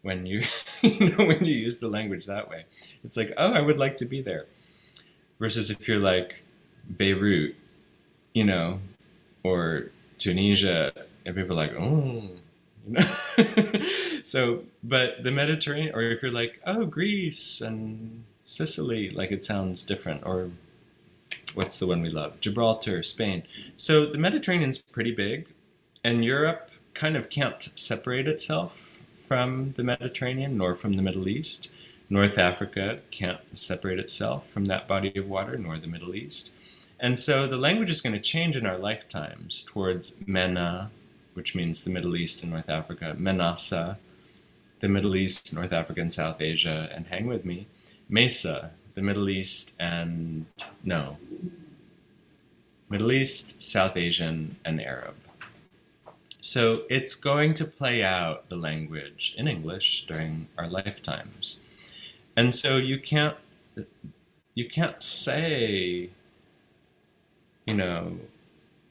when 0.02 0.26
you, 0.26 0.42
you 0.82 1.10
know, 1.10 1.26
when 1.26 1.44
you 1.44 1.54
use 1.54 1.78
the 1.78 1.88
language 1.88 2.26
that 2.26 2.48
way. 2.48 2.64
It's 3.04 3.16
like, 3.16 3.32
oh, 3.36 3.52
I 3.52 3.60
would 3.60 3.78
like 3.78 3.96
to 3.98 4.04
be 4.04 4.20
there. 4.22 4.46
Versus 5.38 5.70
if 5.70 5.88
you're 5.88 5.98
like 5.98 6.42
Beirut, 6.96 7.54
you 8.34 8.44
know, 8.44 8.80
or 9.42 9.90
Tunisia, 10.18 10.92
and 11.24 11.34
people 11.34 11.52
are 11.52 11.66
like, 11.66 11.74
oh, 11.78 12.28
you 12.86 12.92
know. 12.92 13.82
so, 14.22 14.64
but 14.82 15.22
the 15.22 15.30
Mediterranean, 15.30 15.94
or 15.94 16.02
if 16.02 16.22
you're 16.22 16.32
like, 16.32 16.60
oh, 16.66 16.84
Greece 16.84 17.60
and 17.60 18.24
Sicily, 18.50 19.10
like 19.10 19.30
it 19.30 19.44
sounds 19.44 19.84
different. 19.84 20.22
Or 20.26 20.50
what's 21.54 21.76
the 21.76 21.86
one 21.86 22.02
we 22.02 22.10
love? 22.10 22.40
Gibraltar, 22.40 23.02
Spain. 23.02 23.44
So 23.76 24.06
the 24.06 24.18
Mediterranean's 24.18 24.78
pretty 24.78 25.12
big, 25.12 25.46
and 26.02 26.24
Europe 26.24 26.70
kind 26.92 27.16
of 27.16 27.30
can't 27.30 27.70
separate 27.76 28.26
itself 28.26 28.98
from 29.28 29.74
the 29.76 29.84
Mediterranean 29.84 30.56
nor 30.56 30.74
from 30.74 30.94
the 30.94 31.02
Middle 31.02 31.28
East. 31.28 31.70
North 32.08 32.38
Africa 32.38 32.98
can't 33.12 33.38
separate 33.52 34.00
itself 34.00 34.50
from 34.50 34.64
that 34.64 34.88
body 34.88 35.16
of 35.16 35.28
water, 35.28 35.56
nor 35.56 35.78
the 35.78 35.86
Middle 35.86 36.16
East. 36.16 36.52
And 36.98 37.20
so 37.20 37.46
the 37.46 37.56
language 37.56 37.88
is 37.88 38.00
going 38.00 38.14
to 38.14 38.20
change 38.20 38.56
in 38.56 38.66
our 38.66 38.76
lifetimes 38.76 39.62
towards 39.62 40.20
Mena, 40.26 40.90
which 41.34 41.54
means 41.54 41.84
the 41.84 41.90
Middle 41.90 42.16
East 42.16 42.42
and 42.42 42.50
North 42.50 42.68
Africa, 42.68 43.14
Menasa, 43.16 43.98
the 44.80 44.88
Middle 44.88 45.14
East, 45.14 45.54
North 45.54 45.72
Africa, 45.72 46.00
and 46.00 46.12
South 46.12 46.40
Asia, 46.40 46.90
and 46.92 47.06
hang 47.06 47.26
with 47.28 47.44
me, 47.44 47.68
Mesa, 48.10 48.72
the 48.94 49.02
Middle 49.02 49.30
East 49.30 49.76
and 49.78 50.46
no, 50.84 51.16
Middle 52.88 53.12
East, 53.12 53.62
South 53.62 53.96
Asian, 53.96 54.56
and 54.64 54.80
Arab. 54.80 55.14
So 56.40 56.82
it's 56.90 57.14
going 57.14 57.54
to 57.54 57.64
play 57.64 58.02
out 58.02 58.48
the 58.48 58.56
language 58.56 59.34
in 59.38 59.46
English 59.46 60.06
during 60.06 60.48
our 60.58 60.66
lifetimes. 60.66 61.64
And 62.36 62.54
so 62.54 62.76
you 62.76 62.98
can't 62.98 63.36
you 64.54 64.68
can't 64.68 65.02
say 65.02 66.10
you 67.66 67.74
know 67.74 68.18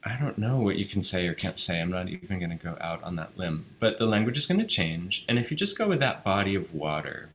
I 0.03 0.17
don't 0.17 0.37
know 0.37 0.59
what 0.59 0.77
you 0.77 0.85
can 0.85 1.01
say 1.01 1.27
or 1.27 1.33
can't 1.33 1.59
say. 1.59 1.81
I'm 1.81 1.91
not 1.91 2.07
even 2.07 2.39
going 2.39 2.57
to 2.57 2.63
go 2.63 2.77
out 2.79 3.03
on 3.03 3.15
that 3.17 3.37
limb. 3.37 3.65
But 3.79 3.97
the 3.97 4.05
language 4.05 4.37
is 4.37 4.45
going 4.45 4.61
to 4.61 4.65
change. 4.65 5.25
And 5.27 5.37
if 5.37 5.51
you 5.51 5.57
just 5.57 5.77
go 5.77 5.89
with 5.89 5.99
that 5.99 6.23
body 6.23 6.55
of 6.55 6.73
water, 6.73 7.29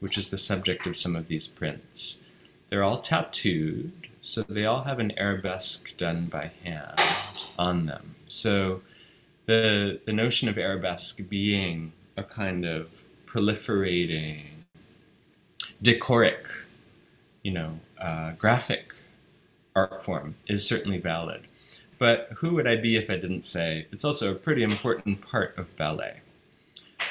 which 0.00 0.18
is 0.18 0.30
the 0.30 0.38
subject 0.38 0.86
of 0.86 0.96
some 0.96 1.16
of 1.16 1.28
these 1.28 1.46
prints, 1.46 2.24
they're 2.68 2.82
all 2.82 3.00
tattooed. 3.00 3.92
So 4.20 4.42
they 4.42 4.64
all 4.64 4.82
have 4.82 4.98
an 4.98 5.18
arabesque 5.18 5.96
done 5.96 6.26
by 6.26 6.50
hand 6.62 7.00
on 7.58 7.86
them. 7.86 8.16
So 8.26 8.82
the, 9.46 10.00
the 10.04 10.12
notion 10.12 10.48
of 10.48 10.58
arabesque 10.58 11.28
being 11.28 11.92
a 12.16 12.22
kind 12.22 12.66
of 12.66 13.04
proliferating 13.26 14.42
decoric, 15.82 16.46
you 17.42 17.52
know, 17.52 17.78
uh, 18.00 18.32
graphic 18.32 18.92
art 19.74 20.04
form 20.04 20.34
is 20.48 20.66
certainly 20.66 20.98
valid. 20.98 21.42
But 21.98 22.28
who 22.36 22.54
would 22.54 22.66
I 22.66 22.76
be 22.76 22.96
if 22.96 23.10
I 23.10 23.16
didn't 23.16 23.42
say 23.42 23.86
it's 23.90 24.04
also 24.04 24.30
a 24.30 24.34
pretty 24.34 24.62
important 24.62 25.20
part 25.20 25.56
of 25.56 25.74
ballet? 25.76 26.20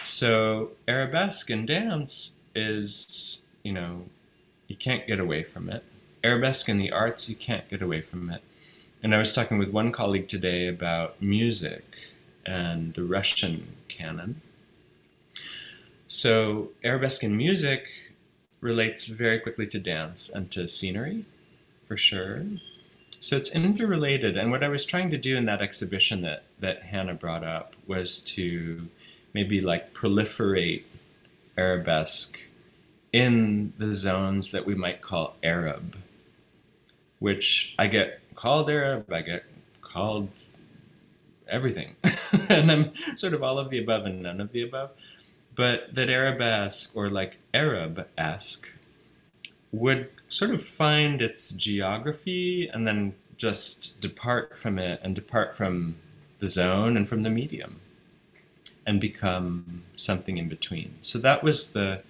So 0.04 0.72
arabesque 0.88 1.50
and 1.50 1.68
dance 1.68 2.40
is, 2.58 3.42
you 3.64 3.72
know, 3.72 4.06
you 4.68 4.76
can't 4.76 5.08
get 5.08 5.20
away 5.20 5.44
from 5.44 5.70
it. 5.70 5.84
Arabesque 6.24 6.68
in 6.68 6.78
the 6.78 6.92
arts, 6.92 7.30
you 7.30 7.36
can't 7.36 7.70
get 7.70 7.82
away 7.82 8.02
from 8.02 8.30
it. 8.30 8.42
And 9.04 9.14
I 9.14 9.20
was 9.20 9.34
talking 9.34 9.58
with 9.58 9.70
one 9.70 9.92
colleague 9.92 10.28
today 10.28 10.68
about 10.68 11.22
music 11.22 11.84
and 12.46 12.94
the 12.96 13.04
Russian 13.04 13.76
canon. 13.88 14.42
So 16.08 16.70
arabesque 16.84 17.24
in 17.24 17.38
music 17.38 17.88
relates 18.60 19.08
very 19.08 19.40
quickly 19.40 19.68
to 19.68 19.80
dance 19.80 20.30
and 20.30 20.50
to 20.52 20.68
scenery, 20.68 21.26
for 21.88 21.96
sure. 21.96 22.44
So 23.20 23.38
it's 23.38 23.52
interrelated. 23.52 24.38
And 24.38 24.52
what 24.52 24.64
I 24.64 24.70
was 24.70 24.86
trying 24.86 25.12
to 25.12 25.18
do 25.18 25.38
in 25.38 25.46
that 25.46 25.62
exhibition 25.62 26.22
that, 26.22 26.44
that 26.60 26.84
Hannah 26.84 27.14
brought 27.14 27.44
up 27.44 27.76
was 27.86 28.20
to 28.22 28.88
maybe 29.34 29.62
like 29.62 29.94
proliferate 29.94 30.84
arabesque 31.58 32.40
in 33.14 33.74
the 33.78 33.94
zones 33.94 34.52
that 34.52 34.66
we 34.66 34.76
might 34.76 35.02
call 35.02 35.36
Arab, 35.44 35.98
which 37.20 37.76
I 37.80 37.88
get 37.88 38.22
called 38.36 38.70
Arab, 38.70 39.12
I 39.12 39.22
get 39.22 39.44
called 39.82 40.30
everything. 41.50 41.96
and 42.50 42.72
I'm 42.72 42.94
sort 43.16 43.34
of 43.34 43.44
all 43.44 43.58
of 43.58 43.70
the 43.70 43.80
above 43.80 44.06
and 44.06 44.22
none 44.22 44.42
of 44.42 44.52
the 44.52 44.62
above. 44.62 44.92
But 45.56 45.96
that 45.96 46.10
Arabesque 46.10 46.96
or 46.96 47.10
like 47.10 47.38
Arab-esque 47.54 48.70
would 49.72 50.10
sort 50.30 50.52
of 50.52 50.66
find 50.66 51.22
its 51.22 51.52
geography 51.52 52.70
and 52.72 52.86
then 52.86 53.16
just 53.38 54.02
depart 54.02 54.58
from 54.58 54.78
it 54.78 55.00
and 55.04 55.16
depart 55.16 55.56
from 55.56 55.96
the 56.40 56.48
zone 56.48 56.96
and 56.96 57.08
from 57.08 57.24
the 57.24 57.30
medium 57.30 57.80
and 58.86 59.02
become 59.02 59.84
something 59.96 60.38
in 60.38 60.48
between. 60.48 60.96
So 61.02 61.20
that 61.20 61.44
was 61.44 61.74
the 61.74 62.02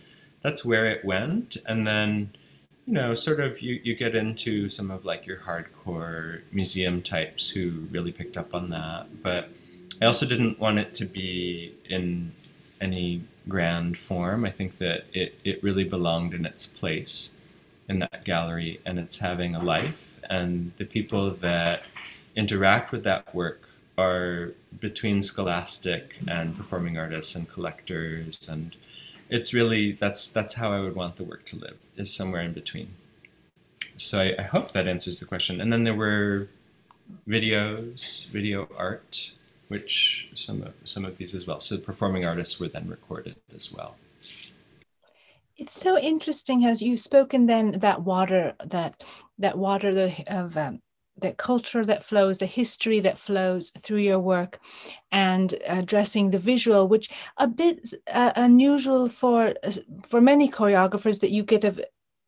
that's 0.47 0.63
where 0.63 0.85
it 0.85 1.03
went. 1.03 1.57
And 1.65 1.85
then 1.85 2.31
you 2.85 2.93
know 2.93 3.13
sort 3.13 3.41
of 3.41 3.59
you, 3.59 3.81
you 3.83 3.95
get 3.95 4.15
into 4.15 4.69
some 4.69 4.89
of 4.89 5.03
like 5.03 5.25
your 5.27 5.39
hardcore 5.39 6.41
museum 6.53 7.01
types 7.01 7.49
who 7.49 7.85
really 7.91 8.13
picked 8.13 8.37
up 8.37 8.55
on 8.55 8.69
that. 8.69 9.21
But 9.21 9.49
i 10.01 10.05
also 10.05 10.25
didn't 10.25 10.57
want 10.57 10.79
it 10.79 10.93
to 10.95 11.05
be 11.05 11.75
in 11.89 12.31
any 12.79 13.23
grand 13.49 13.97
form. 13.97 14.45
I 14.45 14.51
think 14.51 14.77
that 14.77 15.03
it, 15.13 15.35
it 15.43 15.61
really 15.61 15.83
belonged 15.83 16.33
in 16.33 16.45
its 16.45 16.65
place 16.65 17.35
in 17.89 17.99
that 17.99 18.23
gallery 18.23 18.79
and 18.85 18.97
it's 18.99 19.19
having 19.19 19.53
a 19.53 19.61
life. 19.61 20.19
And 20.29 20.71
the 20.77 20.85
people 20.85 21.31
that 21.31 21.83
interact 22.37 22.93
with 22.93 23.03
that 23.03 23.35
work 23.35 23.67
are 23.97 24.53
between 24.79 25.21
scholastic 25.21 26.15
and 26.27 26.55
performing 26.55 26.97
artists 26.97 27.35
and 27.35 27.49
collectors 27.49 28.47
and 28.47 28.77
it's 29.29 29.53
really 29.53 29.93
that's 29.93 30.29
that's 30.31 30.55
how 30.55 30.71
I 30.71 30.79
would 30.79 30.95
want 30.95 31.15
the 31.17 31.23
work 31.23 31.45
to 31.45 31.57
live 31.57 31.77
is 31.95 32.15
somewhere 32.15 32.41
in 32.41 32.53
between. 32.53 32.95
So 33.95 34.19
I, 34.19 34.35
I 34.39 34.43
hope 34.43 34.71
that 34.73 34.87
answers 34.87 35.19
the 35.19 35.25
question. 35.25 35.59
And 35.59 35.73
then 35.73 35.83
there 35.83 35.95
were 35.95 36.49
videos, 37.27 38.27
video 38.27 38.69
art, 38.77 39.31
which 39.67 40.29
some 40.33 40.61
of 40.61 40.73
some 40.83 41.05
of 41.05 41.17
these 41.17 41.35
as 41.35 41.47
well. 41.47 41.59
So 41.59 41.77
performing 41.77 42.25
artists 42.25 42.59
were 42.59 42.67
then 42.67 42.89
recorded 42.89 43.35
as 43.53 43.73
well. 43.73 43.95
It's 45.57 45.73
so 45.73 45.97
interesting 45.97 46.65
as 46.65 46.81
you've 46.81 46.99
spoken 46.99 47.47
then 47.47 47.79
that 47.79 48.03
water 48.03 48.53
that 48.63 49.03
that 49.39 49.57
water 49.57 49.93
the, 49.93 50.13
of 50.27 50.55
um, 50.57 50.81
the 51.19 51.33
culture 51.33 51.85
that 51.85 52.03
flows, 52.03 52.37
the 52.37 52.45
history 52.45 52.99
that 52.99 53.17
flows 53.17 53.71
through 53.71 53.99
your 53.99 54.19
work, 54.19 54.59
and 55.11 55.55
addressing 55.67 56.31
the 56.31 56.39
visual, 56.39 56.87
which 56.87 57.09
a 57.37 57.47
bit 57.47 57.93
uh, 58.13 58.33
unusual 58.35 59.09
for 59.09 59.53
for 60.07 60.21
many 60.21 60.49
choreographers 60.49 61.19
that 61.21 61.31
you 61.31 61.43
get 61.43 61.63
a 61.63 61.85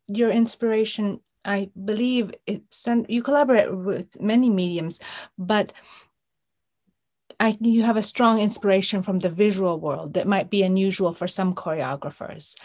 your 0.07 0.31
inspiration. 0.31 1.19
I 1.45 1.69
believe 1.85 2.31
it's 2.45 2.87
you 3.07 3.23
collaborate 3.23 3.75
with 3.75 4.19
many 4.19 4.49
mediums, 4.49 4.99
but 5.37 5.71
I, 7.39 7.57
you 7.61 7.83
have 7.83 7.97
a 7.97 8.03
strong 8.03 8.39
inspiration 8.39 9.01
from 9.01 9.19
the 9.19 9.29
visual 9.29 9.79
world 9.79 10.13
that 10.15 10.27
might 10.27 10.49
be 10.49 10.63
unusual 10.63 11.13
for 11.13 11.27
some 11.27 11.55
choreographers. 11.55 12.55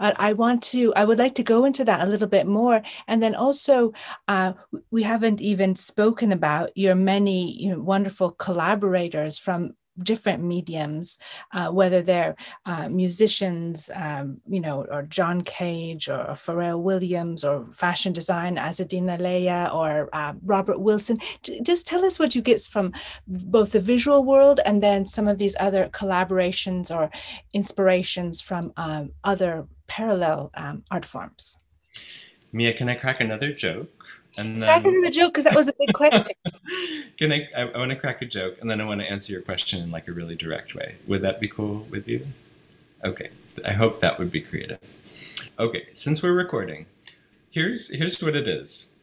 Uh, 0.00 0.12
I 0.16 0.32
want 0.32 0.62
to, 0.64 0.92
I 0.94 1.04
would 1.04 1.18
like 1.18 1.36
to 1.36 1.42
go 1.42 1.64
into 1.64 1.84
that 1.84 2.00
a 2.00 2.10
little 2.10 2.26
bit 2.26 2.46
more. 2.46 2.82
And 3.06 3.22
then 3.22 3.34
also, 3.34 3.92
uh, 4.26 4.54
we 4.90 5.04
haven't 5.04 5.40
even 5.40 5.76
spoken 5.76 6.32
about 6.32 6.76
your 6.76 6.94
many 6.94 7.52
you 7.52 7.70
know, 7.70 7.80
wonderful 7.80 8.32
collaborators 8.32 9.38
from 9.38 9.74
different 9.98 10.42
mediums, 10.42 11.18
uh, 11.52 11.70
whether 11.70 12.02
they're 12.02 12.36
uh, 12.66 12.88
musicians, 12.88 13.90
um, 13.94 14.40
you 14.48 14.60
know, 14.60 14.84
or 14.90 15.02
John 15.02 15.42
Cage 15.42 16.08
or 16.08 16.26
Pharrell 16.30 16.80
Williams 16.80 17.44
or 17.44 17.66
fashion 17.72 18.12
design, 18.12 18.56
Azzedine 18.56 19.16
Alaïa 19.18 19.72
or 19.74 20.08
uh, 20.12 20.34
Robert 20.44 20.80
Wilson. 20.80 21.18
Just 21.62 21.86
tell 21.86 22.04
us 22.04 22.18
what 22.18 22.34
you 22.34 22.42
get 22.42 22.60
from 22.62 22.92
both 23.26 23.72
the 23.72 23.80
visual 23.80 24.24
world 24.24 24.60
and 24.64 24.82
then 24.82 25.06
some 25.06 25.28
of 25.28 25.38
these 25.38 25.56
other 25.60 25.88
collaborations 25.88 26.94
or 26.94 27.10
inspirations 27.52 28.40
from 28.40 28.72
um, 28.76 29.12
other 29.22 29.66
parallel 29.86 30.50
um, 30.54 30.82
art 30.90 31.04
forms. 31.04 31.60
Mia, 32.52 32.72
can 32.72 32.88
I 32.88 32.94
crack 32.94 33.20
another 33.20 33.52
joke? 33.52 33.93
And 34.36 34.60
then 34.60 34.82
crack 34.82 34.82
the 34.82 35.10
joke 35.10 35.32
because 35.32 35.44
that 35.44 35.54
was 35.54 35.68
a 35.68 35.74
big 35.78 35.92
question. 35.94 36.34
Can 37.18 37.32
I, 37.32 37.48
I? 37.56 37.62
I 37.62 37.78
want 37.78 37.90
to 37.90 37.96
crack 37.96 38.20
a 38.20 38.26
joke, 38.26 38.56
and 38.60 38.68
then 38.68 38.80
I 38.80 38.84
want 38.84 39.00
to 39.00 39.10
answer 39.10 39.32
your 39.32 39.42
question 39.42 39.82
in 39.82 39.90
like 39.90 40.08
a 40.08 40.12
really 40.12 40.34
direct 40.34 40.74
way. 40.74 40.96
Would 41.06 41.22
that 41.22 41.40
be 41.40 41.48
cool 41.48 41.86
with 41.90 42.08
you? 42.08 42.26
Okay, 43.04 43.30
I 43.64 43.72
hope 43.72 44.00
that 44.00 44.18
would 44.18 44.32
be 44.32 44.40
creative. 44.40 44.78
Okay, 45.58 45.86
since 45.92 46.22
we're 46.22 46.32
recording, 46.32 46.86
here's 47.50 47.94
here's 47.94 48.20
what 48.20 48.34
it 48.34 48.48
is. 48.48 48.94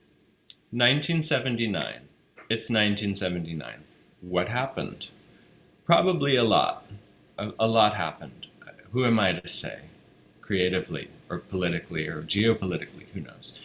1979. 0.71 2.01
It's 2.49 2.69
1979. 2.69 3.83
What 4.21 4.49
happened? 4.49 5.07
Probably 5.85 6.35
a 6.35 6.43
lot. 6.43 6.85
A, 7.37 7.51
a 7.59 7.67
lot 7.67 7.95
happened. 7.95 8.47
Who 8.91 9.05
am 9.05 9.19
I 9.19 9.33
to 9.33 9.47
say? 9.47 9.79
Creatively 10.41 11.09
or 11.29 11.39
politically 11.39 12.07
or 12.07 12.23
geopolitically, 12.23 13.07
who 13.13 13.21
knows? 13.21 13.57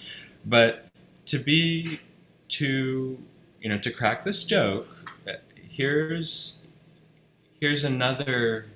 But 0.45 0.86
to 1.27 1.39
be 1.39 2.01
to 2.49 3.19
you 3.61 3.69
know 3.69 3.79
to 3.79 3.91
crack 3.91 4.25
this 4.25 4.45
joke 4.45 4.89
here's 5.77 6.63
here's 7.61 7.85
another 7.85 8.67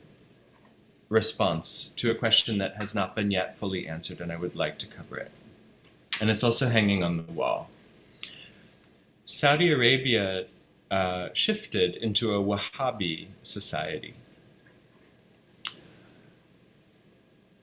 response 1.09 1.89
to 1.89 2.11
a 2.11 2.15
question 2.15 2.59
that 2.59 2.77
has 2.77 2.95
not 2.95 3.17
been 3.17 3.31
yet 3.31 3.57
fully 3.57 3.89
answered 3.89 4.21
and 4.21 4.31
i 4.31 4.37
would 4.37 4.55
like 4.55 4.79
to 4.79 4.87
cover 4.87 5.17
it. 5.17 5.31
And 6.21 6.29
it's 6.29 6.45
also 6.45 6.69
hanging 6.69 7.03
on 7.03 7.17
the 7.17 7.33
wall. 7.33 7.71
Saudi 9.25 9.73
arabia 9.73 10.45
uh, 10.91 11.29
shifted 11.33 11.97
into 11.97 12.35
a 12.35 12.43
wahhabi 12.43 13.29
society. 13.41 14.15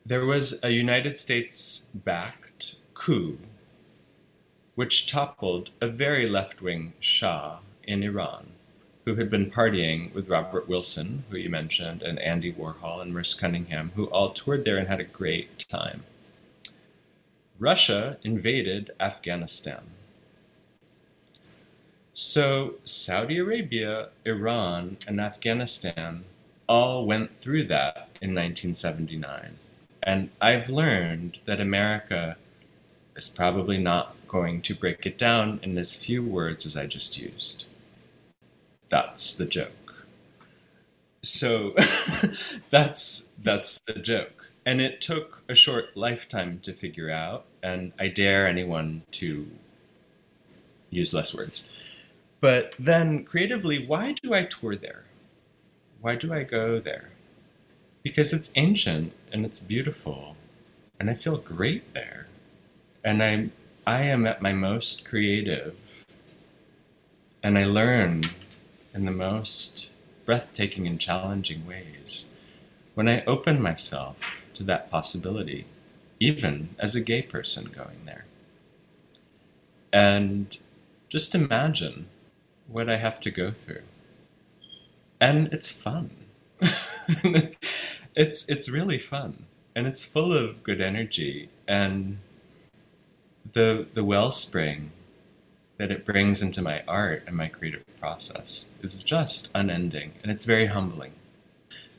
There 0.03 0.25
was 0.25 0.63
a 0.63 0.71
united 0.71 1.15
states 1.15 1.88
backed 1.93 2.77
coup 2.95 3.38
which 4.78 5.07
toppled 5.07 5.71
a 5.82 5.88
very 5.88 6.30
left 6.30 6.61
wing 6.61 6.93
Shah 6.99 7.57
in 7.86 8.03
Iran, 8.03 8.51
who 9.05 9.15
had 9.15 9.28
been 9.28 9.49
partying 9.49 10.13
with 10.13 10.30
Robert 10.30 10.69
Wilson, 10.69 11.23
who 11.32 11.38
you 11.38 11.49
mentioned, 11.49 12.03
and 12.03 12.19
Andy 12.19 12.53
Warhol 12.53 13.01
and 13.01 13.11
Merce 13.11 13.34
Cunningham, 13.34 13.91
who 13.95 14.05
all 14.05 14.34
toured 14.34 14.65
there 14.65 14.78
and 14.78 14.88
had 14.88 14.99
a 14.99 15.03
great 15.03 15.67
time. 15.67 16.03
Russia 17.57 18.19
invaded 18.23 18.91
Afghanistan. 18.99 19.82
So 22.13 22.75
Saudi 22.84 23.39
Arabia, 23.39 24.09
Iran, 24.25 24.97
and 25.07 25.19
Afghanistan 25.19 26.23
all 26.69 27.07
went 27.07 27.36
through 27.36 27.63
that 27.63 28.09
in 28.21 28.36
1979. 28.36 29.57
And 30.03 30.30
I've 30.39 30.69
learned 30.69 31.39
that 31.45 31.59
America 31.59 32.38
is 33.15 33.28
probably 33.28 33.80
not 33.80 34.15
going 34.28 34.61
to 34.63 34.75
break 34.75 35.05
it 35.05 35.17
down 35.17 35.59
in 35.63 35.78
as 35.78 35.95
few 35.95 36.23
words 36.23 36.65
as 36.65 36.78
I 36.78 36.86
just 36.86 37.19
used. 37.19 37.65
That's 38.89 39.36
the 39.36 39.45
joke. 39.45 40.05
So 41.23 41.75
that's 42.69 43.30
that's 43.41 43.80
the 43.80 43.93
joke. 43.93 44.49
And 44.65 44.82
it 44.82 45.01
took 45.01 45.43
a 45.47 45.55
short 45.55 45.95
lifetime 45.95 46.59
to 46.63 46.73
figure 46.73 47.09
out, 47.09 47.45
and 47.63 47.93
I 47.97 48.09
dare 48.09 48.47
anyone 48.47 49.03
to 49.11 49.47
use 50.89 51.13
less 51.13 51.34
words. 51.34 51.69
But 52.41 52.73
then 52.78 53.23
creatively, 53.23 53.86
why 53.86 54.13
do 54.13 54.34
I 54.34 54.43
tour 54.43 54.75
there? 54.75 55.05
Why 56.01 56.15
do 56.15 56.34
I 56.34 56.43
go 56.43 56.80
there? 56.80 57.09
Because 58.03 58.34
it's 58.34 58.51
ancient 58.55 59.13
and 59.32 59.45
it's 59.45 59.59
beautiful, 59.59 60.36
and 60.99 61.09
I 61.09 61.13
feel 61.13 61.38
great 61.38 61.93
there. 61.93 62.28
And 63.03 63.23
I'm 63.23 63.51
I 63.88 64.01
am 64.01 64.27
at 64.27 64.41
my 64.41 64.51
most 64.51 65.07
creative 65.07 65.77
and 67.41 67.57
I 67.57 67.63
learn 67.63 68.25
in 68.93 69.05
the 69.05 69.11
most 69.11 69.91
breathtaking 70.25 70.85
and 70.85 70.99
challenging 70.99 71.65
ways 71.65 72.25
when 72.95 73.07
I 73.07 73.23
open 73.23 73.61
myself 73.61 74.17
to 74.55 74.63
that 74.63 74.91
possibility, 74.91 75.67
even 76.19 76.75
as 76.77 76.95
a 76.95 77.01
gay 77.01 77.21
person 77.21 77.71
going 77.73 78.01
there. 78.05 78.25
And 79.93 80.57
just 81.07 81.33
imagine 81.33 82.07
what 82.67 82.89
I 82.89 82.97
have 82.97 83.21
to 83.21 83.31
go 83.31 83.51
through. 83.51 83.83
And 85.21 85.47
it's 85.53 85.71
fun. 85.71 86.09
it's 88.17 88.49
it's 88.49 88.67
really 88.67 88.99
fun 88.99 89.45
and 89.73 89.88
it's 89.88 90.03
full 90.03 90.33
of 90.33 90.61
good 90.63 90.81
energy 90.81 91.47
and 91.69 92.17
the 93.53 93.87
the 93.93 94.03
wellspring 94.03 94.91
that 95.77 95.91
it 95.91 96.05
brings 96.05 96.41
into 96.41 96.61
my 96.61 96.83
art 96.87 97.23
and 97.27 97.35
my 97.35 97.47
creative 97.47 97.83
process 97.99 98.65
is 98.81 99.03
just 99.03 99.49
unending 99.53 100.13
and 100.23 100.31
it's 100.31 100.43
very 100.43 100.67
humbling. 100.67 101.13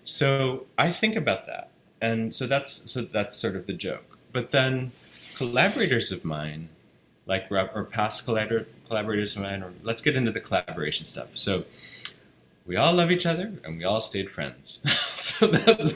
So 0.04 0.66
I 0.76 0.90
think 0.90 1.16
about 1.16 1.46
that. 1.46 1.70
And 2.00 2.34
so 2.34 2.46
that's 2.46 2.90
so 2.90 3.02
that's 3.02 3.36
sort 3.36 3.56
of 3.56 3.66
the 3.66 3.72
joke. 3.72 4.18
But 4.32 4.50
then 4.50 4.92
collaborators 5.36 6.12
of 6.12 6.24
mine, 6.24 6.68
like 7.26 7.50
or 7.50 7.84
past 7.90 8.24
collaborators 8.24 9.36
of 9.36 9.42
mine, 9.42 9.62
or 9.62 9.72
let's 9.82 10.00
get 10.00 10.16
into 10.16 10.32
the 10.32 10.40
collaboration 10.40 11.04
stuff. 11.04 11.28
So 11.34 11.64
we 12.66 12.76
all 12.76 12.92
love 12.92 13.10
each 13.10 13.26
other 13.26 13.52
and 13.64 13.78
we 13.78 13.84
all 13.84 14.00
stayed 14.00 14.30
friends. 14.30 14.82
so 15.08 15.46
that's 15.46 15.94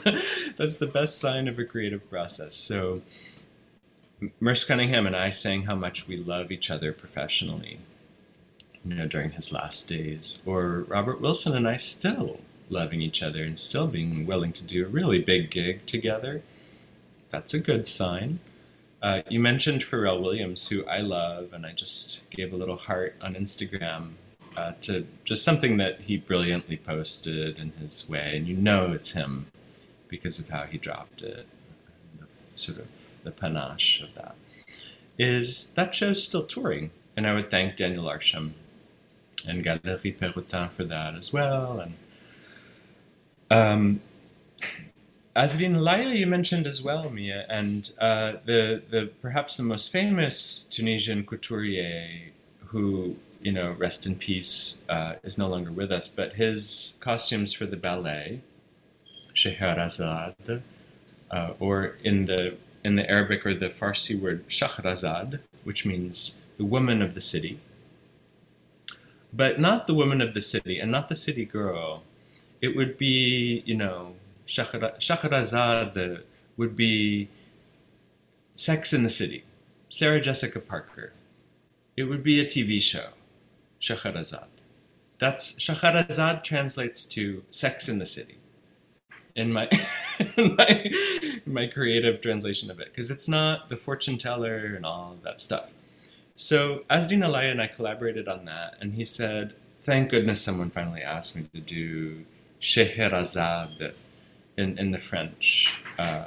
that's 0.57 0.77
the 0.77 0.87
best 0.87 1.19
sign 1.19 1.47
of 1.47 1.59
a 1.59 1.65
creative 1.65 2.09
process. 2.09 2.55
So 2.55 3.01
Merce 4.39 4.63
Cunningham 4.63 5.07
and 5.07 5.15
I 5.15 5.29
sang 5.29 5.63
how 5.63 5.75
much 5.75 6.07
we 6.07 6.17
love 6.17 6.51
each 6.51 6.69
other 6.69 6.93
professionally, 6.93 7.79
you 8.85 8.95
know, 8.95 9.07
during 9.07 9.31
his 9.31 9.51
last 9.51 9.87
days. 9.87 10.41
Or 10.45 10.85
Robert 10.87 11.21
Wilson 11.21 11.55
and 11.55 11.67
I 11.67 11.77
still 11.77 12.39
loving 12.69 13.01
each 13.01 13.21
other 13.21 13.43
and 13.43 13.57
still 13.57 13.87
being 13.87 14.25
willing 14.25 14.53
to 14.53 14.63
do 14.63 14.85
a 14.85 14.89
really 14.89 15.19
big 15.19 15.51
gig 15.51 15.85
together. 15.85 16.41
That's 17.29 17.53
a 17.53 17.59
good 17.59 17.87
sign. 17.87 18.39
Uh, 19.01 19.21
you 19.27 19.39
mentioned 19.39 19.81
Pharrell 19.81 20.21
Williams, 20.21 20.69
who 20.69 20.85
I 20.85 20.99
love, 20.99 21.51
and 21.51 21.65
I 21.65 21.73
just 21.73 22.29
gave 22.29 22.53
a 22.53 22.55
little 22.55 22.77
heart 22.77 23.15
on 23.21 23.35
Instagram 23.35 24.13
uh, 24.55 24.73
to 24.81 25.05
just 25.25 25.43
something 25.43 25.77
that 25.77 26.01
he 26.01 26.17
brilliantly 26.17 26.77
posted 26.77 27.59
in 27.59 27.71
his 27.73 28.07
way, 28.07 28.37
and 28.37 28.47
you 28.47 28.55
know 28.55 28.93
it's 28.93 29.11
him 29.11 29.47
because 30.07 30.39
of 30.39 30.49
how 30.49 30.63
he 30.63 30.77
dropped 30.77 31.21
it, 31.21 31.47
sort 32.55 32.79
of 32.79 32.87
the 33.23 33.31
panache 33.31 34.01
of 34.01 34.13
that. 34.15 34.35
Is 35.17 35.71
that 35.75 35.93
show's 35.93 36.23
still 36.23 36.45
touring, 36.45 36.91
and 37.15 37.27
I 37.27 37.33
would 37.33 37.51
thank 37.51 37.75
Daniel 37.75 38.05
Arsham 38.05 38.53
and 39.47 39.63
Galerie 39.63 40.17
Perrotin 40.19 40.71
for 40.71 40.83
that 40.85 41.15
as 41.15 41.31
well, 41.31 41.79
and 41.79 41.93
um, 43.51 44.01
Azzedine 45.35 45.75
Alaïa, 45.75 46.15
you 46.15 46.27
mentioned 46.27 46.67
as 46.67 46.83
well, 46.83 47.09
Mia, 47.09 47.45
and 47.49 47.91
uh, 47.99 48.33
the 48.45 48.83
the 48.89 49.09
perhaps 49.21 49.57
the 49.57 49.63
most 49.63 49.91
famous 49.91 50.65
Tunisian 50.65 51.25
couturier 51.25 52.31
who 52.67 53.15
you 53.41 53.51
know 53.51 53.71
rest 53.71 54.05
in 54.05 54.15
peace 54.15 54.77
uh, 54.89 55.15
is 55.23 55.37
no 55.37 55.47
longer 55.47 55.71
with 55.71 55.91
us, 55.91 56.07
but 56.07 56.33
his 56.33 56.97
costumes 56.99 57.51
for 57.53 57.65
the 57.65 57.77
ballet, 57.77 58.41
Scheherazade, 59.33 60.61
uh, 61.31 61.53
or 61.59 61.97
in 62.03 62.25
the 62.25 62.55
in 62.83 62.95
the 62.95 63.09
Arabic 63.09 63.45
or 63.45 63.53
the 63.53 63.69
Farsi 63.69 64.19
word 64.19 64.47
Shahrazad, 64.49 65.39
which 65.63 65.85
means 65.85 66.41
the 66.57 66.65
woman 66.65 67.01
of 67.01 67.13
the 67.13 67.21
city, 67.21 67.59
but 69.31 69.59
not 69.59 69.87
the 69.87 69.93
woman 69.93 70.21
of 70.21 70.33
the 70.33 70.41
city 70.41 70.79
and 70.79 70.91
not 70.91 71.09
the 71.09 71.15
city 71.15 71.45
girl. 71.45 72.03
It 72.61 72.75
would 72.75 72.97
be 72.97 73.63
you 73.65 73.75
know 73.75 74.15
Shahrazad 74.47 76.21
would 76.57 76.75
be 76.75 77.29
Sex 78.55 78.93
in 78.93 79.03
the 79.03 79.09
City, 79.09 79.43
Sarah 79.89 80.21
Jessica 80.21 80.59
Parker. 80.59 81.11
It 81.97 82.03
would 82.03 82.23
be 82.23 82.39
a 82.39 82.45
TV 82.45 82.81
show, 82.81 83.09
Shahrazad. 83.81 84.47
That's 85.19 85.53
Shahrazad 85.53 86.43
translates 86.43 87.05
to 87.05 87.43
Sex 87.49 87.89
in 87.89 87.97
the 87.99 88.05
City. 88.05 88.37
In 89.35 89.51
my, 89.51 89.67
in 90.37 90.55
my, 90.55 90.91
my 91.47 91.65
creative 91.65 92.21
translation 92.21 92.69
of 92.69 92.79
it, 92.79 92.89
because 92.89 93.09
it's 93.09 93.27
not 93.27 93.67
the 93.67 93.75
fortune 93.75 94.19
teller 94.19 94.75
and 94.75 94.85
all 94.85 95.17
that 95.23 95.39
stuff. 95.39 95.71
So 96.35 96.83
Azzedine 96.87 97.25
Alaïa 97.25 97.49
and 97.49 97.59
I 97.59 97.65
collaborated 97.65 98.27
on 98.27 98.45
that, 98.45 98.75
and 98.79 98.93
he 98.93 99.03
said, 99.05 99.55
"Thank 99.81 100.11
goodness 100.11 100.39
someone 100.39 100.69
finally 100.69 101.01
asked 101.01 101.35
me 101.35 101.47
to 101.51 101.61
do 101.61 102.25
Scheherazade 102.59 103.93
in, 104.57 104.77
in 104.77 104.91
the 104.91 104.99
French, 104.99 105.81
uh, 105.99 106.25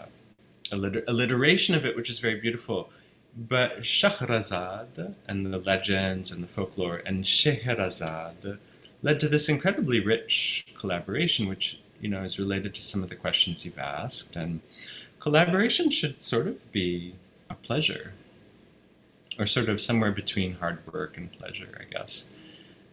alliter- 0.71 1.05
alliteration 1.09 1.75
of 1.75 1.85
it, 1.87 1.97
which 1.97 2.11
is 2.11 2.19
very 2.19 2.39
beautiful. 2.41 2.91
But 3.37 3.81
Shahrazad 3.81 5.15
and 5.27 5.53
the 5.53 5.59
legends 5.59 6.31
and 6.31 6.43
the 6.43 6.49
folklore 6.49 7.03
and 7.05 7.27
Scheherazade 7.27 8.59
led 9.03 9.21
to 9.21 9.29
this 9.29 9.49
incredibly 9.49 10.01
rich 10.01 10.67
collaboration, 10.79 11.49
which 11.49 11.79
you 12.01 12.09
know 12.09 12.23
is 12.23 12.39
related 12.39 12.75
to 12.75 12.83
some 12.83 13.03
of 13.03 13.09
the 13.09 13.17
questions 13.17 13.65
you've 13.65 13.79
asked. 13.79 14.37
And 14.37 14.61
collaboration 15.21 15.91
should 15.91 16.23
sort 16.23 16.47
of 16.47 16.71
be 16.73 17.15
a 17.51 17.55
pleasure, 17.55 18.13
or 19.39 19.47
sort 19.47 19.69
of 19.69 19.81
somewhere 19.81 20.13
between 20.13 20.55
hard 20.55 20.79
work 20.93 21.17
and 21.17 21.33
pleasure, 21.33 21.69
I 21.81 21.85
guess. 21.93 22.27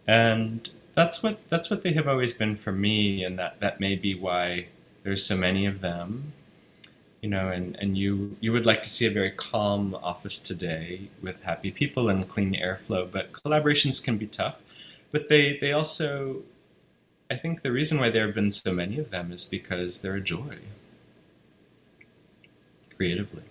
And 0.06 0.68
that's 0.94 1.22
what 1.22 1.38
that's 1.48 1.70
what 1.70 1.82
they 1.82 1.92
have 1.92 2.06
always 2.06 2.32
been 2.32 2.56
for 2.56 2.72
me, 2.72 3.24
and 3.24 3.38
that 3.38 3.60
that 3.60 3.80
may 3.80 3.96
be 3.96 4.14
why 4.14 4.66
there's 5.02 5.24
so 5.24 5.36
many 5.36 5.66
of 5.66 5.80
them, 5.80 6.32
you 7.20 7.28
know, 7.28 7.48
and, 7.48 7.76
and 7.76 7.96
you 7.96 8.36
you 8.40 8.52
would 8.52 8.66
like 8.66 8.82
to 8.82 8.88
see 8.88 9.06
a 9.06 9.10
very 9.10 9.30
calm 9.30 9.94
office 10.02 10.38
today 10.40 11.08
with 11.22 11.42
happy 11.42 11.70
people 11.70 12.08
and 12.08 12.28
clean 12.28 12.54
airflow. 12.54 13.10
But 13.10 13.32
collaborations 13.32 14.02
can 14.02 14.18
be 14.18 14.26
tough. 14.26 14.60
But 15.12 15.28
they 15.28 15.58
they 15.58 15.72
also, 15.72 16.42
I 17.30 17.36
think 17.36 17.62
the 17.62 17.72
reason 17.72 17.98
why 17.98 18.10
there 18.10 18.26
have 18.26 18.34
been 18.34 18.50
so 18.50 18.72
many 18.72 18.98
of 18.98 19.10
them 19.10 19.32
is 19.32 19.44
because 19.44 20.02
they're 20.02 20.16
a 20.16 20.20
joy 20.20 20.58
creatively. 22.96 23.42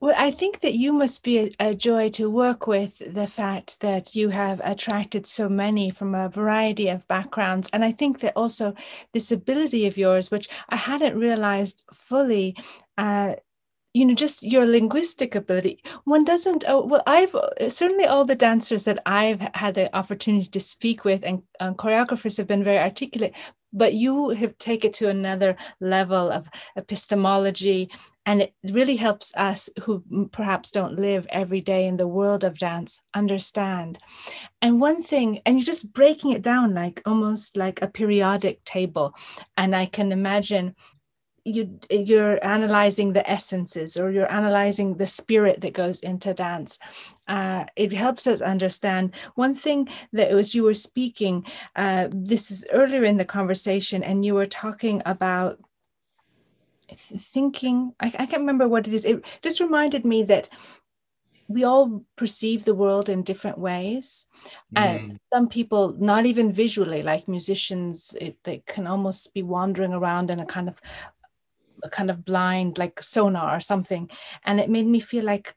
Well, 0.00 0.14
I 0.16 0.30
think 0.30 0.60
that 0.60 0.74
you 0.74 0.92
must 0.92 1.24
be 1.24 1.52
a, 1.58 1.74
joy 1.74 2.08
to 2.10 2.30
work 2.30 2.68
with 2.68 3.02
the 3.12 3.26
fact 3.26 3.80
that 3.80 4.14
you 4.14 4.28
have 4.28 4.60
attracted 4.62 5.26
so 5.26 5.48
many 5.48 5.90
from 5.90 6.14
a 6.14 6.28
variety 6.28 6.88
of 6.88 7.08
backgrounds. 7.08 7.68
And 7.72 7.84
I 7.84 7.90
think 7.90 8.20
that 8.20 8.34
also 8.36 8.74
this 9.12 9.32
ability 9.32 9.88
of 9.88 9.98
yours, 9.98 10.30
which 10.30 10.48
I 10.68 10.76
hadn't 10.76 11.18
realized 11.18 11.84
fully, 11.92 12.56
uh, 12.96 13.36
you 13.94 14.04
know 14.04 14.14
just 14.14 14.42
your 14.42 14.66
linguistic 14.66 15.34
ability. 15.34 15.82
One 16.04 16.24
doesn't 16.24 16.64
oh, 16.68 16.84
well 16.84 17.02
i've 17.06 17.34
uh, 17.34 17.68
certainly 17.68 18.04
all 18.04 18.24
the 18.24 18.34
dancers 18.34 18.84
that 18.84 19.00
i've 19.06 19.40
had 19.54 19.74
the 19.74 19.94
opportunity 19.96 20.48
to 20.48 20.60
speak 20.60 21.04
with 21.04 21.24
and, 21.24 21.42
and 21.60 21.76
choreographers 21.76 22.36
have 22.36 22.46
been 22.46 22.64
very 22.64 22.78
articulate 22.78 23.34
but 23.72 23.94
you 23.94 24.30
have 24.30 24.56
taken 24.58 24.88
it 24.88 24.94
to 24.94 25.08
another 25.08 25.56
level 25.80 26.30
of 26.30 26.48
epistemology 26.76 27.90
and 28.24 28.42
it 28.42 28.54
really 28.62 28.96
helps 28.96 29.34
us 29.36 29.70
who 29.84 30.04
perhaps 30.32 30.70
don't 30.70 30.98
live 30.98 31.26
every 31.30 31.62
day 31.62 31.86
in 31.86 31.96
the 31.96 32.06
world 32.06 32.44
of 32.44 32.58
dance 32.58 32.98
understand. 33.14 33.98
And 34.60 34.80
one 34.80 35.02
thing 35.02 35.40
and 35.46 35.56
you're 35.56 35.64
just 35.64 35.92
breaking 35.94 36.32
it 36.32 36.42
down 36.42 36.74
like 36.74 37.00
almost 37.06 37.56
like 37.56 37.80
a 37.80 37.88
periodic 37.88 38.62
table 38.64 39.14
and 39.56 39.74
i 39.74 39.86
can 39.86 40.12
imagine 40.12 40.74
you 41.48 41.78
you're 41.90 42.44
analyzing 42.44 43.12
the 43.12 43.28
essences 43.28 43.96
or 43.96 44.10
you're 44.10 44.32
analyzing 44.32 44.96
the 44.96 45.06
spirit 45.06 45.60
that 45.62 45.72
goes 45.72 46.00
into 46.00 46.34
dance. 46.34 46.78
Uh, 47.26 47.66
it 47.76 47.92
helps 47.92 48.26
us 48.26 48.40
understand. 48.40 49.14
One 49.34 49.54
thing 49.54 49.88
that 50.12 50.32
was 50.32 50.54
you 50.54 50.62
were 50.62 50.74
speaking 50.74 51.46
uh, 51.76 52.08
this 52.10 52.50
is 52.50 52.64
earlier 52.72 53.04
in 53.04 53.16
the 53.16 53.24
conversation 53.24 54.02
and 54.02 54.24
you 54.24 54.34
were 54.34 54.46
talking 54.46 55.02
about 55.04 55.58
thinking 56.90 57.92
I, 58.00 58.06
I 58.06 58.26
can't 58.26 58.40
remember 58.40 58.68
what 58.68 58.86
it 58.86 58.94
is. 58.94 59.04
It 59.04 59.24
just 59.42 59.60
reminded 59.60 60.04
me 60.04 60.22
that 60.24 60.48
we 61.48 61.64
all 61.64 62.04
perceive 62.16 62.64
the 62.64 62.74
world 62.74 63.08
in 63.08 63.22
different 63.22 63.58
ways. 63.58 64.26
And 64.76 65.12
mm. 65.12 65.18
some 65.32 65.48
people 65.48 65.96
not 65.98 66.26
even 66.26 66.52
visually 66.52 67.02
like 67.02 67.26
musicians 67.26 68.14
it, 68.20 68.36
they 68.44 68.62
can 68.66 68.86
almost 68.86 69.32
be 69.32 69.42
wandering 69.42 69.94
around 69.94 70.30
in 70.30 70.40
a 70.40 70.46
kind 70.46 70.68
of 70.68 70.80
kind 71.90 72.10
of 72.10 72.24
blind 72.24 72.78
like 72.78 73.02
sonar 73.02 73.56
or 73.56 73.60
something. 73.60 74.10
And 74.44 74.60
it 74.60 74.70
made 74.70 74.86
me 74.86 75.00
feel 75.00 75.24
like 75.24 75.54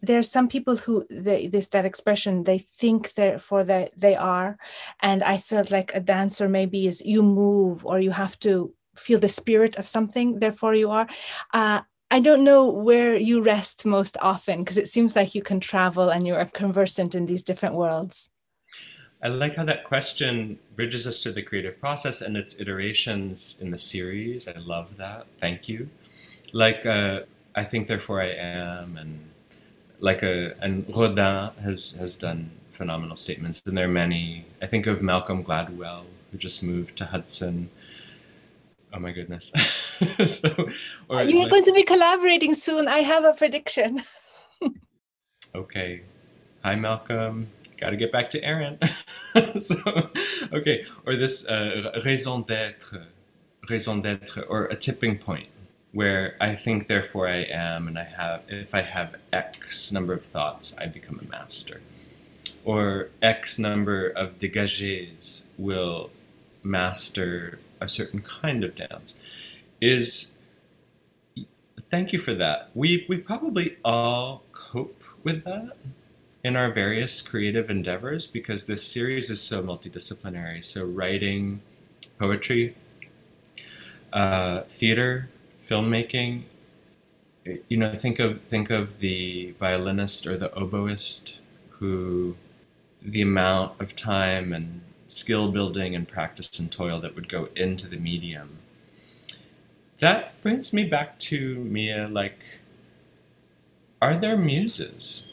there 0.00 0.18
are 0.18 0.22
some 0.22 0.48
people 0.48 0.76
who 0.76 1.04
they, 1.10 1.48
this 1.48 1.68
that 1.68 1.84
expression 1.84 2.44
they 2.44 2.58
think 2.58 3.14
therefore 3.14 3.64
they 3.64 3.88
they 3.96 4.14
are. 4.14 4.56
And 5.00 5.22
i 5.24 5.36
felt 5.36 5.70
like 5.70 5.94
a 5.94 6.00
dancer 6.00 6.48
maybe 6.48 6.86
is 6.86 7.04
you 7.04 7.22
move 7.22 7.84
or 7.84 7.98
you 8.00 8.12
have 8.12 8.38
to 8.40 8.74
feel 8.96 9.18
the 9.20 9.28
spirit 9.28 9.76
of 9.76 9.88
something 9.88 10.38
therefore 10.40 10.74
you 10.74 10.90
are. 10.90 11.08
Uh, 11.52 11.80
i 12.10 12.20
don't 12.20 12.44
know 12.44 12.66
where 12.70 13.16
you 13.16 13.42
rest 13.42 13.84
most 13.84 14.16
often 14.22 14.60
because 14.60 14.78
it 14.78 14.88
seems 14.88 15.14
like 15.14 15.34
you 15.34 15.42
can 15.42 15.60
travel 15.60 16.08
and 16.08 16.26
you're 16.26 16.44
conversant 16.46 17.14
in 17.14 17.26
these 17.26 17.42
different 17.42 17.74
worlds 17.74 18.30
I 19.20 19.28
like 19.28 19.56
how 19.56 19.64
that 19.64 19.82
question 19.82 20.58
bridges 20.76 21.06
us 21.06 21.18
to 21.20 21.32
the 21.32 21.42
creative 21.42 21.80
process 21.80 22.20
and 22.20 22.36
its 22.36 22.60
iterations 22.60 23.58
in 23.60 23.72
the 23.72 23.78
series. 23.78 24.46
I 24.46 24.52
love 24.52 24.96
that. 24.98 25.26
Thank 25.40 25.68
you. 25.68 25.88
Like, 26.52 26.86
uh, 26.86 27.20
I 27.56 27.64
think, 27.64 27.88
therefore, 27.88 28.22
I 28.22 28.28
am, 28.28 28.96
and 28.96 29.28
like 29.98 30.22
a 30.22 30.52
uh, 30.52 30.54
and 30.62 30.84
Rodin 30.94 31.50
has 31.62 31.92
has 31.92 32.16
done 32.16 32.50
phenomenal 32.72 33.16
statements, 33.16 33.60
and 33.66 33.76
there 33.76 33.86
are 33.86 33.88
many. 34.04 34.46
I 34.62 34.66
think 34.66 34.86
of 34.86 35.02
Malcolm 35.02 35.42
Gladwell, 35.42 36.04
who 36.30 36.38
just 36.38 36.62
moved 36.62 36.96
to 36.98 37.06
Hudson. 37.06 37.70
Oh 38.94 39.00
my 39.00 39.10
goodness! 39.10 39.52
so, 40.26 40.54
or 41.08 41.24
You're 41.24 41.42
like, 41.42 41.50
going 41.50 41.64
to 41.64 41.72
be 41.72 41.82
collaborating 41.82 42.54
soon. 42.54 42.86
I 42.86 42.98
have 42.98 43.24
a 43.24 43.34
prediction. 43.34 44.02
okay, 45.54 46.02
hi 46.62 46.76
Malcolm. 46.76 47.48
Got 47.78 47.90
to 47.90 47.96
get 47.96 48.12
back 48.12 48.30
to 48.30 48.44
Aaron. 48.44 48.78
so, 49.60 50.10
okay, 50.52 50.84
or 51.06 51.16
this 51.16 51.46
uh, 51.46 51.92
raison 52.04 52.42
d'être, 52.42 53.06
raison 53.68 54.02
d'être, 54.02 54.44
or 54.48 54.66
a 54.66 54.76
tipping 54.76 55.18
point 55.18 55.48
where 55.92 56.36
I 56.40 56.54
think, 56.54 56.86
therefore 56.86 57.28
I 57.28 57.42
am, 57.44 57.88
and 57.88 57.98
I 57.98 58.04
have, 58.04 58.42
if 58.48 58.74
I 58.74 58.82
have 58.82 59.16
X 59.32 59.90
number 59.90 60.12
of 60.12 60.24
thoughts, 60.24 60.76
I 60.78 60.86
become 60.86 61.20
a 61.24 61.28
master. 61.28 61.80
Or 62.64 63.08
X 63.22 63.58
number 63.58 64.08
of 64.08 64.38
dégagés 64.38 65.46
will 65.56 66.10
master 66.62 67.58
a 67.80 67.88
certain 67.88 68.20
kind 68.20 68.64
of 68.64 68.74
dance. 68.74 69.18
Is 69.80 70.36
thank 71.90 72.12
you 72.12 72.18
for 72.18 72.34
that. 72.34 72.70
We 72.74 73.06
we 73.08 73.16
probably 73.16 73.76
all 73.84 74.42
cope 74.52 75.04
with 75.22 75.44
that 75.44 75.76
in 76.48 76.56
our 76.56 76.70
various 76.70 77.20
creative 77.20 77.68
endeavors 77.68 78.26
because 78.26 78.64
this 78.64 78.82
series 78.82 79.28
is 79.28 79.38
so 79.38 79.62
multidisciplinary. 79.62 80.64
So 80.64 80.86
writing, 80.86 81.60
poetry, 82.18 82.74
uh, 84.14 84.62
theater, 84.62 85.28
filmmaking. 85.62 86.44
You 87.68 87.76
know, 87.76 87.94
think 87.96 88.18
of 88.18 88.40
think 88.44 88.70
of 88.70 88.98
the 89.00 89.54
violinist 89.58 90.26
or 90.26 90.38
the 90.38 90.48
oboist 90.48 91.36
who 91.72 92.34
the 93.02 93.20
amount 93.20 93.78
of 93.78 93.94
time 93.94 94.54
and 94.54 94.80
skill 95.06 95.52
building 95.52 95.94
and 95.94 96.08
practice 96.08 96.58
and 96.58 96.72
toil 96.72 96.98
that 97.00 97.14
would 97.14 97.28
go 97.28 97.50
into 97.56 97.86
the 97.86 97.98
medium. 97.98 98.58
That 100.00 100.40
brings 100.42 100.72
me 100.72 100.84
back 100.84 101.18
to 101.30 101.56
Mia 101.56 102.08
like 102.08 102.42
are 104.00 104.18
there 104.18 104.36
muses? 104.36 105.27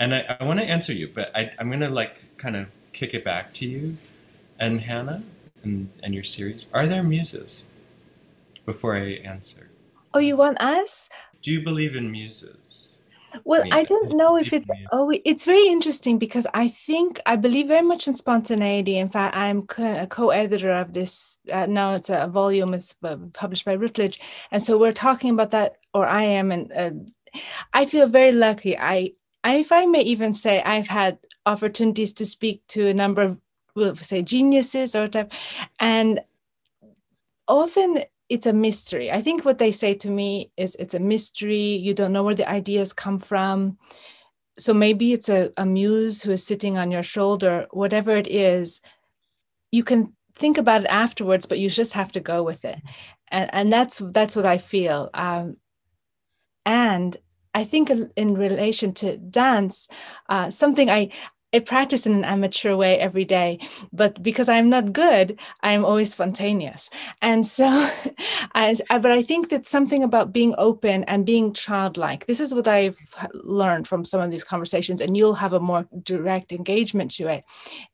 And 0.00 0.14
I, 0.14 0.36
I 0.40 0.44
want 0.44 0.60
to 0.60 0.64
answer 0.64 0.92
you, 0.92 1.10
but 1.12 1.34
I, 1.36 1.50
I'm 1.58 1.68
going 1.68 1.80
to 1.80 1.90
like 1.90 2.36
kind 2.36 2.56
of 2.56 2.66
kick 2.92 3.14
it 3.14 3.24
back 3.24 3.52
to 3.54 3.66
you 3.66 3.96
and 4.58 4.80
Hannah 4.80 5.22
and, 5.62 5.90
and 6.02 6.14
your 6.14 6.24
series. 6.24 6.70
Are 6.72 6.86
there 6.86 7.02
muses? 7.02 7.66
Before 8.64 8.96
I 8.96 9.14
answer. 9.24 9.70
Oh, 10.12 10.18
you 10.18 10.36
want 10.36 10.60
us? 10.60 11.08
Do 11.42 11.50
you 11.50 11.62
believe 11.62 11.96
in 11.96 12.10
muses? 12.10 13.00
Well, 13.44 13.64
I 13.70 13.84
don't 13.84 14.14
know 14.14 14.36
if 14.36 14.52
it. 14.52 14.64
Oh, 14.90 15.12
it's 15.24 15.44
very 15.44 15.68
interesting 15.68 16.18
because 16.18 16.46
I 16.54 16.68
think 16.68 17.20
I 17.26 17.36
believe 17.36 17.68
very 17.68 17.82
much 17.82 18.08
in 18.08 18.14
spontaneity. 18.14 18.98
In 18.98 19.08
fact, 19.08 19.36
I'm 19.36 19.66
a 19.78 20.06
co-editor 20.06 20.72
of 20.72 20.92
this. 20.92 21.38
Uh, 21.52 21.66
now 21.66 21.94
it's 21.94 22.10
a 22.10 22.26
volume. 22.26 22.74
It's 22.74 22.94
uh, 23.02 23.16
published 23.32 23.64
by 23.64 23.76
Routledge, 23.76 24.20
and 24.50 24.62
so 24.62 24.78
we're 24.78 24.92
talking 24.92 25.30
about 25.30 25.50
that. 25.52 25.76
Or 25.94 26.06
I 26.06 26.22
am, 26.24 26.52
and 26.52 26.72
uh, 26.72 27.40
I 27.72 27.86
feel 27.86 28.08
very 28.08 28.32
lucky. 28.32 28.78
I, 28.78 28.94
I, 28.96 29.12
if 29.54 29.72
I 29.72 29.86
may 29.86 30.02
even 30.02 30.32
say, 30.32 30.62
I've 30.62 30.88
had 30.88 31.18
opportunities 31.46 32.12
to 32.14 32.26
speak 32.26 32.66
to 32.68 32.88
a 32.88 32.94
number 32.94 33.22
of, 33.22 33.38
we'll 33.74 33.96
say, 33.96 34.22
geniuses 34.22 34.94
or 34.94 35.08
type, 35.08 35.32
and 35.78 36.20
often 37.46 38.04
it's 38.28 38.46
a 38.46 38.52
mystery. 38.52 39.10
I 39.10 39.22
think 39.22 39.44
what 39.44 39.58
they 39.58 39.72
say 39.72 39.94
to 39.94 40.10
me 40.10 40.50
is 40.56 40.74
it's 40.74 40.94
a 40.94 41.00
mystery. 41.00 41.56
You 41.56 41.94
don't 41.94 42.12
know 42.12 42.22
where 42.22 42.34
the 42.34 42.48
ideas 42.48 42.92
come 42.92 43.18
from. 43.18 43.78
So 44.58 44.74
maybe 44.74 45.12
it's 45.12 45.28
a, 45.28 45.50
a 45.56 45.64
muse 45.64 46.22
who 46.22 46.32
is 46.32 46.44
sitting 46.44 46.76
on 46.76 46.90
your 46.90 47.02
shoulder, 47.02 47.66
whatever 47.70 48.16
it 48.16 48.26
is, 48.26 48.80
you 49.70 49.84
can 49.84 50.14
think 50.36 50.58
about 50.58 50.82
it 50.84 50.88
afterwards, 50.88 51.46
but 51.46 51.58
you 51.58 51.70
just 51.70 51.92
have 51.92 52.12
to 52.12 52.20
go 52.20 52.42
with 52.42 52.64
it. 52.64 52.78
And, 53.28 53.50
and 53.52 53.72
that's 53.72 53.98
that's 53.98 54.36
what 54.36 54.46
I 54.46 54.58
feel. 54.58 55.10
Um, 55.14 55.56
and 56.64 57.16
I 57.58 57.64
think 57.64 57.90
in 57.90 58.34
relation 58.34 58.92
to 58.94 59.16
dance, 59.16 59.88
uh, 60.28 60.48
something 60.50 60.88
I 60.88 61.10
I 61.54 61.60
practice 61.60 62.06
in 62.06 62.12
an 62.12 62.24
amateur 62.24 62.76
way 62.76 62.98
every 63.00 63.24
day, 63.24 63.58
but 63.90 64.22
because 64.22 64.50
I'm 64.50 64.68
not 64.68 64.92
good, 64.92 65.40
I'm 65.62 65.82
always 65.82 66.12
spontaneous. 66.12 66.90
And 67.22 67.46
so, 67.46 67.88
but 68.54 69.06
I 69.06 69.22
think 69.22 69.48
that 69.48 69.66
something 69.66 70.02
about 70.04 70.30
being 70.30 70.54
open 70.58 71.04
and 71.04 71.24
being 71.24 71.54
childlike, 71.54 72.26
this 72.26 72.38
is 72.38 72.54
what 72.54 72.68
I've 72.68 72.98
learned 73.32 73.88
from 73.88 74.04
some 74.04 74.20
of 74.20 74.30
these 74.30 74.44
conversations, 74.44 75.00
and 75.00 75.16
you'll 75.16 75.40
have 75.44 75.54
a 75.54 75.66
more 75.70 75.86
direct 76.02 76.52
engagement 76.52 77.12
to 77.12 77.28
it, 77.28 77.44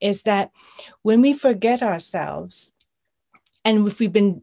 is 0.01 0.23
that 0.23 0.51
when 1.03 1.23
we 1.23 1.33
forget 1.33 1.81
ourselves, 1.81 2.73
and 3.65 3.87
if 3.87 4.01
we've 4.01 4.13
been 4.13 4.43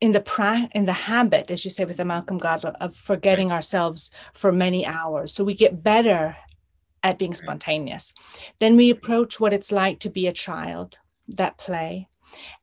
in 0.00 0.12
the 0.12 0.20
pra- 0.20 0.68
in 0.74 0.86
the 0.86 0.92
habit, 0.92 1.50
as 1.50 1.64
you 1.64 1.70
say 1.70 1.84
with 1.84 1.96
the 1.96 2.04
Malcolm 2.04 2.38
Gladwell, 2.38 2.76
of 2.80 2.94
forgetting 2.94 3.50
ourselves 3.50 4.10
for 4.32 4.52
many 4.52 4.86
hours, 4.86 5.32
so 5.32 5.44
we 5.44 5.54
get 5.54 5.82
better 5.82 6.36
at 7.02 7.18
being 7.18 7.34
spontaneous. 7.34 8.12
Then 8.58 8.76
we 8.76 8.90
approach 8.90 9.40
what 9.40 9.52
it's 9.52 9.72
like 9.72 10.00
to 10.00 10.10
be 10.10 10.26
a 10.26 10.32
child, 10.32 10.98
that 11.28 11.58
play. 11.58 12.08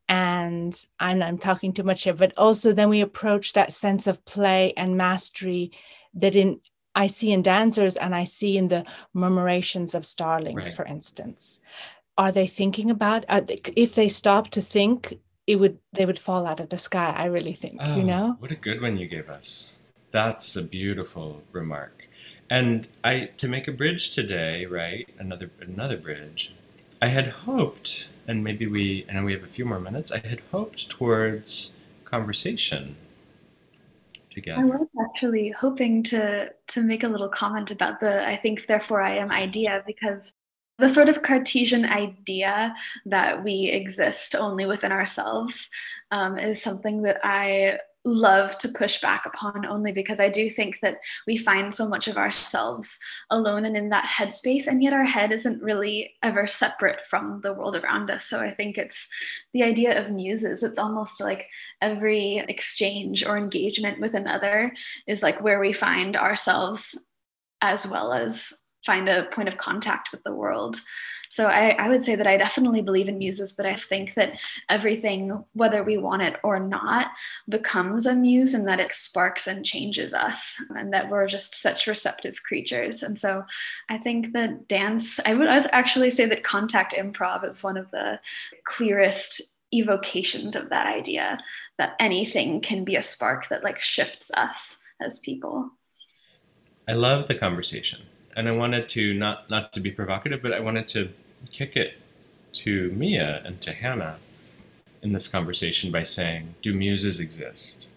And 0.07 0.75
I'm, 0.99 1.23
I'm 1.23 1.38
talking 1.38 1.73
too 1.73 1.83
much 1.83 2.03
here, 2.03 2.13
but 2.13 2.33
also 2.38 2.73
then 2.73 2.89
we 2.89 3.01
approach 3.01 3.53
that 3.53 3.73
sense 3.73 4.07
of 4.07 4.23
play 4.25 4.73
and 4.77 4.97
mastery 4.97 5.71
that 6.13 6.36
in 6.36 6.59
I 6.97 7.07
see 7.07 7.33
in 7.33 7.41
dancers 7.41 7.97
and 7.97 8.15
I 8.15 8.23
see 8.23 8.57
in 8.57 8.69
the 8.69 8.86
murmurations 9.13 9.93
of 9.93 10.05
starlings, 10.05 10.55
right. 10.55 10.73
for 10.73 10.86
instance. 10.86 11.59
Are 12.17 12.31
they 12.31 12.47
thinking 12.47 12.89
about 12.89 13.25
they, 13.27 13.59
if 13.75 13.95
they 13.95 14.07
stop 14.07 14.49
to 14.51 14.61
think, 14.61 15.19
it 15.47 15.57
would 15.57 15.79
they 15.93 16.05
would 16.05 16.19
fall 16.19 16.45
out 16.45 16.59
of 16.59 16.69
the 16.69 16.77
sky. 16.77 17.13
I 17.15 17.25
really 17.25 17.53
think, 17.53 17.77
oh, 17.81 17.95
you 17.97 18.03
know. 18.03 18.35
What 18.39 18.51
a 18.51 18.55
good 18.55 18.81
one 18.81 18.97
you 18.97 19.07
gave 19.07 19.29
us. 19.29 19.77
That's 20.11 20.55
a 20.55 20.63
beautiful 20.63 21.43
remark. 21.51 22.07
And 22.49 22.87
I 23.03 23.31
to 23.37 23.47
make 23.47 23.67
a 23.67 23.71
bridge 23.71 24.11
today, 24.11 24.65
right? 24.65 25.07
Another 25.19 25.49
another 25.59 25.97
bridge. 25.97 26.53
I 27.01 27.07
had 27.07 27.27
hoped, 27.27 28.07
and 28.27 28.43
maybe 28.43 28.67
we 28.67 29.05
and 29.09 29.25
we 29.25 29.33
have 29.33 29.43
a 29.43 29.47
few 29.47 29.65
more 29.65 29.79
minutes. 29.79 30.11
I 30.11 30.19
had 30.19 30.41
hoped 30.51 30.89
towards 30.89 31.75
conversation 32.05 32.95
together. 34.29 34.61
I 34.61 34.65
was 34.65 34.87
actually 35.01 35.49
hoping 35.49 36.03
to 36.03 36.51
to 36.67 36.81
make 36.81 37.03
a 37.03 37.07
little 37.07 37.29
comment 37.29 37.71
about 37.71 37.99
the 37.99 38.25
I 38.27 38.37
think 38.37 38.67
therefore 38.67 39.01
I 39.01 39.17
am 39.17 39.31
idea 39.31 39.83
because 39.85 40.33
the 40.78 40.89
sort 40.89 41.09
of 41.09 41.23
Cartesian 41.23 41.86
idea 41.86 42.76
that 43.05 43.43
we 43.43 43.65
exist 43.65 44.36
only 44.36 44.65
within 44.65 44.91
ourselves 44.91 45.69
um, 46.11 46.38
is 46.38 46.61
something 46.61 47.03
that 47.03 47.19
I 47.23 47.80
love 48.05 48.55
to 48.59 48.69
push 48.69 49.01
back 49.01 49.26
upon 49.26 49.65
only 49.65 49.91
because 49.91 50.19
I 50.19 50.30
do 50.30 50.49
think 50.49 50.78
that 50.82 50.99
we 51.26 51.38
find 51.38 51.73
so 51.73 51.89
much 51.89 52.07
of 52.07 52.17
ourselves 52.17 52.99
alone 53.32 53.65
and 53.65 53.76
in 53.76 53.89
that 53.89 54.05
headspace, 54.05 54.67
and 54.67 54.84
yet 54.84 54.93
our 54.93 55.03
head 55.03 55.32
isn't 55.32 55.61
really 55.61 56.13
ever 56.21 56.45
separate 56.45 57.03
from 57.03 57.41
the 57.41 57.53
world 57.53 57.76
around 57.76 58.11
us. 58.11 58.26
So 58.26 58.39
I 58.39 58.53
think 58.53 58.78
it's 58.78 59.07
the 59.53 59.63
idea 59.63 59.99
of 59.99 60.11
muses. 60.11 60.61
It's 60.61 60.78
almost 60.78 61.19
like 61.19 61.47
every 61.82 62.38
exchange 62.47 63.26
or 63.26 63.38
engagement 63.38 63.99
with 63.99 64.13
another 64.13 64.71
is 65.07 65.23
like 65.23 65.41
where 65.41 65.59
we 65.59 65.73
find 65.73 66.15
ourselves 66.15 66.97
as 67.61 67.88
well 67.88 68.13
as 68.13 68.53
find 68.86 69.09
a 69.09 69.23
point 69.23 69.47
of 69.47 69.57
contact 69.57 70.11
with 70.11 70.23
the 70.23 70.33
world. 70.33 70.81
So 71.29 71.47
I, 71.47 71.71
I, 71.71 71.89
would 71.89 72.03
say 72.03 72.15
that 72.15 72.27
I 72.27 72.38
definitely 72.38 72.81
believe 72.81 73.09
in 73.09 73.17
muses, 73.17 73.51
but 73.51 73.65
I 73.65 73.75
think 73.75 74.13
that 74.13 74.38
everything, 74.69 75.43
whether 75.53 75.83
we 75.83 75.97
want 75.97 76.21
it 76.21 76.38
or 76.43 76.59
not, 76.59 77.07
becomes 77.49 78.05
a 78.05 78.13
muse 78.13 78.53
and 78.53 78.67
that 78.69 78.79
it 78.79 78.93
sparks 78.93 79.45
and 79.45 79.65
changes 79.65 80.13
us, 80.13 80.61
and 80.69 80.93
that 80.93 81.09
we're 81.09 81.27
just 81.27 81.61
such 81.61 81.88
receptive 81.88 82.41
creatures. 82.43 83.03
And 83.03 83.19
so 83.19 83.43
I 83.89 83.97
think 83.97 84.31
that 84.31 84.69
dance, 84.69 85.19
I 85.25 85.33
would 85.33 85.47
actually 85.47 86.11
say 86.11 86.25
that 86.25 86.43
contact 86.43 86.93
improv 86.93 87.45
is 87.45 87.63
one 87.63 87.75
of 87.75 87.91
the 87.91 88.19
clearest 88.63 89.41
evocations 89.73 90.55
of 90.55 90.69
that 90.69 90.88
idea 90.88 91.38
that 91.77 91.95
anything 91.99 92.61
can 92.61 92.86
be 92.86 92.95
a 92.95 93.03
spark 93.03 93.49
that 93.49 93.63
like 93.63 93.81
shifts 93.81 94.31
us 94.36 94.77
as 95.01 95.19
people. 95.19 95.71
I 96.88 96.93
love 96.93 97.27
the 97.27 97.36
conversation 97.36 98.03
and 98.36 98.47
I 98.49 98.51
wanted 98.51 98.89
to 98.89 99.13
not 99.13 99.49
not 99.49 99.73
to 99.73 99.79
be 99.79 99.91
provocative, 99.91 100.41
but 100.41 100.53
I 100.53 100.59
wanted 100.59 100.88
to 100.89 101.09
kick 101.51 101.75
it 101.75 101.99
to 102.53 102.91
Mia 102.91 103.41
and 103.45 103.61
to 103.61 103.73
Hannah 103.73 104.17
in 105.01 105.11
this 105.13 105.27
conversation 105.27 105.91
by 105.91 106.03
saying, 106.03 106.55
"Do 106.61 106.73
muses 106.73 107.19
exist?" 107.19 107.89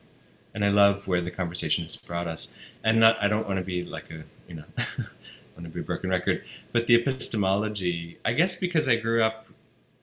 And 0.55 0.65
I 0.65 0.69
love 0.69 1.07
where 1.07 1.21
the 1.21 1.31
conversation 1.31 1.85
has 1.85 1.97
brought 1.97 2.27
us. 2.27 2.55
And 2.83 2.99
not, 3.01 3.17
I 3.21 3.29
don't 3.29 3.47
want 3.47 3.59
to 3.59 3.65
be 3.65 3.85
like 3.85 4.11
a, 4.11 4.25
you 4.49 4.55
know, 4.57 4.65
I 4.79 4.85
want 5.55 5.65
to 5.65 5.69
be 5.69 5.81
a 5.81 5.83
broken 5.83 6.11
record, 6.11 6.45
but 6.73 6.87
the 6.87 6.95
epistemology. 6.95 8.19
I 8.25 8.33
guess 8.33 8.55
because 8.57 8.89
I 8.89 8.97
grew 8.97 9.23
up 9.23 9.47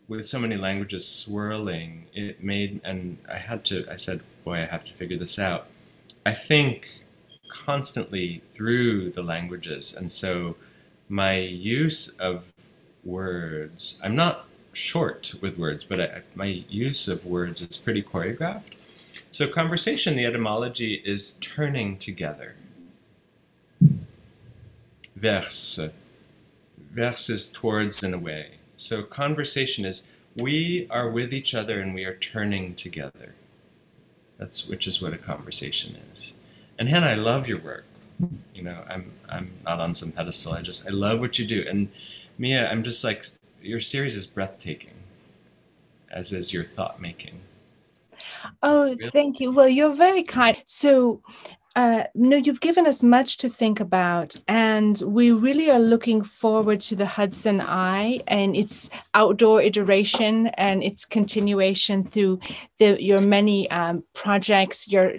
with 0.07 0.27
so 0.27 0.39
many 0.39 0.57
languages 0.57 1.07
swirling, 1.07 2.05
it 2.13 2.43
made, 2.43 2.79
and 2.83 3.17
I 3.31 3.37
had 3.37 3.65
to. 3.65 3.85
I 3.89 3.95
said, 3.95 4.21
"Boy, 4.43 4.57
I 4.61 4.65
have 4.65 4.83
to 4.85 4.93
figure 4.93 5.17
this 5.17 5.39
out." 5.39 5.67
I 6.25 6.33
think 6.33 7.01
constantly 7.65 8.41
through 8.51 9.11
the 9.11 9.23
languages, 9.23 9.95
and 9.95 10.11
so 10.11 10.55
my 11.07 11.37
use 11.37 12.09
of 12.19 12.51
words. 13.03 13.99
I'm 14.03 14.15
not 14.15 14.45
short 14.73 15.35
with 15.41 15.57
words, 15.57 15.83
but 15.83 16.01
I, 16.01 16.21
my 16.33 16.65
use 16.67 17.07
of 17.07 17.25
words 17.25 17.61
is 17.61 17.77
pretty 17.77 18.01
choreographed. 18.01 18.73
So, 19.31 19.47
conversation, 19.47 20.15
the 20.15 20.25
etymology 20.25 21.01
is 21.05 21.33
turning 21.33 21.97
together. 21.97 22.55
Verse, 25.15 25.79
versus 26.95 27.51
towards 27.51 28.01
and 28.01 28.15
away. 28.15 28.51
So 28.77 29.03
conversation 29.03 29.85
is 29.85 30.07
we 30.35 30.87
are 30.89 31.09
with 31.09 31.33
each 31.33 31.53
other 31.53 31.79
and 31.79 31.93
we 31.93 32.05
are 32.05 32.15
turning 32.15 32.73
together. 32.73 33.35
That's 34.37 34.67
which 34.67 34.87
is 34.87 35.01
what 35.01 35.13
a 35.13 35.17
conversation 35.17 35.97
is. 36.13 36.35
And 36.77 36.89
Hannah, 36.89 37.07
I 37.07 37.15
love 37.15 37.47
your 37.47 37.59
work. 37.59 37.85
You 38.53 38.63
know, 38.63 38.83
I'm 38.89 39.11
I'm 39.29 39.51
not 39.65 39.79
on 39.79 39.93
some 39.93 40.11
pedestal. 40.11 40.53
I 40.53 40.61
just 40.61 40.87
I 40.87 40.89
love 40.89 41.19
what 41.19 41.37
you 41.39 41.45
do. 41.45 41.65
And 41.67 41.89
Mia, 42.37 42.69
I'm 42.69 42.83
just 42.83 43.03
like 43.03 43.25
your 43.61 43.79
series 43.79 44.15
is 44.15 44.25
breathtaking, 44.25 44.93
as 46.09 46.31
is 46.31 46.53
your 46.53 46.63
thought 46.63 47.01
making. 47.01 47.41
Oh, 48.61 48.95
thank 49.13 49.39
you. 49.39 49.51
Well, 49.51 49.67
you're 49.67 49.95
very 49.95 50.23
kind. 50.23 50.61
So, 50.65 51.21
uh, 51.75 52.05
no, 52.13 52.37
you've 52.37 52.61
given 52.61 52.87
us 52.87 53.03
much 53.03 53.37
to 53.37 53.49
think 53.49 53.79
about, 53.79 54.35
and 54.47 55.01
we 55.05 55.31
really 55.31 55.69
are 55.69 55.79
looking 55.79 56.23
forward 56.23 56.79
to 56.81 56.95
the 56.95 57.05
Hudson 57.05 57.59
Eye 57.59 58.21
and 58.27 58.55
its 58.55 58.89
outdoor 59.13 59.61
iteration 59.61 60.47
and 60.47 60.83
its 60.83 61.03
continuation 61.05 62.05
through 62.05 62.39
the, 62.77 63.01
your 63.03 63.19
many 63.19 63.69
um, 63.71 64.03
projects, 64.13 64.89
your 64.89 65.15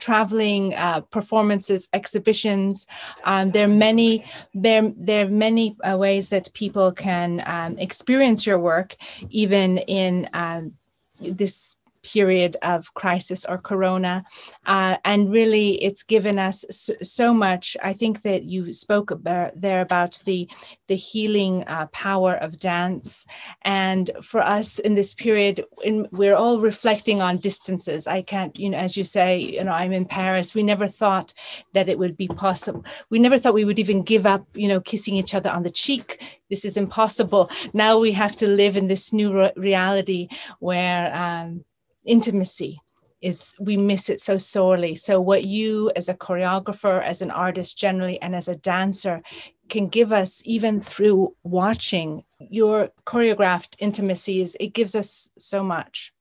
traveling 0.00 0.74
uh, 0.74 1.00
performances, 1.10 1.88
exhibitions. 1.92 2.86
Um, 3.24 3.50
there 3.50 3.64
are 3.64 3.68
many 3.68 4.24
there 4.54 4.92
there 4.96 5.26
are 5.26 5.30
many 5.30 5.76
uh, 5.82 5.96
ways 5.96 6.28
that 6.30 6.52
people 6.54 6.92
can 6.92 7.42
um, 7.46 7.78
experience 7.78 8.46
your 8.46 8.58
work, 8.58 8.96
even 9.30 9.78
in 9.78 10.28
um, 10.32 10.72
this 11.20 11.76
period 12.02 12.56
of 12.62 12.94
crisis 12.94 13.44
or 13.44 13.58
corona. 13.58 14.24
Uh, 14.66 14.96
and 15.04 15.30
really 15.30 15.82
it's 15.82 16.02
given 16.02 16.38
us 16.38 16.64
so, 16.70 16.94
so, 17.02 17.34
much. 17.34 17.76
I 17.82 17.92
think 17.92 18.22
that 18.22 18.44
you 18.44 18.72
spoke 18.72 19.10
about 19.10 19.60
there 19.60 19.80
about 19.80 20.22
the 20.24 20.48
the 20.88 20.96
healing 20.96 21.64
uh, 21.66 21.86
power 21.86 22.34
of 22.34 22.58
dance. 22.58 23.26
And 23.62 24.10
for 24.22 24.42
us 24.42 24.78
in 24.78 24.94
this 24.94 25.14
period 25.14 25.64
in, 25.84 26.08
we're 26.10 26.34
all 26.34 26.60
reflecting 26.60 27.22
on 27.22 27.38
distances. 27.38 28.06
I 28.06 28.22
can't 28.22 28.58
you 28.58 28.70
know 28.70 28.78
as 28.78 28.96
you 28.96 29.04
say 29.04 29.38
you 29.38 29.64
know 29.64 29.72
i'm 29.72 29.92
in 29.92 30.04
paris. 30.04 30.54
We 30.54 30.62
never 30.62 30.88
thought 30.88 31.32
that 31.72 31.88
it 31.88 31.98
would 31.98 32.16
be 32.16 32.28
possible. 32.28 32.84
We 33.10 33.18
never 33.18 33.38
thought 33.38 33.54
we 33.54 33.64
would 33.64 33.78
even 33.78 34.02
give 34.02 34.26
up 34.26 34.46
you 34.54 34.68
know 34.68 34.80
kissing 34.80 35.16
each 35.16 35.34
other 35.34 35.50
on 35.50 35.62
the 35.62 35.70
cheek. 35.70 36.22
This 36.48 36.64
is 36.64 36.76
impossible. 36.76 37.50
Now 37.72 37.98
we 37.98 38.12
have 38.12 38.36
to 38.36 38.46
live 38.46 38.76
in 38.76 38.88
this 38.88 39.12
new 39.12 39.32
re- 39.32 39.52
reality 39.56 40.28
where 40.58 41.14
um, 41.14 41.64
intimacy 42.04 42.80
is 43.20 43.54
we 43.60 43.76
miss 43.76 44.08
it 44.08 44.20
so 44.20 44.38
sorely. 44.38 44.94
So 44.94 45.20
what 45.20 45.44
you 45.44 45.90
as 45.94 46.08
a 46.08 46.14
choreographer 46.14 47.02
as 47.02 47.20
an 47.20 47.30
artist 47.30 47.78
generally 47.78 48.20
and 48.22 48.34
as 48.34 48.48
a 48.48 48.56
dancer 48.56 49.22
can 49.68 49.86
give 49.86 50.12
us 50.12 50.42
even 50.44 50.80
through 50.80 51.36
watching 51.44 52.24
your 52.38 52.90
choreographed 53.04 53.76
intimacies 53.78 54.56
it 54.58 54.68
gives 54.68 54.94
us 54.94 55.30
so 55.38 55.62
much. 55.62 56.12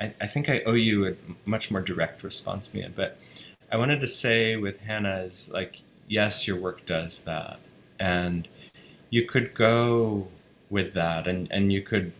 I, 0.00 0.12
I 0.20 0.26
think 0.26 0.48
i 0.48 0.60
owe 0.66 0.72
you 0.72 1.06
a 1.06 1.14
much 1.44 1.70
more 1.70 1.80
direct 1.80 2.24
response 2.24 2.74
mia 2.74 2.90
but 2.96 3.16
i 3.70 3.76
wanted 3.76 4.00
to 4.00 4.08
say 4.08 4.56
with 4.56 4.80
hannah 4.80 5.18
is 5.18 5.52
like 5.52 5.82
yes 6.08 6.46
your 6.46 6.56
work 6.56 6.84
does 6.86 7.24
that. 7.24 7.58
And 7.98 8.48
you 9.10 9.26
could 9.26 9.54
go 9.54 10.28
with 10.70 10.94
that 10.94 11.28
and 11.28 11.50
and 11.52 11.72
you 11.72 11.82
could 11.82 12.12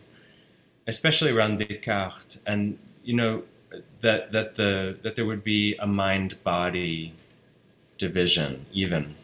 especially 0.87 1.31
around 1.31 1.59
Descartes, 1.59 2.39
and 2.45 2.77
you 3.03 3.15
know 3.15 3.43
that 4.01 4.31
that 4.31 4.55
the 4.55 4.97
that 5.03 5.15
there 5.15 5.25
would 5.25 5.43
be 5.43 5.75
a 5.79 5.87
mind 5.87 6.41
body 6.43 7.13
division 7.97 8.65
even 8.71 9.15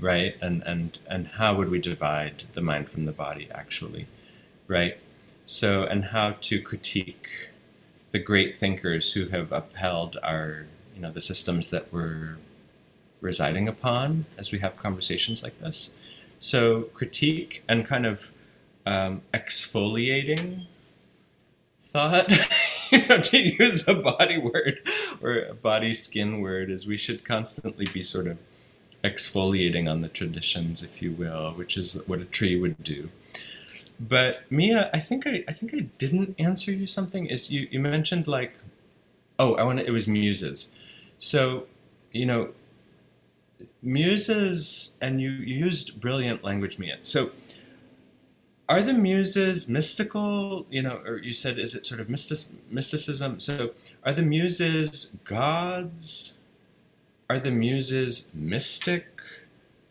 right? 0.00 0.36
And 0.40 0.62
and 0.62 0.98
and 1.06 1.26
how 1.26 1.54
would 1.54 1.70
we 1.70 1.78
divide 1.78 2.44
the 2.54 2.60
mind 2.60 2.88
from 2.88 3.04
the 3.04 3.12
body 3.12 3.48
actually 3.54 4.06
right? 4.66 4.98
So 5.46 5.84
and 5.84 6.06
how 6.06 6.36
to 6.42 6.60
critique 6.60 7.50
the 8.12 8.18
great 8.18 8.58
thinkers 8.58 9.12
who 9.12 9.28
have 9.28 9.52
upheld 9.52 10.16
our 10.22 10.66
you 10.94 11.02
know 11.02 11.12
the 11.12 11.20
systems 11.20 11.70
that 11.70 11.92
we're 11.92 12.38
residing 13.20 13.68
upon 13.68 14.24
as 14.38 14.50
we 14.52 14.60
have 14.60 14.76
conversations 14.76 15.42
like 15.42 15.58
this. 15.60 15.92
So 16.38 16.82
critique 16.94 17.62
and 17.68 17.86
kind 17.86 18.06
of 18.06 18.30
um, 18.86 19.22
exfoliating 19.32 20.66
thought 21.90 22.30
you 22.90 23.06
know, 23.06 23.20
to 23.20 23.38
use 23.38 23.86
a 23.88 23.94
body 23.94 24.38
word 24.38 24.78
or 25.20 25.38
a 25.38 25.54
body 25.54 25.94
skin 25.94 26.40
word 26.40 26.70
is 26.70 26.86
we 26.86 26.96
should 26.96 27.24
constantly 27.24 27.86
be 27.92 28.02
sort 28.02 28.26
of 28.26 28.38
exfoliating 29.02 29.90
on 29.90 30.00
the 30.00 30.08
traditions, 30.08 30.82
if 30.82 31.00
you 31.00 31.12
will, 31.12 31.52
which 31.52 31.76
is 31.76 32.02
what 32.06 32.20
a 32.20 32.24
tree 32.24 32.58
would 32.58 32.82
do. 32.82 33.08
But 33.98 34.42
Mia, 34.50 34.90
I 34.94 35.00
think 35.00 35.26
I, 35.26 35.44
I 35.48 35.52
think 35.52 35.74
I 35.74 35.80
didn't 35.98 36.34
answer 36.38 36.72
you 36.72 36.86
something. 36.86 37.26
Is 37.26 37.52
you, 37.52 37.68
you 37.70 37.80
mentioned 37.80 38.26
like, 38.26 38.58
oh, 39.38 39.54
I 39.54 39.62
want 39.62 39.80
it 39.80 39.90
was 39.90 40.08
muses. 40.08 40.74
So, 41.18 41.66
you 42.12 42.24
know, 42.24 42.50
muses, 43.82 44.96
and 45.00 45.20
you, 45.20 45.30
you 45.30 45.64
used 45.66 46.00
brilliant 46.00 46.42
language, 46.42 46.78
Mia. 46.78 46.98
So 47.02 47.30
are 48.70 48.82
the 48.82 48.94
muses 48.94 49.68
mystical? 49.68 50.64
You 50.70 50.82
know, 50.82 51.02
or 51.04 51.18
you 51.18 51.32
said, 51.32 51.58
is 51.58 51.74
it 51.74 51.84
sort 51.84 52.00
of 52.00 52.08
mystic, 52.08 52.56
mysticism? 52.70 53.40
So, 53.40 53.72
are 54.04 54.12
the 54.12 54.22
muses 54.22 55.18
gods? 55.24 56.38
Are 57.28 57.40
the 57.40 57.50
muses 57.50 58.30
mystic? 58.32 59.06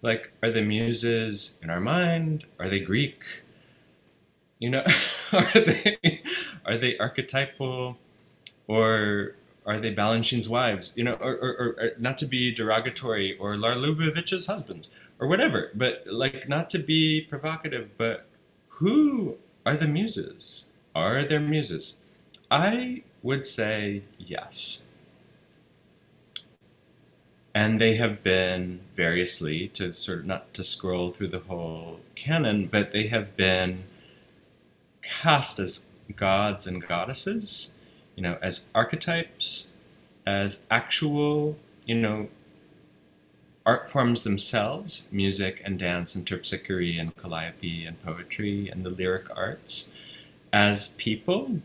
Like, 0.01 0.31
are 0.41 0.49
the 0.49 0.61
muses 0.61 1.59
in 1.61 1.69
our 1.69 1.81
mind? 1.81 2.45
Are 2.57 2.69
they 2.69 2.79
Greek? 2.79 3.21
You 4.59 4.69
know, 4.69 4.85
are 5.33 5.51
they 5.53 6.21
are 6.65 6.77
they 6.77 6.97
archetypal, 6.97 7.97
or 8.65 9.35
are 9.65 9.79
they 9.81 9.93
Balanchine's 9.93 10.47
wives? 10.47 10.93
You 10.95 11.03
know, 11.03 11.15
or, 11.15 11.33
or, 11.33 11.75
or 11.77 11.91
not 11.99 12.17
to 12.19 12.25
be 12.25 12.53
derogatory, 12.53 13.37
or 13.37 13.57
Lar 13.57 13.75
Lubovitch's 13.75 14.47
husbands, 14.47 14.89
or 15.19 15.27
whatever. 15.27 15.69
But 15.75 16.03
like, 16.07 16.47
not 16.47 16.69
to 16.69 16.79
be 16.79 17.19
provocative, 17.19 17.97
but 17.97 18.28
who 18.79 19.35
are 19.65 19.75
the 19.75 19.87
muses? 19.87 20.63
Are 20.95 21.25
there 21.25 21.41
muses? 21.41 21.99
I 22.49 23.03
would 23.21 23.45
say 23.45 24.03
yes. 24.17 24.85
And 27.53 27.81
they 27.81 27.95
have 27.95 28.23
been 28.23 28.79
variously 28.95 29.67
to 29.69 29.91
sort 29.91 30.19
of 30.19 30.25
not 30.25 30.53
to 30.53 30.63
scroll 30.63 31.11
through 31.11 31.27
the 31.27 31.39
whole 31.39 31.99
canon, 32.15 32.67
but 32.67 32.91
they 32.93 33.07
have 33.07 33.35
been 33.35 33.83
cast 35.01 35.59
as 35.59 35.87
gods 36.15 36.65
and 36.65 36.87
goddesses, 36.87 37.73
you 38.15 38.23
know, 38.23 38.37
as 38.41 38.69
archetypes, 38.73 39.73
as 40.25 40.65
actual, 40.71 41.57
you 41.85 41.95
know, 41.95 42.29
art 43.65 43.89
forms 43.91 44.23
themselves, 44.23 45.07
music 45.11 45.61
and 45.63 45.77
dance 45.77 46.15
and 46.15 46.25
terpsichore 46.25 46.99
and 46.99 47.15
calliope 47.15 47.85
and 47.85 48.01
poetry 48.03 48.69
and 48.69 48.85
the 48.85 48.89
lyric 48.89 49.27
arts, 49.35 49.91
as 50.51 50.95
people, 50.95 51.61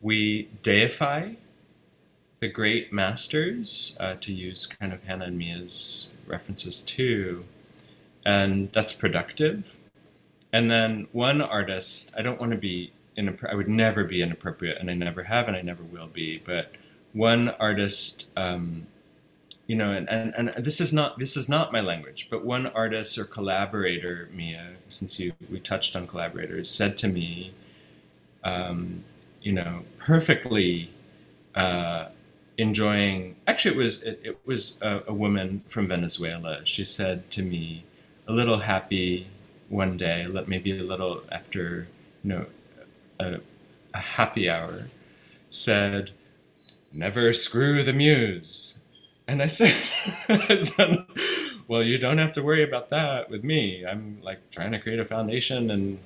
we 0.00 0.48
deify 0.62 1.32
the 2.40 2.48
great 2.48 2.92
masters, 2.92 3.96
uh, 4.00 4.14
to 4.20 4.32
use 4.32 4.66
kind 4.66 4.92
of 4.92 5.02
Hannah 5.04 5.26
and 5.26 5.38
Mia's 5.38 6.10
references 6.26 6.82
too, 6.82 7.44
and 8.24 8.70
that's 8.72 8.92
productive. 8.92 9.64
And 10.52 10.70
then 10.70 11.08
one 11.12 11.40
artist, 11.40 12.12
I 12.16 12.22
don't 12.22 12.40
want 12.40 12.52
to 12.52 12.58
be 12.58 12.92
inappro- 13.16 13.50
I 13.50 13.54
would 13.54 13.68
never 13.68 14.04
be 14.04 14.22
inappropriate, 14.22 14.78
and 14.78 14.90
I 14.90 14.94
never 14.94 15.24
have, 15.24 15.48
and 15.48 15.56
I 15.56 15.62
never 15.62 15.82
will 15.82 16.06
be. 16.06 16.38
But 16.38 16.72
one 17.12 17.48
artist 17.48 18.28
um, 18.36 18.86
you 19.66 19.76
know, 19.76 19.92
and, 19.92 20.08
and, 20.10 20.34
and 20.34 20.64
this 20.64 20.80
is 20.80 20.92
not 20.92 21.18
this 21.18 21.36
is 21.36 21.48
not 21.48 21.72
my 21.72 21.80
language, 21.80 22.28
but 22.30 22.44
one 22.44 22.66
artist 22.66 23.16
or 23.16 23.24
collaborator, 23.24 24.28
Mia, 24.32 24.74
since 24.88 25.18
you 25.18 25.32
we 25.50 25.58
touched 25.58 25.96
on 25.96 26.06
collaborators, 26.06 26.70
said 26.70 26.98
to 26.98 27.08
me, 27.08 27.54
um, 28.42 29.04
you 29.40 29.52
know, 29.52 29.84
perfectly 29.98 30.90
uh, 31.54 32.08
enjoying. 32.58 33.36
Actually, 33.46 33.74
it 33.74 33.78
was 33.78 34.02
it, 34.02 34.20
it 34.22 34.38
was 34.44 34.78
a, 34.82 35.02
a, 35.06 35.14
woman 35.14 35.62
from 35.68 35.86
Venezuela. 35.86 36.60
She 36.64 36.84
said 36.84 37.30
to 37.30 37.42
me, 37.42 37.84
a 38.28 38.32
little 38.32 38.60
happy 38.60 39.28
one 39.70 39.96
day, 39.96 40.26
let 40.26 40.46
maybe 40.46 40.78
a 40.78 40.82
little 40.82 41.22
after, 41.32 41.88
you 42.22 42.30
know, 42.30 42.46
a, 43.18 43.40
a 43.94 43.98
happy 43.98 44.50
hour, 44.50 44.88
said, 45.48 46.10
"Never 46.92 47.32
screw 47.32 47.82
the 47.82 47.94
muse." 47.94 48.78
And 49.26 49.42
I 49.42 49.46
said, 49.46 49.74
I 50.28 50.56
said, 50.56 51.06
well, 51.66 51.82
you 51.82 51.98
don't 51.98 52.18
have 52.18 52.32
to 52.32 52.42
worry 52.42 52.62
about 52.62 52.90
that 52.90 53.30
with 53.30 53.42
me. 53.42 53.84
I'm 53.86 54.20
like 54.22 54.50
trying 54.50 54.72
to 54.72 54.78
create 54.78 54.98
a 54.98 55.04
foundation 55.04 55.70
and 55.70 55.98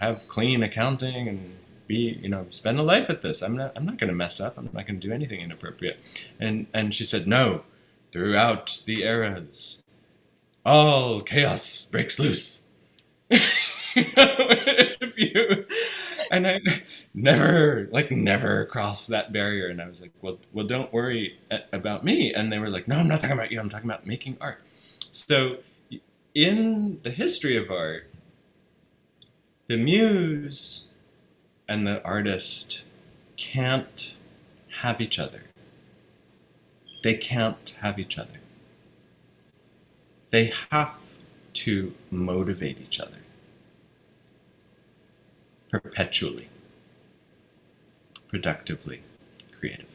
have 0.00 0.28
clean 0.28 0.62
accounting 0.62 1.28
and 1.28 1.56
be, 1.86 2.18
you 2.22 2.28
know, 2.28 2.46
spend 2.50 2.78
a 2.78 2.82
life 2.82 3.10
at 3.10 3.22
this. 3.22 3.42
I'm 3.42 3.56
not, 3.56 3.72
I'm 3.76 3.84
not 3.84 3.98
going 3.98 4.08
to 4.08 4.14
mess 4.14 4.40
up. 4.40 4.56
I'm 4.56 4.70
not 4.72 4.86
going 4.86 5.00
to 5.00 5.06
do 5.06 5.12
anything 5.12 5.40
inappropriate. 5.40 5.98
And, 6.38 6.66
and 6.72 6.94
she 6.94 7.04
said, 7.04 7.26
no, 7.26 7.62
throughout 8.12 8.82
the 8.86 9.02
eras, 9.02 9.82
all 10.64 11.20
chaos 11.20 11.86
breaks 11.86 12.18
loose. 12.18 12.62
if 13.94 15.18
you 15.18 15.66
and 16.32 16.46
I 16.46 16.60
never 17.14 17.88
like 17.92 18.10
never 18.10 18.64
crossed 18.64 19.08
that 19.08 19.32
barrier, 19.32 19.68
and 19.68 19.80
I 19.80 19.88
was 19.88 20.00
like, 20.00 20.12
well, 20.22 20.38
well, 20.52 20.66
don't 20.66 20.92
worry 20.92 21.38
about 21.72 22.04
me. 22.04 22.32
And 22.32 22.50
they 22.50 22.58
were 22.58 22.70
like, 22.70 22.88
no, 22.88 22.96
I'm 22.96 23.06
not 23.06 23.20
talking 23.20 23.36
about 23.36 23.52
you. 23.52 23.60
I'm 23.60 23.68
talking 23.68 23.88
about 23.88 24.06
making 24.06 24.38
art. 24.40 24.62
So, 25.10 25.58
in 26.34 27.00
the 27.02 27.10
history 27.10 27.56
of 27.56 27.70
art, 27.70 28.10
the 29.68 29.76
muse 29.76 30.88
and 31.68 31.86
the 31.86 32.02
artist 32.02 32.84
can't 33.36 34.14
have 34.80 35.00
each 35.00 35.18
other. 35.18 35.44
They 37.04 37.14
can't 37.14 37.76
have 37.80 37.98
each 37.98 38.18
other. 38.18 38.40
They 40.30 40.52
have 40.70 40.94
to 41.54 41.92
motivate 42.10 42.80
each 42.80 43.00
other 43.00 43.18
perpetually, 45.72 46.48
productively, 48.28 49.02
creatively. 49.58 49.88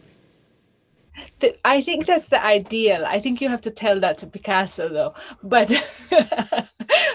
I 1.66 1.82
think 1.82 2.06
that's 2.06 2.30
the 2.30 2.44
ideal. 2.44 3.06
I 3.06 3.20
think 3.20 3.42
you 3.42 3.50
have 3.50 3.62
to 3.62 3.72
tell 3.72 4.00
that 4.00 4.20
to 4.20 4.28
Picasso, 4.28 4.88
though. 4.90 5.14
But, 5.44 5.70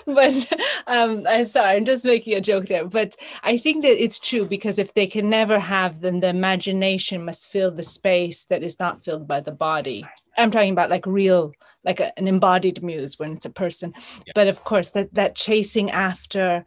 but 0.07 0.53
um, 0.87 1.25
I'm 1.29 1.47
sorry, 1.47 1.77
I'm 1.77 1.85
just 1.85 2.05
making 2.05 2.35
a 2.35 2.41
joke 2.41 2.67
there. 2.67 2.85
But 2.85 3.15
I 3.43 3.59
think 3.59 3.83
that 3.83 4.03
it's 4.03 4.19
true 4.19 4.47
because 4.47 4.79
if 4.79 4.95
they 4.95 5.07
can 5.07 5.31
never 5.31 5.59
have, 5.59 6.01
then 6.01 6.21
the 6.21 6.29
imagination 6.29 7.25
must 7.25 7.49
fill 7.49 7.71
the 7.71 7.83
space 7.83 8.45
that 8.45 8.63
is 8.63 8.79
not 8.81 8.99
filled 8.99 9.29
by 9.29 9.41
the 9.41 9.53
body. 9.53 10.05
I'm 10.37 10.51
talking 10.51 10.73
about 10.73 10.91
like 10.91 11.07
real, 11.07 11.53
like 11.85 12.01
a, 12.01 12.17
an 12.19 12.27
embodied 12.27 12.83
muse 12.83 13.19
when 13.19 13.33
it's 13.33 13.47
a 13.47 13.51
person. 13.51 13.93
Yeah. 14.27 14.33
But 14.35 14.49
of 14.49 14.65
course, 14.65 14.91
that 14.93 15.15
that 15.15 15.37
chasing 15.37 15.91
after 15.91 16.65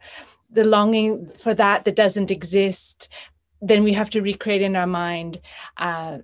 the 0.50 0.64
longing 0.64 1.28
for 1.30 1.54
that 1.54 1.84
that 1.84 1.96
doesn't 1.96 2.30
exist, 2.30 3.08
then 3.60 3.82
we 3.84 3.92
have 3.92 4.10
to 4.10 4.22
recreate 4.22 4.62
in 4.62 4.76
our 4.76 4.86
mind. 4.86 5.40
Uh, 5.76 6.18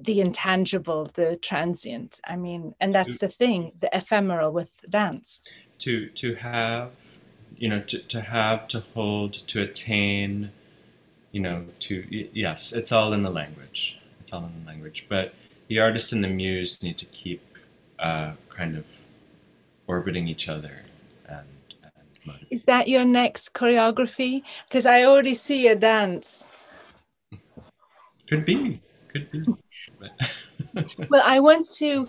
the 0.00 0.20
intangible, 0.20 1.06
the 1.14 1.36
transient. 1.36 2.20
I 2.26 2.36
mean, 2.36 2.74
and 2.80 2.94
that's 2.94 3.18
the 3.18 3.28
thing, 3.28 3.72
the 3.80 3.90
ephemeral 3.92 4.52
with 4.52 4.80
dance. 4.88 5.42
To 5.80 6.08
to 6.08 6.36
have, 6.36 6.92
you 7.56 7.68
know, 7.68 7.80
to, 7.80 7.98
to 7.98 8.20
have, 8.20 8.68
to 8.68 8.84
hold, 8.94 9.32
to 9.32 9.62
attain, 9.62 10.52
you 11.32 11.40
know, 11.40 11.66
to 11.80 12.28
yes, 12.32 12.72
it's 12.72 12.92
all 12.92 13.12
in 13.12 13.22
the 13.22 13.30
language. 13.30 13.98
It's 14.20 14.32
all 14.32 14.44
in 14.44 14.64
the 14.64 14.66
language. 14.66 15.06
But 15.08 15.34
the 15.68 15.80
artist 15.80 16.12
and 16.12 16.24
the 16.24 16.28
muse 16.28 16.82
need 16.82 16.98
to 16.98 17.06
keep 17.06 17.42
uh, 17.98 18.32
kind 18.48 18.76
of 18.76 18.84
orbiting 19.86 20.28
each 20.28 20.48
other. 20.48 20.84
Is 22.50 22.64
that 22.64 22.88
your 22.88 23.04
next 23.04 23.54
choreography? 23.54 24.42
Because 24.68 24.86
I 24.86 25.04
already 25.04 25.34
see 25.34 25.68
a 25.68 25.74
dance. 25.74 26.44
Could 28.28 28.44
be. 28.44 28.80
Could 29.12 29.30
be. 29.30 29.44
well, 31.08 31.22
I 31.24 31.40
want 31.40 31.68
to 31.76 32.06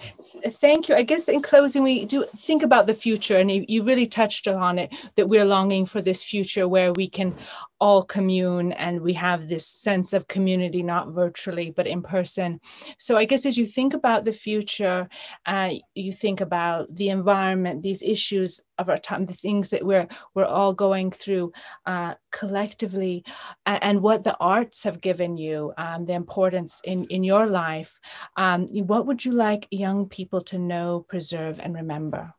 thank 0.48 0.90
you. 0.90 0.96
I 0.96 1.04
guess 1.04 1.30
in 1.30 1.42
closing, 1.42 1.84
we 1.84 2.06
do 2.06 2.26
think 2.36 2.64
about 2.64 2.88
the 2.88 2.94
future, 2.94 3.38
and 3.38 3.50
you, 3.50 3.66
you 3.68 3.84
really 3.84 4.08
touched 4.08 4.48
on 4.48 4.80
it 4.80 4.94
that 5.16 5.30
we're 5.30 5.46
longing 5.46 5.86
for 5.86 6.02
this 6.02 6.24
future 6.24 6.68
where 6.68 6.92
we 6.92 7.08
can 7.08 7.34
all 7.80 8.04
commune 8.04 8.72
and 8.74 9.02
we 9.02 9.14
have 9.14 9.48
this 9.48 9.66
sense 9.66 10.14
of 10.14 10.28
community 10.28 10.84
not 10.84 11.10
virtually 11.10 11.72
but 11.72 11.88
in 11.88 12.02
person. 12.02 12.60
So 12.98 13.18
i 13.18 13.26
guess 13.26 13.46
as 13.46 13.58
you 13.58 13.66
think 13.66 13.94
about 13.94 14.24
the 14.24 14.34
future 14.34 15.08
uh, 15.46 15.72
you 15.96 16.12
think 16.12 16.42
about 16.42 16.96
the 16.96 17.10
environment 17.10 17.84
these 17.84 18.02
issues 18.02 18.62
of 18.78 18.90
our 18.90 18.98
time 18.98 19.26
the 19.26 19.34
things 19.34 19.70
that 19.70 19.86
we're 19.86 20.08
we're 20.34 20.46
all 20.46 20.74
going 20.74 21.12
through 21.12 21.52
uh, 21.86 22.16
collectively 22.32 23.24
and, 23.66 23.84
and, 23.84 24.02
what 24.02 24.24
the 24.24 24.38
arts 24.40 24.84
have 24.84 25.02
given 25.02 25.38
you 25.38 25.74
um, 25.78 26.04
the 26.04 26.14
importance 26.14 26.82
in 26.84 27.06
in 27.06 27.24
your 27.24 27.48
life 27.48 28.00
um, 28.38 28.68
what 28.68 29.06
would 29.06 29.26
you 29.26 29.32
like 29.32 29.68
young 29.72 30.08
people 30.08 30.42
to 30.42 30.58
know 30.58 31.06
preserve 31.08 31.60
and 31.60 31.76
remember? 31.76 32.34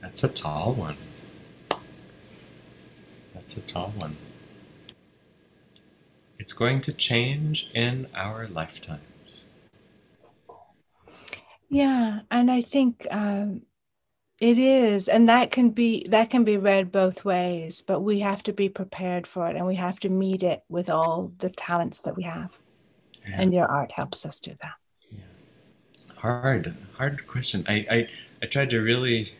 That's 0.00 0.24
a 0.24 0.28
tall 0.28 0.74
one 0.74 0.96
that's 3.54 3.70
a 3.70 3.72
tall 3.72 3.92
one. 3.96 4.16
It's 6.38 6.52
going 6.52 6.80
to 6.82 6.92
change 6.92 7.70
in 7.74 8.08
our 8.14 8.46
lifetimes. 8.48 9.40
Yeah, 11.68 12.20
and 12.30 12.50
I 12.50 12.62
think 12.62 13.06
um, 13.10 13.62
it 14.40 14.58
is, 14.58 15.08
and 15.08 15.28
that 15.28 15.50
can 15.50 15.70
be 15.70 16.06
that 16.10 16.30
can 16.30 16.44
be 16.44 16.56
read 16.56 16.92
both 16.92 17.24
ways. 17.24 17.80
But 17.80 18.00
we 18.00 18.20
have 18.20 18.42
to 18.44 18.52
be 18.52 18.68
prepared 18.68 19.26
for 19.26 19.48
it, 19.48 19.56
and 19.56 19.66
we 19.66 19.76
have 19.76 20.00
to 20.00 20.08
meet 20.08 20.42
it 20.42 20.62
with 20.68 20.90
all 20.90 21.32
the 21.38 21.48
talents 21.48 22.02
that 22.02 22.16
we 22.16 22.24
have. 22.24 22.50
Yeah. 23.26 23.36
And 23.40 23.54
your 23.54 23.66
art 23.66 23.92
helps 23.92 24.26
us 24.26 24.40
do 24.40 24.52
that. 24.60 24.74
Yeah. 25.10 25.20
Hard, 26.16 26.74
hard 26.98 27.26
question. 27.26 27.64
I, 27.68 27.86
I 27.90 28.08
I 28.42 28.46
tried 28.46 28.70
to 28.70 28.80
really 28.80 29.32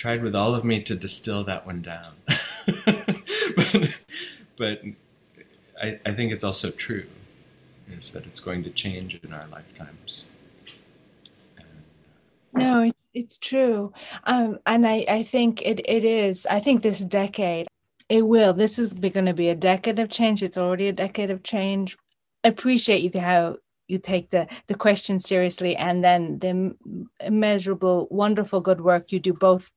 tried 0.00 0.22
with 0.22 0.34
all 0.34 0.54
of 0.54 0.64
me 0.64 0.80
to 0.80 0.94
distill 0.94 1.44
that 1.44 1.66
one 1.66 1.82
down. 1.82 2.14
but, 2.86 3.90
but 4.56 4.80
I, 5.80 6.00
I 6.06 6.14
think 6.14 6.32
it's 6.32 6.42
also 6.42 6.70
true, 6.70 7.06
is 7.86 8.10
that 8.12 8.24
it's 8.24 8.40
going 8.40 8.64
to 8.64 8.70
change 8.70 9.20
in 9.22 9.34
our 9.34 9.46
lifetimes. 9.48 10.24
No, 12.54 12.82
it's 12.82 13.06
it's 13.12 13.38
true, 13.38 13.92
um, 14.24 14.58
and 14.66 14.86
I 14.86 15.04
I 15.06 15.22
think 15.22 15.62
it 15.62 15.80
it 15.84 16.02
is. 16.02 16.46
I 16.46 16.60
think 16.60 16.82
this 16.82 17.04
decade, 17.04 17.68
it 18.08 18.26
will. 18.26 18.54
This 18.54 18.78
is 18.78 18.92
going 18.94 19.26
to 19.26 19.34
be 19.34 19.50
a 19.50 19.54
decade 19.54 19.98
of 19.98 20.08
change. 20.08 20.42
It's 20.42 20.58
already 20.58 20.88
a 20.88 20.92
decade 20.92 21.30
of 21.30 21.42
change. 21.42 21.96
I 22.42 22.48
appreciate 22.48 23.02
you 23.02 23.20
how 23.20 23.58
you 23.86 23.98
take 23.98 24.30
the 24.30 24.48
the 24.66 24.74
question 24.74 25.20
seriously, 25.20 25.76
and 25.76 26.02
then 26.02 26.38
the 26.38 26.74
immeasurable, 27.20 28.08
wonderful 28.10 28.60
good 28.60 28.80
work 28.80 29.12
you 29.12 29.20
do 29.20 29.32
both 29.34 29.70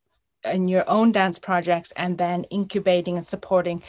in 0.45 0.67
your 0.67 0.83
own 0.89 1.11
dance 1.11 1.39
projects 1.39 1.91
and 1.93 2.17
then 2.17 2.43
incubating 2.45 3.17
and 3.17 3.25
supporting 3.25 3.81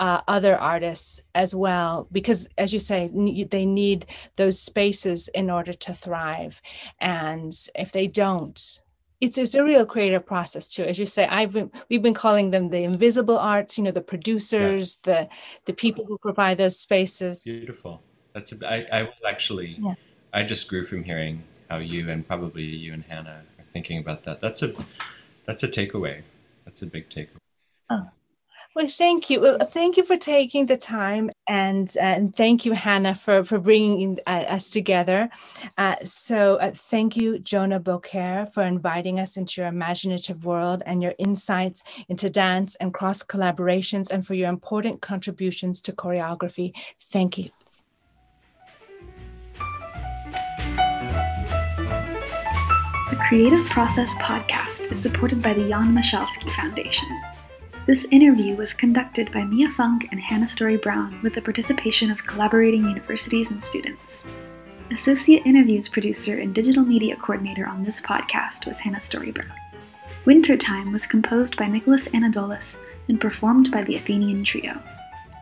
uh, 0.00 0.20
other 0.26 0.56
artists 0.56 1.20
as 1.34 1.54
well. 1.54 2.08
Because 2.10 2.48
as 2.58 2.72
you 2.72 2.80
say 2.80 3.08
they 3.50 3.66
need 3.66 4.06
those 4.36 4.58
spaces 4.58 5.28
in 5.28 5.50
order 5.50 5.72
to 5.72 5.94
thrive. 5.94 6.60
And 7.00 7.52
if 7.74 7.92
they 7.92 8.06
don't 8.06 8.82
it's, 9.22 9.38
it's 9.38 9.54
a 9.54 9.62
real 9.62 9.86
creative 9.86 10.26
process 10.26 10.66
too. 10.66 10.82
As 10.82 10.98
you 10.98 11.06
say 11.06 11.26
i've 11.28 11.52
been 11.52 11.70
we've 11.88 12.02
been 12.02 12.12
calling 12.12 12.50
them 12.50 12.70
the 12.70 12.82
invisible 12.82 13.38
arts 13.38 13.78
you 13.78 13.84
know 13.84 13.92
the 13.92 14.00
producers 14.00 14.82
yes. 14.82 14.96
the 14.96 15.28
the 15.66 15.72
people 15.72 16.04
who 16.04 16.18
provide 16.18 16.58
those 16.58 16.76
spaces. 16.76 17.42
Beautiful. 17.44 18.02
That's 18.34 18.52
a, 18.52 18.68
I, 18.68 18.98
I 18.98 19.02
will 19.04 19.26
actually 19.28 19.78
yeah. 19.78 19.94
i 20.32 20.42
just 20.42 20.68
grew 20.68 20.84
from 20.84 21.04
hearing 21.04 21.44
how 21.70 21.78
you 21.78 22.10
and 22.10 22.26
probably 22.26 22.64
you 22.64 22.92
and 22.92 23.04
hannah 23.04 23.44
are 23.58 23.64
thinking 23.72 23.98
about 23.98 24.24
that. 24.24 24.40
That's 24.40 24.62
a 24.62 24.74
that's 25.46 25.62
a 25.62 25.68
takeaway. 25.68 26.22
That's 26.64 26.82
a 26.82 26.86
big 26.86 27.08
takeaway. 27.08 27.38
Oh. 27.90 28.08
Well, 28.74 28.88
thank 28.88 29.28
you. 29.28 29.40
Well, 29.40 29.58
thank 29.58 29.98
you 29.98 30.04
for 30.04 30.16
taking 30.16 30.64
the 30.64 30.78
time, 30.78 31.30
and 31.46 31.94
uh, 32.00 32.04
and 32.16 32.34
thank 32.34 32.64
you, 32.64 32.72
Hannah, 32.72 33.14
for 33.14 33.44
for 33.44 33.58
bringing 33.58 34.18
uh, 34.26 34.44
us 34.48 34.70
together. 34.70 35.28
Uh, 35.76 35.96
so, 36.04 36.56
uh, 36.56 36.70
thank 36.74 37.14
you, 37.14 37.38
Jonah 37.38 37.80
Bokaer, 37.80 38.50
for 38.50 38.62
inviting 38.62 39.20
us 39.20 39.36
into 39.36 39.60
your 39.60 39.68
imaginative 39.68 40.46
world 40.46 40.82
and 40.86 41.02
your 41.02 41.14
insights 41.18 41.84
into 42.08 42.30
dance 42.30 42.74
and 42.76 42.94
cross 42.94 43.22
collaborations, 43.22 44.10
and 44.10 44.26
for 44.26 44.32
your 44.32 44.48
important 44.48 45.02
contributions 45.02 45.82
to 45.82 45.92
choreography. 45.92 46.72
Thank 46.98 47.36
you. 47.36 47.50
Creative 53.28 53.64
Process 53.66 54.14
podcast 54.16 54.90
is 54.90 55.00
supported 55.00 55.40
by 55.40 55.54
the 55.54 55.68
Jan 55.68 55.94
Michalski 55.94 56.50
Foundation. 56.54 57.08
This 57.86 58.04
interview 58.10 58.56
was 58.56 58.74
conducted 58.74 59.32
by 59.32 59.44
Mia 59.44 59.70
Funk 59.70 60.08
and 60.10 60.20
Hannah 60.20 60.48
Story 60.48 60.76
Brown 60.76 61.18
with 61.22 61.34
the 61.34 61.40
participation 61.40 62.10
of 62.10 62.26
collaborating 62.26 62.82
universities 62.84 63.50
and 63.50 63.64
students. 63.64 64.24
Associate 64.90 65.40
interviews 65.46 65.88
producer 65.88 66.38
and 66.38 66.54
digital 66.54 66.84
media 66.84 67.16
coordinator 67.16 67.66
on 67.66 67.84
this 67.84 68.00
podcast 68.00 68.66
was 68.66 68.80
Hannah 68.80 69.00
Story 69.00 69.30
Brown. 69.30 69.52
Wintertime 70.24 70.92
was 70.92 71.06
composed 71.06 71.56
by 71.56 71.68
Nikolas 71.68 72.08
Anadolis 72.08 72.76
and 73.08 73.20
performed 73.20 73.70
by 73.70 73.82
the 73.84 73.96
Athenian 73.96 74.44
Trio. 74.44 74.82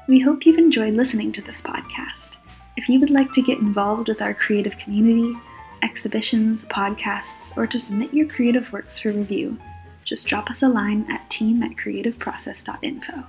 We 0.07 0.21
hope 0.21 0.45
you've 0.45 0.59
enjoyed 0.59 0.95
listening 0.95 1.33
to 1.33 1.43
this 1.43 1.63
podcast. 1.63 2.33
If 2.77 2.89
you 2.89 3.01
would 3.01 3.11
like 3.11 3.33
to 3.33 3.43
get 3.43 3.59
involved 3.59 4.09
with 4.09 4.23
our 4.23 4.35
creative 4.35 4.77
community, 4.79 5.37
exhibitions, 5.83 6.65
podcasts, 6.65 7.57
or 7.57 7.67
to 7.67 7.79
submit 7.79 8.15
your 8.15 8.27
creative 8.27 8.73
works 8.73 8.99
for 8.99 9.13
review, 9.13 9.59
just 10.05 10.27
drop 10.27 10.51
us 10.51 10.63
a 10.63 10.69
line 10.69 11.11
at 11.11 11.29
team 11.31 11.63
at 11.63 11.73
creativeprocess.info. 11.73 13.25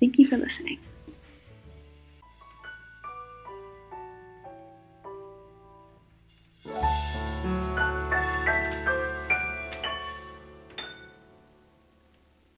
Thank 0.00 0.18
you 0.18 0.26
for 0.28 0.36
listening. 0.36 0.78